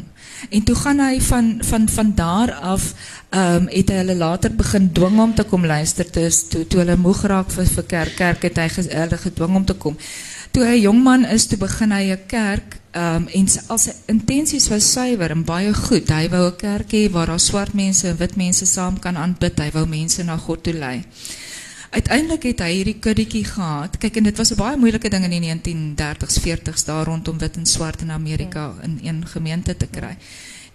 En 0.53 0.67
toe 0.69 0.75
gaan 0.77 1.01
hy 1.01 1.15
van 1.25 1.47
van 1.65 1.87
van 1.89 2.11
daar 2.19 2.53
af 2.53 2.91
ehm 3.31 3.63
um, 3.63 3.69
het 3.73 3.89
hy 3.89 3.97
hulle 4.03 4.17
later 4.19 4.53
begin 4.53 4.91
dwing 4.93 5.17
om 5.25 5.33
te 5.33 5.47
kom 5.49 5.65
luister 5.65 6.05
toe 6.05 6.29
toe, 6.51 6.67
toe 6.69 6.83
hulle 6.83 6.99
moeg 7.01 7.23
raak 7.33 7.49
vir 7.55 7.71
vir 7.77 7.89
kerk 7.95 8.15
kerk 8.21 8.45
het 8.45 8.61
hy 8.61 8.67
hulle 8.85 9.17
gedwing 9.23 9.57
om 9.61 9.65
te 9.65 9.73
kom. 9.73 9.97
Toe 10.53 10.65
hy 10.69 10.77
'n 10.77 10.85
jong 10.85 11.01
man 11.03 11.25
is, 11.25 11.47
toe 11.47 11.57
begin 11.57 11.91
hy 11.91 12.13
'n 12.13 12.27
kerk 12.27 12.77
um, 12.93 13.27
en 13.27 13.49
al 13.67 13.77
sy 13.81 13.91
intensies 14.05 14.69
was 14.69 14.91
suiwer 14.93 15.31
en 15.31 15.43
baie 15.43 15.73
goed. 15.73 16.09
Hy 16.09 16.29
wou 16.29 16.45
'n 16.45 16.55
kerk 16.61 16.93
hê 16.93 17.09
waar 17.09 17.33
daar 17.33 17.39
swart 17.39 17.73
mense 17.73 18.07
en 18.07 18.17
wit 18.17 18.35
mense 18.35 18.65
saam 18.65 18.99
kan 18.99 19.17
aanbid. 19.17 19.59
Hy 19.59 19.71
wou 19.73 19.85
mense 19.85 20.23
na 20.23 20.37
God 20.37 20.63
toe 20.63 20.73
lei. 20.73 21.05
Uiteindelik 21.97 22.43
het 22.43 22.59
hy 22.61 22.71
hierdie 22.75 22.99
kuddetjie 23.01 23.43
gehad. 23.47 23.95
Kyk 23.97 24.19
en 24.19 24.27
dit 24.29 24.37
was 24.37 24.51
'n 24.53 24.59
baie 24.59 24.77
moeilike 24.77 25.09
ding 25.09 25.23
in 25.25 25.33
die 25.33 25.45
1930s, 25.45 26.37
40s 26.45 26.85
daar 26.85 27.05
rondom 27.05 27.37
wit 27.37 27.57
en 27.57 27.65
swart 27.65 28.01
in 28.01 28.11
Amerika 28.11 28.73
in 28.83 28.99
een 29.03 29.25
gemeente 29.25 29.77
te 29.77 29.87
kry. 29.87 30.17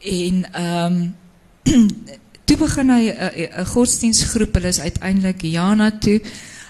En 0.01 0.53
ehm 0.53 0.93
um, 0.93 1.15
toe 2.47 2.57
begin 2.57 2.91
hy 2.91 3.03
'n 3.11 3.67
godsdienstgroep. 3.67 4.55
Hulle 4.55 4.69
is 4.69 4.81
uiteindelik 4.81 5.43
Jana 5.43 5.91
toe 5.99 6.21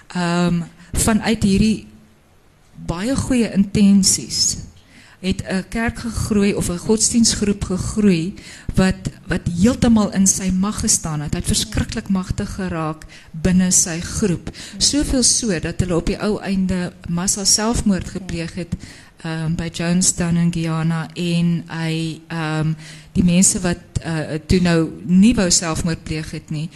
ehm 0.07 0.45
um, 0.45 0.63
vanuit 0.91 1.43
hierdie 1.43 1.87
baie 2.85 3.15
goeie 3.15 3.51
intensies 3.53 4.57
het 5.23 5.43
'n 5.47 5.65
kerk 5.69 5.99
gegroei 5.99 6.53
of 6.53 6.69
'n 6.69 6.77
godsdienstgroep 6.77 7.63
gegroei 7.63 8.33
wat 8.75 9.09
wat 9.27 9.41
heeltemal 9.59 10.11
in 10.11 10.27
sy 10.27 10.49
mag 10.49 10.79
gestaan 10.79 11.21
het. 11.21 11.33
Hy 11.33 11.39
het 11.39 11.47
verskriklik 11.47 12.09
magtig 12.09 12.55
geraak 12.55 13.05
binne 13.31 13.71
sy 13.71 13.99
groep. 13.99 14.49
Soveel 14.77 15.23
so 15.23 15.59
dat 15.59 15.79
hulle 15.79 15.95
op 15.95 16.05
die 16.05 16.19
ou 16.19 16.41
einde 16.41 16.93
massa 17.09 17.45
selfmoord 17.45 18.09
gepleeg 18.09 18.53
het 18.53 18.75
um, 19.25 19.55
by 19.55 19.69
Jonestown 19.73 20.35
in 20.35 20.53
Guyana 20.53 21.07
en 21.13 21.63
hy 21.67 22.21
um, 22.31 22.75
die 23.11 23.23
mense 23.23 23.59
wat 23.59 23.79
uh, 24.05 24.19
toe 24.45 24.59
nou 24.59 24.89
nie 25.05 25.35
wou 25.35 25.49
selfmoord 25.49 26.03
pleeg 26.03 26.31
het 26.31 26.49
nie 26.49 26.69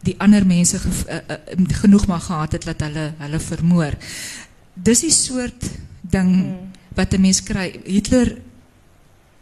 die 0.00 0.14
ander 0.18 0.46
mense 0.46 0.78
ge, 0.78 0.88
uh, 1.08 1.14
uh, 1.14 1.66
genoeg 1.68 2.06
maar 2.06 2.20
gehad 2.20 2.52
het 2.52 2.64
dat 2.64 2.80
hulle 2.80 3.12
hulle 3.18 3.40
vermoor. 3.40 3.92
Dis 4.74 5.00
die 5.00 5.10
soort 5.10 5.70
ding 6.00 6.32
hmm 6.34 6.74
wat 6.96 7.10
de 7.10 7.18
mens 7.18 7.42
krijgt. 7.42 7.78
Hitler 7.84 8.38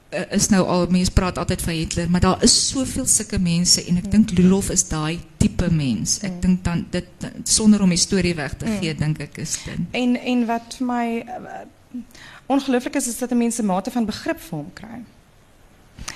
eh, 0.08 0.20
is 0.30 0.48
nou 0.48 0.66
al, 0.66 0.86
mens 0.86 1.08
praat 1.08 1.38
altijd 1.38 1.62
van 1.62 1.72
Hitler, 1.72 2.10
maar 2.10 2.20
daar 2.20 2.42
is 2.42 2.68
zoveel 2.68 3.06
zulke 3.06 3.38
mensen 3.38 3.86
en 3.86 3.96
ik 3.96 4.04
mm. 4.04 4.10
denk 4.10 4.30
Lulov 4.30 4.68
is 4.68 4.88
die 4.88 5.20
type 5.36 5.72
mens. 5.72 6.18
Ik 6.18 6.32
mm. 6.32 6.40
denk 6.40 6.64
dan, 6.64 6.86
dit, 6.90 7.04
zonder 7.42 7.82
om 7.82 7.90
historie 7.90 8.34
weg 8.34 8.54
te 8.54 8.66
geven, 8.66 8.92
mm. 8.92 8.98
denk 8.98 9.18
ik 9.18 9.36
is 9.36 9.58
dit. 9.64 9.74
En, 9.90 10.20
en 10.20 10.46
wat 10.46 10.78
mij 10.80 11.24
eh, 11.26 11.34
ongelooflijk 12.46 12.94
is, 12.94 13.06
is 13.06 13.18
dat 13.18 13.28
de 13.28 13.34
mensen 13.34 13.64
mate 13.64 13.90
van 13.90 14.04
begrip 14.04 14.40
voor 14.40 14.58
hem 14.58 14.72
krijgen. 14.72 15.06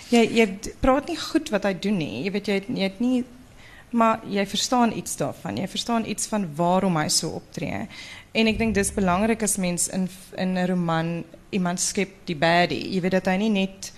Jy, 0.09 0.59
praat 0.81 1.09
niet 1.09 1.21
goed 1.21 1.49
wat 1.49 1.63
hij 1.63 1.79
doet, 1.79 1.93
nie. 1.93 2.23
je 2.23 2.31
weet, 2.31 2.47
jy, 2.47 2.65
jy 2.67 2.83
het 2.83 3.01
nie, 3.01 3.25
maar 3.91 4.21
jij 4.29 4.47
verstaan 4.47 4.93
iets 4.93 5.17
daarvan, 5.17 5.57
jij 5.57 5.69
verstaan 5.69 6.05
iets 6.05 6.27
van 6.27 6.49
waarom 6.55 6.97
hij 6.97 7.09
zo 7.09 7.27
so 7.27 7.33
optreedt. 7.33 7.93
En 8.33 8.47
ik 8.47 8.59
denk 8.59 8.75
dus 8.75 8.95
belangrijk 8.95 9.43
als 9.43 9.57
mens 9.57 9.89
in, 9.89 10.09
in 10.35 10.57
een 10.57 10.67
roman 10.67 11.25
iemand 11.49 11.81
skep 11.81 12.11
die 12.25 12.37
baddie. 12.37 12.93
Je 12.93 13.01
weet 13.01 13.11
dat 13.11 13.25
hij 13.25 13.37
niet 13.37 13.53
net 13.53 13.93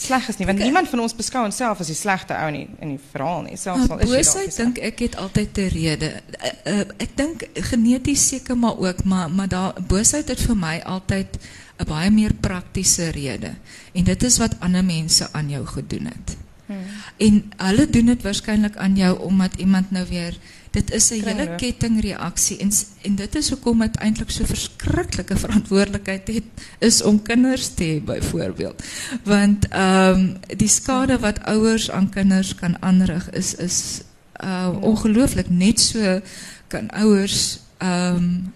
sleg 0.00 0.28
is 0.28 0.36
nie 0.36 0.46
want 0.46 0.58
niemand 0.58 0.88
van 0.88 1.02
ons 1.04 1.14
beskou 1.16 1.44
onsself 1.44 1.80
as 1.82 1.90
die 1.90 1.98
slegte 1.98 2.36
ou 2.36 2.48
nie 2.54 2.66
in 2.80 2.94
die 2.94 3.00
verhaal 3.12 3.42
nie 3.46 3.56
selfs 3.60 3.90
al 3.90 4.02
is 4.04 4.12
jy 4.12 4.22
dalk 4.28 4.56
dink 4.56 4.82
ek 4.90 5.02
het 5.04 5.16
altyd 5.20 5.58
'n 5.58 5.72
rede 5.74 6.10
uh, 6.10 6.52
uh, 6.72 6.84
ek 7.04 7.16
dink 7.20 7.44
geneties 7.70 8.28
seker 8.32 8.56
maar 8.56 8.78
ook 8.78 9.04
maar 9.04 9.30
maar 9.30 9.48
daar 9.48 9.80
boosheid 9.92 10.28
het 10.32 10.40
vir 10.40 10.56
my 10.56 10.76
altyd 10.96 11.38
'n 11.78 11.88
baie 11.88 12.10
meer 12.10 12.34
praktiese 12.34 13.10
rede 13.10 13.54
en 13.92 14.04
dit 14.04 14.22
is 14.22 14.38
wat 14.38 14.56
ander 14.60 14.84
mense 14.84 15.28
aan 15.32 15.50
jou 15.50 15.66
gedoen 15.66 16.06
het 16.06 16.36
hmm. 16.66 16.86
en 17.18 17.52
hulle 17.56 17.86
doen 17.90 18.06
dit 18.14 18.22
waarskynlik 18.22 18.76
aan 18.76 18.96
jou 18.96 19.18
omdat 19.18 19.54
iemand 19.56 19.90
nou 19.90 20.06
weer 20.08 20.36
dit 20.70 20.90
is 20.94 21.10
'n 21.10 21.24
hele 21.24 21.54
kettingreaksie 21.56 22.58
en 22.58 22.70
en 23.02 23.14
dit 23.14 23.34
is 23.34 23.48
hoekom 23.48 23.78
dit 23.78 23.96
eintlik 23.96 24.30
so 24.30 24.44
verskriklike 24.44 25.36
verantwoordelikheid 25.36 26.28
het 26.28 26.44
is 26.78 27.02
om 27.02 27.22
kinders 27.22 27.74
te 27.74 27.84
hê 27.84 28.04
byvoorbeeld. 28.04 28.82
Want 29.24 29.68
ehm 29.68 30.18
um, 30.18 30.36
die 30.56 30.68
skade 30.68 31.18
wat 31.18 31.42
ouers 31.42 31.90
aan 31.90 32.08
kinders 32.08 32.54
kan 32.54 32.82
aanrig 32.82 33.30
is 33.30 33.54
is 33.54 34.00
uh 34.44 34.76
ongelooflik 34.80 35.48
net 35.48 35.80
so 35.80 36.20
kan 36.66 36.90
ouers 36.90 37.58
ehm 37.78 38.16
um, 38.16 38.52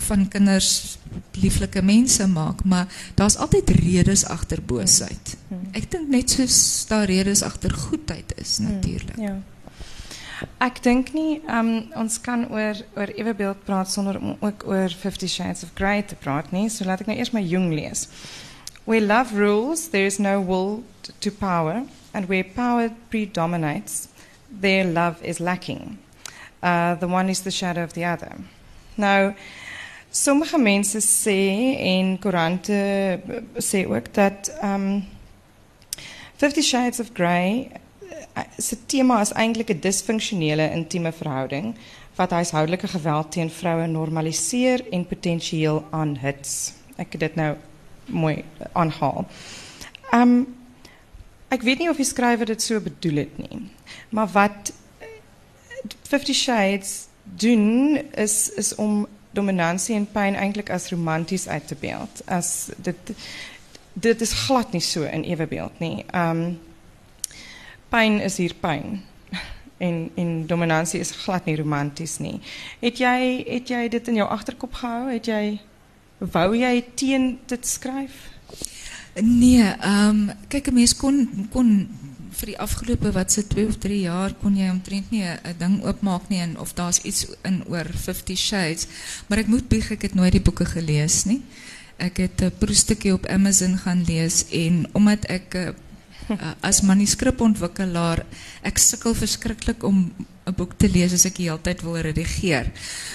van 0.00 0.28
kinders 0.28 0.98
lieflike 1.30 1.82
mense 1.82 2.26
maak, 2.26 2.64
maar 2.64 2.86
daar's 3.14 3.36
altyd 3.36 3.70
redes 3.70 4.24
agter 4.24 4.62
boosheid. 4.62 5.36
Ek 5.72 5.90
dink 5.90 6.08
net 6.08 6.30
soos 6.30 6.86
daar 6.88 7.04
redes 7.04 7.42
agter 7.42 7.74
goedheid 7.74 8.32
is 8.36 8.58
natuurlik. 8.58 9.16
Ja. 9.16 9.42
Ek 10.60 10.80
dink 10.84 11.12
nie 11.16 11.40
um, 11.48 11.90
ons 11.98 12.18
kan 12.24 12.46
oor 12.52 12.78
oor 12.96 13.12
ewebeeld 13.14 13.64
praat 13.66 13.90
sonder 13.90 14.18
om 14.20 14.36
ook 14.40 14.64
oor 14.68 14.92
50 14.92 15.28
Shades 15.28 15.64
of 15.66 15.72
Grey 15.74 16.02
te 16.02 16.16
praat 16.16 16.52
nie. 16.52 16.68
So 16.68 16.84
laat 16.88 17.04
ek 17.04 17.10
nou 17.10 17.16
eers 17.18 17.32
my 17.36 17.42
jong 17.44 17.70
lees. 17.74 18.06
Where 18.84 19.00
love 19.00 19.36
rules, 19.36 19.88
there 19.92 20.06
is 20.06 20.18
no 20.18 20.40
will 20.40 20.82
to 21.20 21.30
power, 21.30 21.84
and 22.12 22.28
where 22.28 22.44
power 22.44 22.90
predominates, 23.10 24.08
there 24.50 24.84
love 24.84 25.22
is 25.22 25.40
lacking. 25.40 25.98
Uh, 26.62 26.94
the 26.94 27.08
one 27.08 27.28
is 27.28 27.42
the 27.42 27.50
shadow 27.50 27.82
of 27.82 27.92
the 27.92 28.04
other. 28.04 28.32
Nou, 28.96 29.34
sommige 30.10 30.58
mense 30.58 31.00
sê 31.04 31.76
en 31.78 32.16
koerante 32.18 33.20
sê 33.58 33.84
ook 33.88 34.12
dat 34.14 34.50
um, 34.62 35.04
50 36.36 36.64
Shades 36.64 37.00
of 37.00 37.12
Grey 37.12 37.70
se 38.58 38.76
tema 38.86 39.20
is 39.20 39.32
eintlik 39.32 39.70
'n 39.70 39.80
disfunksionele 39.80 40.70
intieme 40.70 41.12
verhouding 41.12 41.74
wat 42.14 42.30
huishoudelike 42.30 42.88
geweld 42.88 43.32
teen 43.32 43.50
vroue 43.50 43.86
normaliseer 43.86 44.84
en 44.90 45.06
potensieel 45.06 45.84
aanhits. 45.90 46.72
Ek 46.96 47.12
het 47.12 47.20
dit 47.20 47.34
nou 47.34 47.56
mooi 48.04 48.44
aanhaal. 48.72 49.26
Um 50.12 50.56
ek 51.48 51.62
weet 51.62 51.78
nie 51.78 51.90
of 51.90 51.96
die 51.96 52.04
skrywer 52.04 52.46
dit 52.46 52.62
so 52.62 52.80
bedoel 52.80 53.16
het 53.16 53.38
maar 54.08 54.28
wat 54.28 54.72
50 56.02 56.36
Shades 56.36 57.06
doen 57.22 57.98
is 58.14 58.50
is 58.50 58.74
om 58.74 59.06
dominansie 59.30 59.94
en 59.94 60.08
pyn 60.12 60.34
eintlik 60.34 60.70
as 60.70 60.90
romanties 60.90 61.48
uit 61.48 61.66
te 61.66 61.76
beeld. 61.80 62.22
As 62.26 62.68
dit 62.76 63.14
dit 63.92 64.20
is 64.20 64.32
glad 64.32 64.72
nie 64.72 64.82
so 64.82 65.02
in 65.02 65.22
ewebeeld 65.22 65.78
nie. 65.78 66.04
Um 66.14 66.60
pijn 67.90 68.20
is 68.20 68.36
hier 68.36 68.54
pijn. 68.60 69.02
En, 69.76 70.10
en 70.14 70.46
dominantie 70.46 71.00
is 71.00 71.10
glad 71.10 71.44
niet 71.44 71.58
romantisch. 71.58 72.18
Nie. 72.18 72.40
Het, 72.78 72.98
jij 72.98 73.44
het 73.48 73.68
jy 73.68 73.88
dit 73.88 74.08
in 74.08 74.14
jouw 74.14 74.26
achterkop 74.26 74.74
gehouden? 74.74 75.60
Wou 76.18 76.56
jij 76.56 76.84
tien 76.94 77.38
dit 77.46 77.66
schrijven? 77.66 78.30
Nee, 79.14 79.62
ehm, 79.62 80.28
kijk, 80.48 80.66
ik 80.66 80.72
mens 80.72 80.96
kon, 80.96 81.48
kon 81.50 81.88
voor 82.30 82.46
die 82.46 82.58
afgelopen 82.58 83.12
wat 83.12 83.32
ze 83.32 83.46
twee 83.46 83.66
of 83.66 83.76
drie 83.76 84.00
jaar 84.00 84.34
kon 84.34 84.56
jij 84.56 84.70
omtrent 84.70 85.10
niet 85.10 85.24
een 85.42 85.54
ding 85.58 85.84
opmaken 85.84 86.26
nie, 86.28 86.40
en 86.40 86.58
of 86.58 86.72
dat 86.72 86.88
is 86.88 87.00
iets 87.00 87.26
in 87.42 87.64
over 87.68 87.92
Fifty 87.94 88.34
Shades. 88.34 88.86
Maar 89.26 89.38
ik 89.38 89.46
moet 89.46 89.68
bieg, 89.68 89.90
ik 89.90 90.02
heb 90.02 90.14
nooit 90.14 90.32
die 90.32 90.40
boeken 90.40 90.66
gelezen. 90.66 91.44
Ik 91.96 92.16
heb 92.16 92.40
een 92.40 92.58
proestukje 92.58 93.12
op 93.12 93.26
Amazon 93.26 93.76
gaan 93.76 94.04
lezen 94.06 94.50
en 94.50 94.88
omdat 94.92 95.30
ik 95.30 95.74
as 96.60 96.82
manuskripontwikkelaar 96.86 98.24
ek 98.66 98.78
sukkel 98.78 99.14
verskriklik 99.14 99.84
om 99.84 100.10
'n 100.46 100.54
boek 100.56 100.74
te 100.78 100.88
lees 100.88 101.12
as 101.12 101.26
ek 101.28 101.36
die 101.36 101.48
hele 101.48 101.62
tyd 101.62 101.82
wil 101.82 101.96
redigeer. 101.96 102.72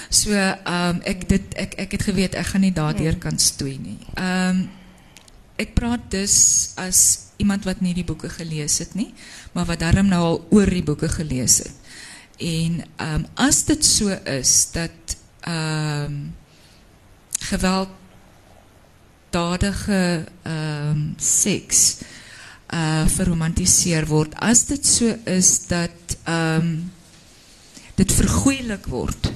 So 0.10 0.32
ehm 0.32 0.96
um, 0.96 1.02
ek 1.04 1.28
dit 1.30 1.54
ek 1.56 1.76
ek 1.78 1.92
het 1.92 2.04
geweet 2.04 2.36
ek 2.36 2.52
gaan 2.54 2.62
nie 2.62 2.74
daardeur 2.74 3.16
hmm. 3.18 3.22
kan 3.22 3.40
stoei 3.40 3.78
nie. 3.78 4.00
Ehm 4.16 4.50
um, 4.50 4.70
ek 5.56 5.74
praat 5.74 6.12
dus 6.12 6.74
as 6.76 7.32
iemand 7.40 7.64
wat 7.64 7.82
nie 7.82 7.94
die 7.96 8.04
boeke 8.04 8.30
gelees 8.30 8.78
het 8.84 8.96
nie, 8.96 9.14
maar 9.54 9.66
wat 9.66 9.80
darm 9.80 10.08
nou 10.12 10.24
al 10.24 10.48
oor 10.52 10.68
die 10.68 10.84
boeke 10.84 11.08
gelees 11.08 11.58
het. 11.64 11.76
En 12.38 12.84
ehm 12.98 13.14
um, 13.14 13.28
as 13.36 13.64
dit 13.66 13.86
so 13.86 14.10
is 14.26 14.72
dat 14.72 15.18
ehm 15.42 16.06
um, 16.06 16.34
geweld 17.40 17.90
dadige 19.30 20.26
ehm 20.44 20.90
um, 20.90 21.14
seks 21.18 21.98
Eh, 22.76 22.82
uh, 22.82 23.08
verromantiseerd 23.08 24.08
wordt. 24.08 24.40
Als 24.40 24.66
dit 24.66 24.88
zo 24.88 25.08
so 25.08 25.32
is 25.32 25.68
dat 25.68 25.90
um, 26.30 26.92
dit 27.96 28.12
vergoeilijk 28.12 28.86
wordt. 28.86 29.32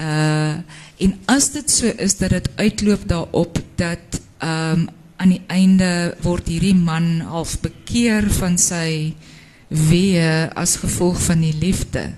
Uh, 0.00 0.50
eh, 0.50 0.58
en 0.98 1.18
als 1.24 1.50
dit 1.50 1.70
zo 1.70 1.86
so 1.86 1.92
is 1.96 2.16
dat 2.16 2.30
het 2.30 2.50
uitloopt 2.54 3.08
daarop 3.08 3.62
dat 3.74 3.98
um, 4.38 4.88
aan 5.16 5.30
het 5.30 5.40
einde 5.46 6.16
wordt 6.20 6.46
die 6.46 6.74
man 6.74 7.20
half 7.20 7.60
bekeer 7.60 8.32
van 8.32 8.58
zijn 8.58 9.14
weeën 9.66 10.52
als 10.52 10.76
gevolg 10.76 11.22
van 11.22 11.40
die 11.40 11.58
liefde. 11.58 12.12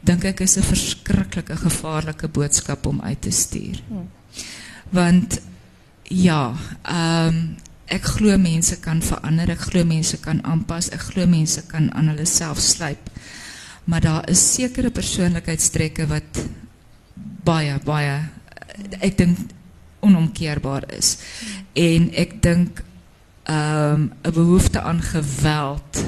Denk 0.00 0.24
ik 0.24 0.40
is 0.40 0.56
een 0.56 0.62
verschrikkelijke 0.62 1.56
gevaarlijke 1.56 2.28
boodschap 2.28 2.86
om 2.86 3.00
uit 3.00 3.22
te 3.22 3.30
sturen. 3.30 3.80
Hmm. 3.88 4.08
Want 4.88 5.40
ja, 6.02 6.54
um, 7.26 7.56
ek 7.86 8.04
glo 8.16 8.36
mense 8.38 8.80
kan 8.82 9.02
verander, 9.02 9.50
ek 9.54 9.68
glo 9.70 9.84
mense 9.86 10.18
kan 10.22 10.40
aanpas, 10.44 10.90
ek 10.94 11.10
glo 11.12 11.26
mense 11.30 11.62
kan 11.70 11.90
aan 11.94 12.10
hulle 12.12 12.26
self 12.26 12.60
slyp. 12.60 13.10
Maar 13.86 14.00
daar 14.00 14.30
is 14.30 14.42
sekere 14.54 14.90
persoonlikheidstrekke 14.90 16.08
wat 16.10 16.42
baie 17.46 17.78
baie 17.84 18.16
ek 19.00 19.14
dink 19.18 19.38
onomkeerbaar 20.04 20.90
is. 20.98 21.16
En 21.74 22.10
ek 22.14 22.40
dink 22.42 22.82
ehm 23.46 23.94
um, 23.94 24.12
'n 24.26 24.32
behoefte 24.34 24.80
aan 24.82 25.02
geweld 25.02 26.02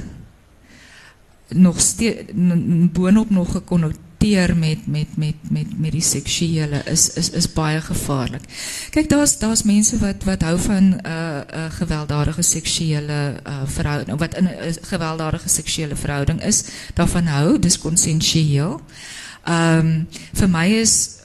nog 1.48 1.80
steeds 1.80 2.32
boonop 2.92 3.30
nog 3.30 3.52
gekonnoteer 3.52 4.07
met 4.18 4.86
met 4.86 5.16
met 5.16 5.34
met 5.50 5.78
met 5.78 5.92
die 5.92 6.02
seksuele 6.02 6.82
is 6.84 7.12
is 7.14 7.30
is 7.30 7.52
baie 7.52 7.80
gevaarlik. 7.80 8.42
Kyk, 8.90 9.08
daar's 9.08 9.38
daar's 9.38 9.62
mense 9.62 9.98
wat 9.98 10.24
wat 10.24 10.42
hou 10.42 10.58
van 10.58 10.84
'n 10.84 10.94
'n 10.94 11.44
uh, 11.54 11.70
gewelddadige 11.70 12.42
seksuele 12.42 13.34
uh, 13.46 13.62
verhouding 13.64 14.18
wat 14.18 14.34
in 14.34 14.48
'n 14.48 14.74
gewelddadige 14.82 15.48
seksuele 15.48 15.96
verhouding 15.96 16.42
is, 16.42 16.64
daarvan 16.94 17.26
hou, 17.26 17.58
dis 17.58 17.78
konsensueel. 17.78 18.80
Ehm 19.44 19.86
um, 19.86 20.08
vir 20.32 20.48
my 20.48 20.66
is 20.66 21.16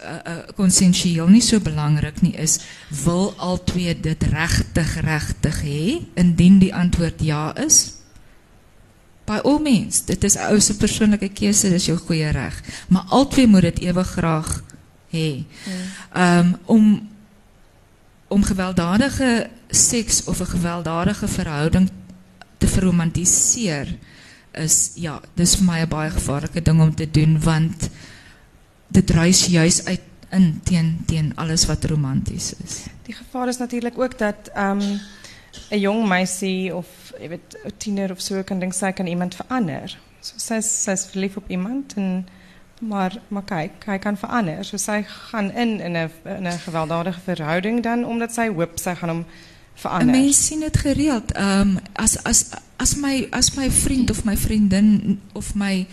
konsensueel 0.55 1.25
uh, 1.25 1.31
nie 1.31 1.41
so 1.41 1.59
belangrik 1.59 2.21
nie 2.21 2.33
is 2.33 2.59
wil 3.03 3.33
al 3.37 3.63
twee 3.63 3.99
dit 3.99 4.23
regtig 4.23 5.01
regtig 5.01 5.61
hê 5.61 5.99
indien 6.13 6.59
die 6.59 6.75
antwoord 6.75 7.21
ja 7.21 7.55
is 7.55 8.02
by 9.25 9.39
all 9.43 9.59
means, 9.59 10.03
dit 10.05 10.23
is 10.23 10.37
ou 10.37 10.59
se 10.59 10.75
persoonlike 10.75 11.29
keuse, 11.29 11.69
dis 11.69 11.85
jou 11.85 11.97
goeie 11.97 12.31
reg. 12.35 12.59
Maar 12.87 13.03
albei 13.09 13.47
moet 13.47 13.61
dit 13.61 13.79
ewig 13.79 14.07
graag 14.07 14.63
hê. 15.13 15.43
Ehm 16.13 16.39
um, 16.39 16.55
om 16.65 17.11
om 18.33 18.43
gewelddadige 18.43 19.49
seks 19.69 20.23
of 20.23 20.39
'n 20.39 20.45
gewelddadige 20.45 21.27
verhouding 21.27 21.89
te 22.57 22.67
verromantiseer 22.67 23.97
is 24.51 24.91
ja, 24.95 25.21
dis 25.33 25.55
vir 25.55 25.65
my 25.65 25.79
'n 25.81 25.89
baie 25.89 26.09
gevaarlike 26.09 26.61
ding 26.61 26.81
om 26.81 26.95
te 26.95 27.11
doen 27.11 27.39
want 27.41 27.89
dit 28.87 29.09
reis 29.09 29.45
juis 29.45 29.85
uit 29.85 30.01
in 30.29 30.61
teen 30.63 31.03
teen 31.05 31.35
alles 31.35 31.65
wat 31.65 31.85
romanties 31.85 32.53
is. 32.63 32.85
Die 33.05 33.13
gevaar 33.13 33.47
is 33.47 33.57
natuurlik 33.57 33.99
ook 33.99 34.17
dat 34.17 34.49
ehm 34.53 34.81
um, 34.81 34.99
'n 35.69 35.79
jong 35.79 36.07
meisie 36.07 36.75
of 36.75 36.87
jy 37.19 37.29
weet 37.33 37.57
tiener 37.77 38.11
of 38.11 38.21
so 38.21 38.43
kan 38.43 38.59
dink 38.59 38.73
sy 38.73 38.91
kan 38.91 39.07
iemand 39.07 39.35
verander. 39.35 39.97
So 40.21 40.39
sy 40.41 40.61
sy's 40.61 41.05
verlief 41.11 41.37
op 41.37 41.49
iemand 41.49 41.97
en 41.97 42.25
maar 42.83 43.15
maar 43.27 43.45
kyk, 43.47 43.85
hy 43.87 43.97
kan 44.03 44.17
verander. 44.19 44.65
So 44.67 44.77
sy 44.77 45.03
gaan 45.07 45.51
in 45.51 45.79
in 45.79 45.97
'n 45.97 46.11
in 46.25 46.47
'n 46.47 46.59
gewelddadige 46.65 47.19
verhouding 47.19 47.83
dan 47.83 48.05
omdat 48.05 48.33
sy 48.33 48.47
hoop 48.47 48.79
sy 48.79 48.95
gaan 48.95 49.09
hom 49.09 49.25
verander. 49.73 50.15
Mense 50.15 50.41
sien 50.41 50.59
dit 50.59 50.77
gereeld. 50.77 51.31
Ehm 51.31 51.61
um, 51.61 51.79
as 51.93 52.23
as 52.23 52.45
as 52.77 52.95
my 52.95 53.27
as 53.31 53.55
my 53.55 53.71
vriend 53.71 54.09
of 54.09 54.23
my 54.23 54.37
vriendin 54.37 55.21
of 55.33 55.55
my 55.55 55.87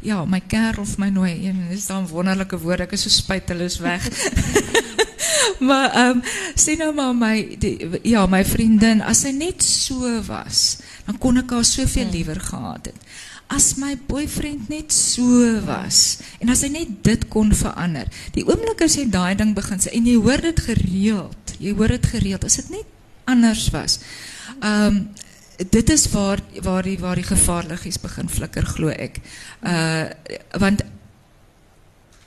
ja, 0.00 0.24
my 0.24 0.40
kerel 0.46 0.82
of 0.82 0.98
my 0.98 1.08
nooi, 1.08 1.48
en 1.48 1.66
dis 1.70 1.86
dan 1.86 2.08
wonderlike 2.08 2.58
woorde. 2.58 2.82
Ek 2.82 2.92
is 2.92 3.02
so 3.02 3.10
spyt 3.10 3.48
hulle 3.48 3.64
is 3.64 3.78
weg. 3.78 4.04
maar 5.68 5.90
ehm 5.92 6.16
um, 6.16 6.22
sien 6.54 6.78
nou 6.78 6.92
maar 6.94 7.14
my 7.16 7.56
die, 7.58 7.76
ja, 8.02 8.26
my 8.30 8.42
vriendin, 8.44 9.02
as 9.02 9.24
sy 9.26 9.32
net 9.36 9.62
so 9.64 10.10
was, 10.26 10.78
dan 11.06 11.18
kon 11.22 11.40
ek 11.42 11.54
haar 11.56 11.66
soveel 11.66 12.06
hmm. 12.06 12.14
liewer 12.16 12.40
gehad 12.40 12.92
het. 12.92 13.16
As 13.46 13.76
my 13.78 13.92
boyfriend 14.08 14.68
net 14.68 14.90
so 14.92 15.22
was 15.68 16.18
en 16.42 16.50
as 16.50 16.64
hy 16.66 16.72
net 16.74 16.96
dit 17.06 17.28
kon 17.30 17.52
verander. 17.54 18.10
Die 18.34 18.42
oomblik 18.42 18.82
as 18.82 18.96
jy 18.98 19.06
daai 19.10 19.36
ding 19.38 19.54
begin 19.54 19.78
sê 19.82 19.92
en 19.94 20.08
jy 20.08 20.16
hoor 20.18 20.42
dit 20.42 20.64
gereeld, 20.66 21.54
jy 21.62 21.76
hoor 21.78 21.94
dit 21.94 22.10
gereeld 22.10 22.46
as 22.48 22.58
dit 22.62 22.74
net 22.74 22.90
anders 23.30 23.68
was. 23.74 24.00
Ehm 24.58 24.90
um, 24.90 25.06
dit 25.56 25.90
is 25.90 26.10
waar 26.12 26.40
waar 26.62 26.82
die 26.84 26.98
waar 27.00 27.16
die 27.16 27.24
gevaarligies 27.24 27.96
begin 28.02 28.28
flikker 28.28 28.66
glo 28.66 28.88
ek. 28.92 29.22
Uh 29.64 30.04
want 30.60 30.82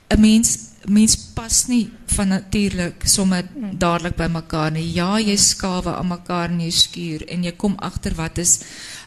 'n 0.09 0.19
mens 0.19 0.68
mens 0.87 1.17
pas 1.35 1.65
nie 1.67 1.89
van 2.05 2.27
natuurlik 2.27 3.03
sommer 3.07 3.43
dadelik 3.71 4.15
by 4.15 4.27
mekaar 4.31 4.71
nie. 4.71 4.85
Ja, 4.93 5.17
jy 5.19 5.35
skawe 5.37 5.95
aan 5.95 6.07
mekaar 6.07 6.51
in 6.51 6.61
jou 6.65 6.71
skuur 6.71 7.25
en 7.27 7.43
jy 7.43 7.53
kom 7.57 7.75
agter 7.83 8.15
wat 8.17 8.37
is 8.37 8.59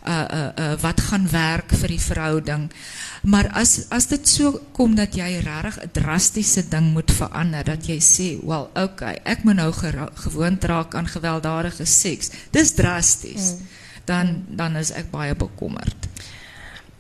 uh 0.03 0.27
uh 0.27 0.51
uh 0.59 0.75
wat 0.83 1.01
gaan 1.01 1.29
werk 1.31 1.75
vir 1.81 1.95
die 1.95 2.01
verhouding. 2.01 2.69
Maar 3.23 3.49
as 3.55 3.87
as 3.91 4.09
dit 4.11 4.29
so 4.29 4.61
kom 4.73 4.97
dat 4.99 5.15
jy 5.15 5.41
regtig 5.45 5.79
'n 5.85 5.93
drastiese 5.93 6.69
ding 6.69 6.93
moet 6.93 7.11
verander 7.11 7.65
dat 7.65 7.87
jy 7.87 8.01
sê, 8.01 8.47
"Wel, 8.47 8.71
okay, 8.75 9.21
ek 9.25 9.45
moet 9.45 9.57
nou 9.57 9.73
gewoond 10.15 10.65
raak 10.65 10.95
aan 10.95 11.07
gewelddadige 11.07 11.85
seks." 11.85 12.31
Dis 12.51 12.75
drasties. 12.75 13.53
Mm. 13.53 13.67
Dan 14.05 14.45
dan 14.49 14.77
is 14.77 14.91
ek 14.91 15.11
baie 15.11 15.35
bekommerd. 15.35 16.02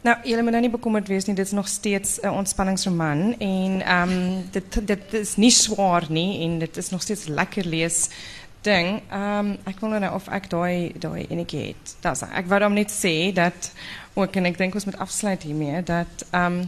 Nou, 0.02 0.16
jullie 0.22 0.42
moet 0.42 0.50
nou 0.50 0.62
niet 0.62 0.70
bekommerd 0.70 1.08
wees 1.08 1.24
nie. 1.24 1.34
Dit 1.34 1.46
is 1.46 1.52
nog 1.52 1.68
steeds 1.68 2.22
een 2.22 2.30
ontspanningsroman. 2.30 3.38
En 3.38 3.92
um, 3.92 4.44
dit, 4.50 4.86
dit 4.86 5.12
is 5.12 5.36
niet 5.36 5.54
zwaar 5.54 6.04
nie. 6.08 6.42
En 6.42 6.58
dit 6.58 6.76
is 6.76 6.90
nog 6.90 7.02
steeds 7.02 7.26
lekker 7.26 7.66
lees 7.66 8.08
ding. 8.62 9.00
Um, 9.12 9.56
ek 9.66 9.80
wil 9.80 9.90
nou 9.94 10.14
of 10.14 10.28
ek 10.30 10.46
daai 10.50 10.92
daai 11.02 11.26
enetjie 11.28 11.72
het. 11.72 11.96
Dis 12.04 12.22
ek 12.28 12.46
wou 12.50 12.60
hom 12.62 12.78
net 12.78 12.92
sê 12.94 13.32
dat 13.34 13.72
ook 14.14 14.38
en 14.38 14.46
ek 14.50 14.58
dink 14.60 14.78
ons 14.78 14.86
moet 14.86 14.98
afsluit 15.02 15.42
hiermee 15.42 15.82
dat 15.86 16.26
um 16.36 16.62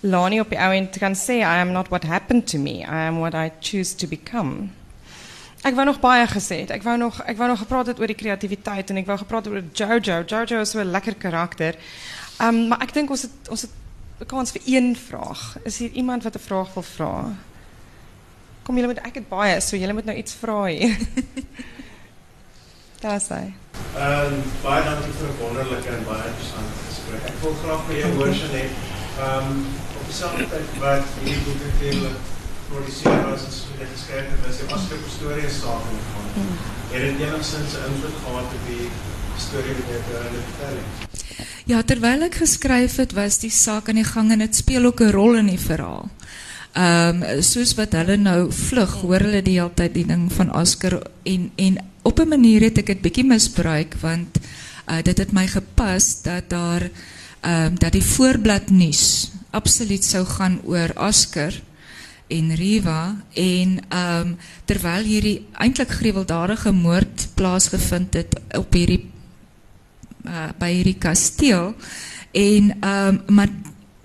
Lani 0.00 0.40
op 0.40 0.48
die 0.48 0.58
ou 0.58 0.70
end 0.72 0.96
kan 0.98 1.14
sê 1.14 1.42
I 1.44 1.60
am 1.60 1.74
not 1.76 1.90
what 1.92 2.06
happened 2.08 2.48
to 2.50 2.58
me. 2.58 2.80
I 2.80 3.06
am 3.06 3.20
what 3.20 3.36
I 3.36 3.50
choose 3.60 3.94
to 4.00 4.08
become. 4.08 4.70
Ek 5.60 5.76
wou 5.76 5.84
nog 5.84 6.00
baie 6.00 6.24
gesê 6.26 6.62
het. 6.64 6.70
Ek 6.72 6.86
wou 6.86 6.96
nog 6.98 7.20
ek 7.28 7.36
wou 7.36 7.50
nog 7.50 7.60
gepraat 7.62 7.92
het 7.92 8.00
oor 8.00 8.10
die 8.10 8.18
kreatiwiteit 8.18 8.90
en 8.90 9.02
ek 9.02 9.10
wou 9.10 9.18
gepraat 9.20 9.46
het 9.46 9.54
oor 9.54 9.66
Jojo. 9.76 10.22
Jojo 10.24 10.64
is 10.64 10.72
so 10.72 10.80
'n 10.80 10.90
lekker 10.90 11.14
karakter. 11.14 11.76
Um, 12.40 12.68
maar 12.68 12.82
ik 12.82 12.92
denk 12.92 13.10
ons 13.10 13.22
het, 13.22 13.48
ons 13.48 13.60
het 13.60 13.70
kans 14.26 14.50
voor 14.50 14.60
één 14.64 14.96
vraag. 14.96 15.56
Is 15.62 15.78
hier 15.78 15.90
iemand 15.90 16.22
wat 16.22 16.34
een 16.34 16.40
vraag 16.40 16.74
wil 16.74 16.82
vragen? 16.82 17.38
Kom, 18.62 18.74
jullie 18.74 18.92
moeten 18.92 19.04
eigenlijk 19.04 19.30
het 19.30 19.38
baie, 19.38 19.60
so 19.60 19.76
jullie 19.76 19.92
moeten 19.92 20.12
nou 20.12 20.24
iets 20.24 20.34
vragen. 20.34 20.98
Daar 23.00 23.14
is. 23.14 23.28
Ehm 23.28 24.32
um, 24.32 24.42
baie 24.62 24.84
dankie 24.84 25.12
vir 25.18 25.28
'n 25.28 25.38
wonderlike 25.42 25.88
en 25.88 26.04
baie 26.10 26.24
interessante 26.30 26.74
gesprek. 26.88 27.22
Ek 27.30 27.38
wil 27.42 27.54
graag 27.62 27.82
vir 27.86 27.96
jou 28.00 28.10
hoor 28.18 28.34
sien 28.40 28.52
net 28.56 28.72
ehm 29.24 29.48
um, 29.50 29.60
op 29.98 30.04
dieselfde 30.10 30.46
tyd 30.52 30.68
wat 30.84 31.06
hierdie 31.22 31.44
boek 31.46 31.60
natuurlik 31.66 32.18
geproduseer 32.58 33.22
was 33.30 33.46
en 33.46 33.52
so 33.58 33.68
net 33.80 33.94
geskryf 33.96 34.26
het, 34.32 34.42
was 34.46 34.60
die 34.60 34.72
afskeid 34.74 35.04
storie 35.18 35.46
en 35.50 35.56
saak 35.60 35.84
in 35.92 36.02
gegaan. 36.04 36.28
Hmm. 36.34 36.56
Het 36.92 37.02
dit 37.06 37.22
enigstens 37.26 37.72
'n 37.76 37.86
invloed 37.90 38.18
gehad 38.24 38.48
op 38.58 38.64
die 38.72 38.86
storie 39.46 39.76
wat 39.78 39.90
jy 39.92 40.00
vertel 40.08 40.76
het? 40.80 41.09
Ja, 41.64 41.82
terwyl 41.82 42.22
ek 42.22 42.34
geskryf 42.34 42.96
het, 42.96 43.12
was 43.12 43.38
die 43.38 43.50
saak 43.50 43.88
aan 43.88 44.00
die 44.00 44.04
gang 44.04 44.32
en 44.32 44.38
dit 44.38 44.56
speel 44.56 44.84
ook 44.84 45.00
'n 45.00 45.12
rol 45.12 45.36
in 45.36 45.46
die 45.46 45.60
verhaal. 45.60 46.08
Ehm 46.72 47.22
um, 47.22 47.42
soos 47.42 47.74
wat 47.74 47.92
hulle 47.92 48.16
nou 48.16 48.52
vlug, 48.52 48.92
hoor 49.02 49.20
hulle 49.26 49.42
die 49.42 49.58
hele 49.58 49.74
tyd 49.74 49.94
die 49.94 50.06
ding 50.06 50.32
van 50.32 50.52
Oscar 50.54 51.00
en 51.22 51.50
en 51.56 51.78
op 52.02 52.20
'n 52.20 52.28
manier 52.28 52.62
het 52.62 52.78
ek 52.78 52.86
dit 52.86 53.00
bietjie 53.00 53.24
misbruik 53.24 53.94
want 54.00 54.38
uh, 54.86 55.02
dit 55.02 55.18
het 55.18 55.32
my 55.32 55.46
gepas 55.46 56.22
dat 56.22 56.50
daar 56.50 56.90
ehm 57.40 57.66
um, 57.66 57.78
dat 57.78 57.92
die 57.92 58.04
voorblad 58.04 58.70
nuus 58.70 59.30
absoluut 59.50 60.04
sou 60.04 60.24
gaan 60.24 60.60
oor 60.64 60.92
Oscar 60.96 61.52
en 62.28 62.54
Riva 62.54 63.16
en 63.34 63.78
ehm 63.88 64.20
um, 64.20 64.36
terwyl 64.64 65.04
hierdie 65.04 65.46
eintlik 65.52 65.90
gruweldadige 65.90 66.72
moord 66.72 67.28
plaasgevind 67.34 68.14
het 68.14 68.40
op 68.56 68.72
hierdie 68.72 69.09
uh, 70.24 70.50
by 70.58 70.70
hierdie 70.72 70.98
kasteel. 70.98 71.74
En 72.32 72.72
um, 72.84 73.20
maar 73.28 73.50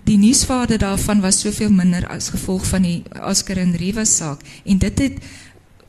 die 0.06 0.18
nuusvaarde 0.18 0.78
daarvan 0.78 1.20
was 1.20 1.40
soveel 1.40 1.70
minder 1.70 2.06
as 2.08 2.28
gevolg 2.30 2.66
van 2.66 2.82
die 2.86 3.02
Oscar 3.26 3.58
en 3.58 3.74
Riva 3.76 4.04
saak. 4.04 4.40
En 4.64 4.78
dit 4.78 4.98
het 4.98 5.18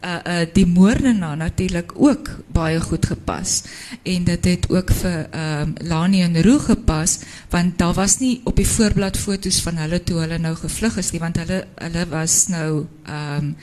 uh, 0.01 0.13
uh, 0.13 0.45
die 0.53 0.65
moordenaar 0.65 1.37
natuurlik 1.37 1.93
ook 1.95 2.29
baie 2.53 2.79
goed 2.81 3.05
gepas 3.05 3.63
en 4.03 4.23
dit 4.23 4.45
het 4.45 4.69
ook 4.69 4.91
vir 5.01 5.27
um, 5.31 5.73
Lani 5.81 6.21
en 6.21 6.41
Roo 6.43 6.59
gepas 6.59 7.19
want 7.49 7.77
daar 7.77 7.93
was 7.93 8.19
nie 8.19 8.41
op 8.43 8.55
die 8.55 8.67
voorblad 8.67 9.17
foto's 9.17 9.61
van 9.61 9.77
hulle 9.77 10.03
toe 10.03 10.19
hulle 10.19 10.37
nou 10.37 10.55
gevlug 10.55 10.97
is 10.97 11.11
nie 11.11 11.21
want 11.21 11.37
hulle 11.37 11.65
hulle 11.75 12.07
was 12.13 12.47
nou 12.53 12.85
um, 13.09 13.55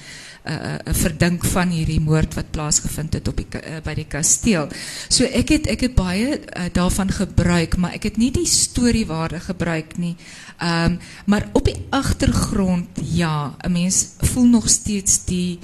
uh, 0.45 0.77
verdink 0.97 1.45
van 1.55 1.73
hierdie 1.73 2.01
moord 2.03 2.37
wat 2.39 2.51
plaasgevind 2.55 3.17
het 3.19 3.29
op 3.29 3.39
die 3.41 3.47
uh, 3.61 3.81
by 3.85 3.95
die 3.97 4.09
kasteel. 4.11 4.69
So 5.09 5.25
ek 5.25 5.55
het 5.55 5.71
ek 5.73 5.87
het 5.89 5.97
baie 5.97 6.39
uh, 6.39 6.67
daarvan 6.75 7.13
gebruik, 7.15 7.79
maar 7.81 7.97
ek 7.97 8.11
het 8.11 8.21
nie 8.21 8.31
die 8.35 8.49
storiewaarde 8.49 9.41
gebruik 9.45 9.97
nie. 9.99 10.17
Ehm 10.59 10.95
um, 10.95 10.99
maar 11.27 11.49
op 11.53 11.65
die 11.65 11.77
agtergrond 11.91 13.01
ja, 13.03 13.57
'n 13.65 13.73
mens 13.73 14.07
voel 14.21 14.47
nog 14.47 14.69
steeds 14.69 15.25
die 15.25 15.59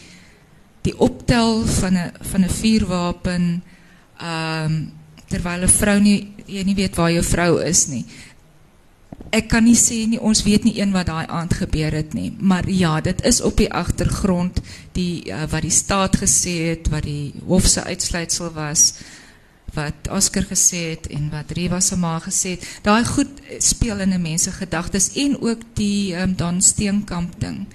die 0.82 0.98
optel 0.98 1.66
van 1.66 1.94
'n 1.96 2.12
van 2.20 2.44
'n 2.44 2.56
vuurwapen 2.60 3.62
ehm 4.18 4.64
um, 4.64 4.92
terwyl 5.28 5.62
'n 5.62 5.68
vrou 5.68 6.00
nie 6.00 6.32
jy 6.46 6.62
nie 6.64 6.74
weet 6.74 6.96
waar 6.96 7.12
jou 7.12 7.24
vrou 7.24 7.62
is 7.62 7.86
nie. 7.86 8.04
ek 9.30 9.48
kan 9.52 9.64
nie 9.64 9.78
sê 9.78 10.02
nie 10.10 10.18
ons 10.18 10.42
weet 10.46 10.64
nie 10.66 10.76
een 10.80 10.92
wat 10.94 11.06
daai 11.10 11.26
aand 11.28 11.54
gebeur 11.60 11.94
het 11.94 12.14
nie 12.16 12.30
maar 12.38 12.68
ja 12.68 12.98
dit 13.04 13.22
is 13.26 13.40
op 13.46 13.56
die 13.60 13.70
agtergrond 13.70 14.60
die 14.96 15.30
uh, 15.30 15.44
wat 15.50 15.62
die 15.66 15.74
staat 15.74 16.18
gesê 16.22 16.56
het 16.72 16.90
wat 16.90 17.06
die 17.06 17.32
hof 17.46 17.68
se 17.70 17.84
uitsluitsel 17.84 18.52
was 18.56 18.92
wat 19.74 20.10
Oscar 20.10 20.48
gesê 20.50 20.80
het 20.96 21.06
en 21.14 21.28
wat 21.30 21.52
Riva 21.54 21.78
se 21.80 21.96
ma 21.96 22.16
gesê 22.24 22.56
het 22.56 22.66
daai 22.86 23.04
goed 23.06 23.30
speel 23.58 24.00
in 24.00 24.14
'n 24.14 24.22
mens 24.22 24.42
se 24.42 24.52
gedagtes 24.52 25.12
en 25.14 25.40
ook 25.40 25.62
die 25.74 26.16
um, 26.16 26.34
Don 26.34 26.60
Steenkamp 26.62 27.40
ding 27.40 27.66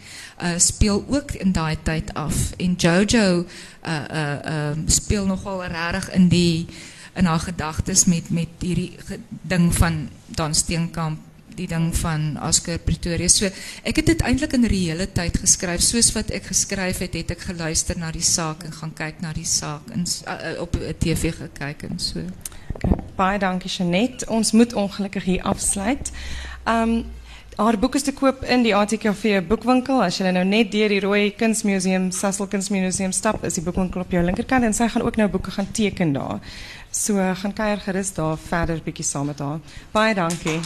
uh, 0.42 0.58
speel 0.58 1.06
ook 1.08 1.32
in 1.32 1.52
daai 1.52 1.78
tyd 1.84 2.14
af 2.14 2.52
en 2.58 2.74
Jojo 2.74 3.46
uh 3.86 4.72
speel 4.86 5.26
nogal 5.26 5.66
regtig 5.66 6.12
in 6.12 6.28
die 6.28 6.68
in 7.16 7.26
haar 7.26 7.40
gedagtes 7.40 8.06
met 8.06 8.30
met 8.30 8.48
hierdie 8.60 8.98
ding 9.42 9.74
van 9.76 10.10
Don 10.26 10.54
Steenkamp 10.54 11.20
die 11.56 11.68
ding 11.68 11.96
van 11.96 12.36
Oscar 12.44 12.80
Pretoria. 12.84 13.28
So 13.32 13.50
ek 13.88 14.02
dit 14.06 14.24
eintlik 14.28 14.56
in 14.58 14.68
reële 14.68 15.08
tyd 15.16 15.38
geskryf. 15.40 15.84
Soos 15.86 16.12
wat 16.16 16.34
ek 16.36 16.50
geskryf 16.52 17.00
het, 17.04 17.16
het 17.16 17.32
ek 17.36 17.46
geluister 17.50 18.00
na 18.00 18.12
die 18.12 18.26
saak 18.26 18.66
en 18.68 18.76
gaan 18.76 18.94
kyk 18.98 19.22
na 19.24 19.34
die 19.36 19.48
saak 19.48 19.88
en 19.96 20.04
uh, 20.04 20.56
op 20.64 20.76
TV 21.00 21.32
gekyk 21.38 21.88
en 21.90 22.02
so. 22.02 22.26
Okay, 22.76 22.98
baie 23.16 23.40
dankie 23.40 23.72
Janet. 23.72 24.28
Ons 24.28 24.52
moet 24.52 24.74
ongelukkig 24.74 25.24
hier 25.24 25.44
afsluit. 25.48 26.12
Um 26.68 27.06
Haar 27.56 27.78
boek 27.80 27.94
is 27.96 28.04
te 28.04 28.12
koop 28.12 28.42
in 28.52 28.66
die 28.66 28.74
ATKV 28.76 29.38
boekwinkel. 29.48 30.02
As 30.04 30.18
jy 30.20 30.28
nou 30.36 30.44
net 30.44 30.74
deur 30.74 30.92
die 30.92 30.98
Rooi 31.00 31.30
Kunsmuseum, 31.40 32.10
Sasol 32.12 32.50
Kunsmuseum 32.52 33.14
stap, 33.16 33.46
is 33.48 33.56
die 33.56 33.64
boekwinkel 33.64 34.04
op 34.04 34.12
jou 34.12 34.24
linkerkant 34.28 34.68
en 34.68 34.76
sy 34.76 34.90
gaan 34.92 35.06
ook 35.08 35.16
nou 35.16 35.30
boeke 35.32 35.56
gaan 35.56 35.72
teken 35.72 36.12
daar. 36.18 36.44
So 36.92 37.16
gaan 37.16 37.56
kuier 37.56 37.80
gerus 37.88 38.12
daar 38.20 38.36
verder 38.50 38.84
bietjie 38.84 39.08
saam 39.08 39.32
met 39.32 39.40
haar. 39.40 39.64
Baie 39.96 40.20
dankie. 40.20 40.60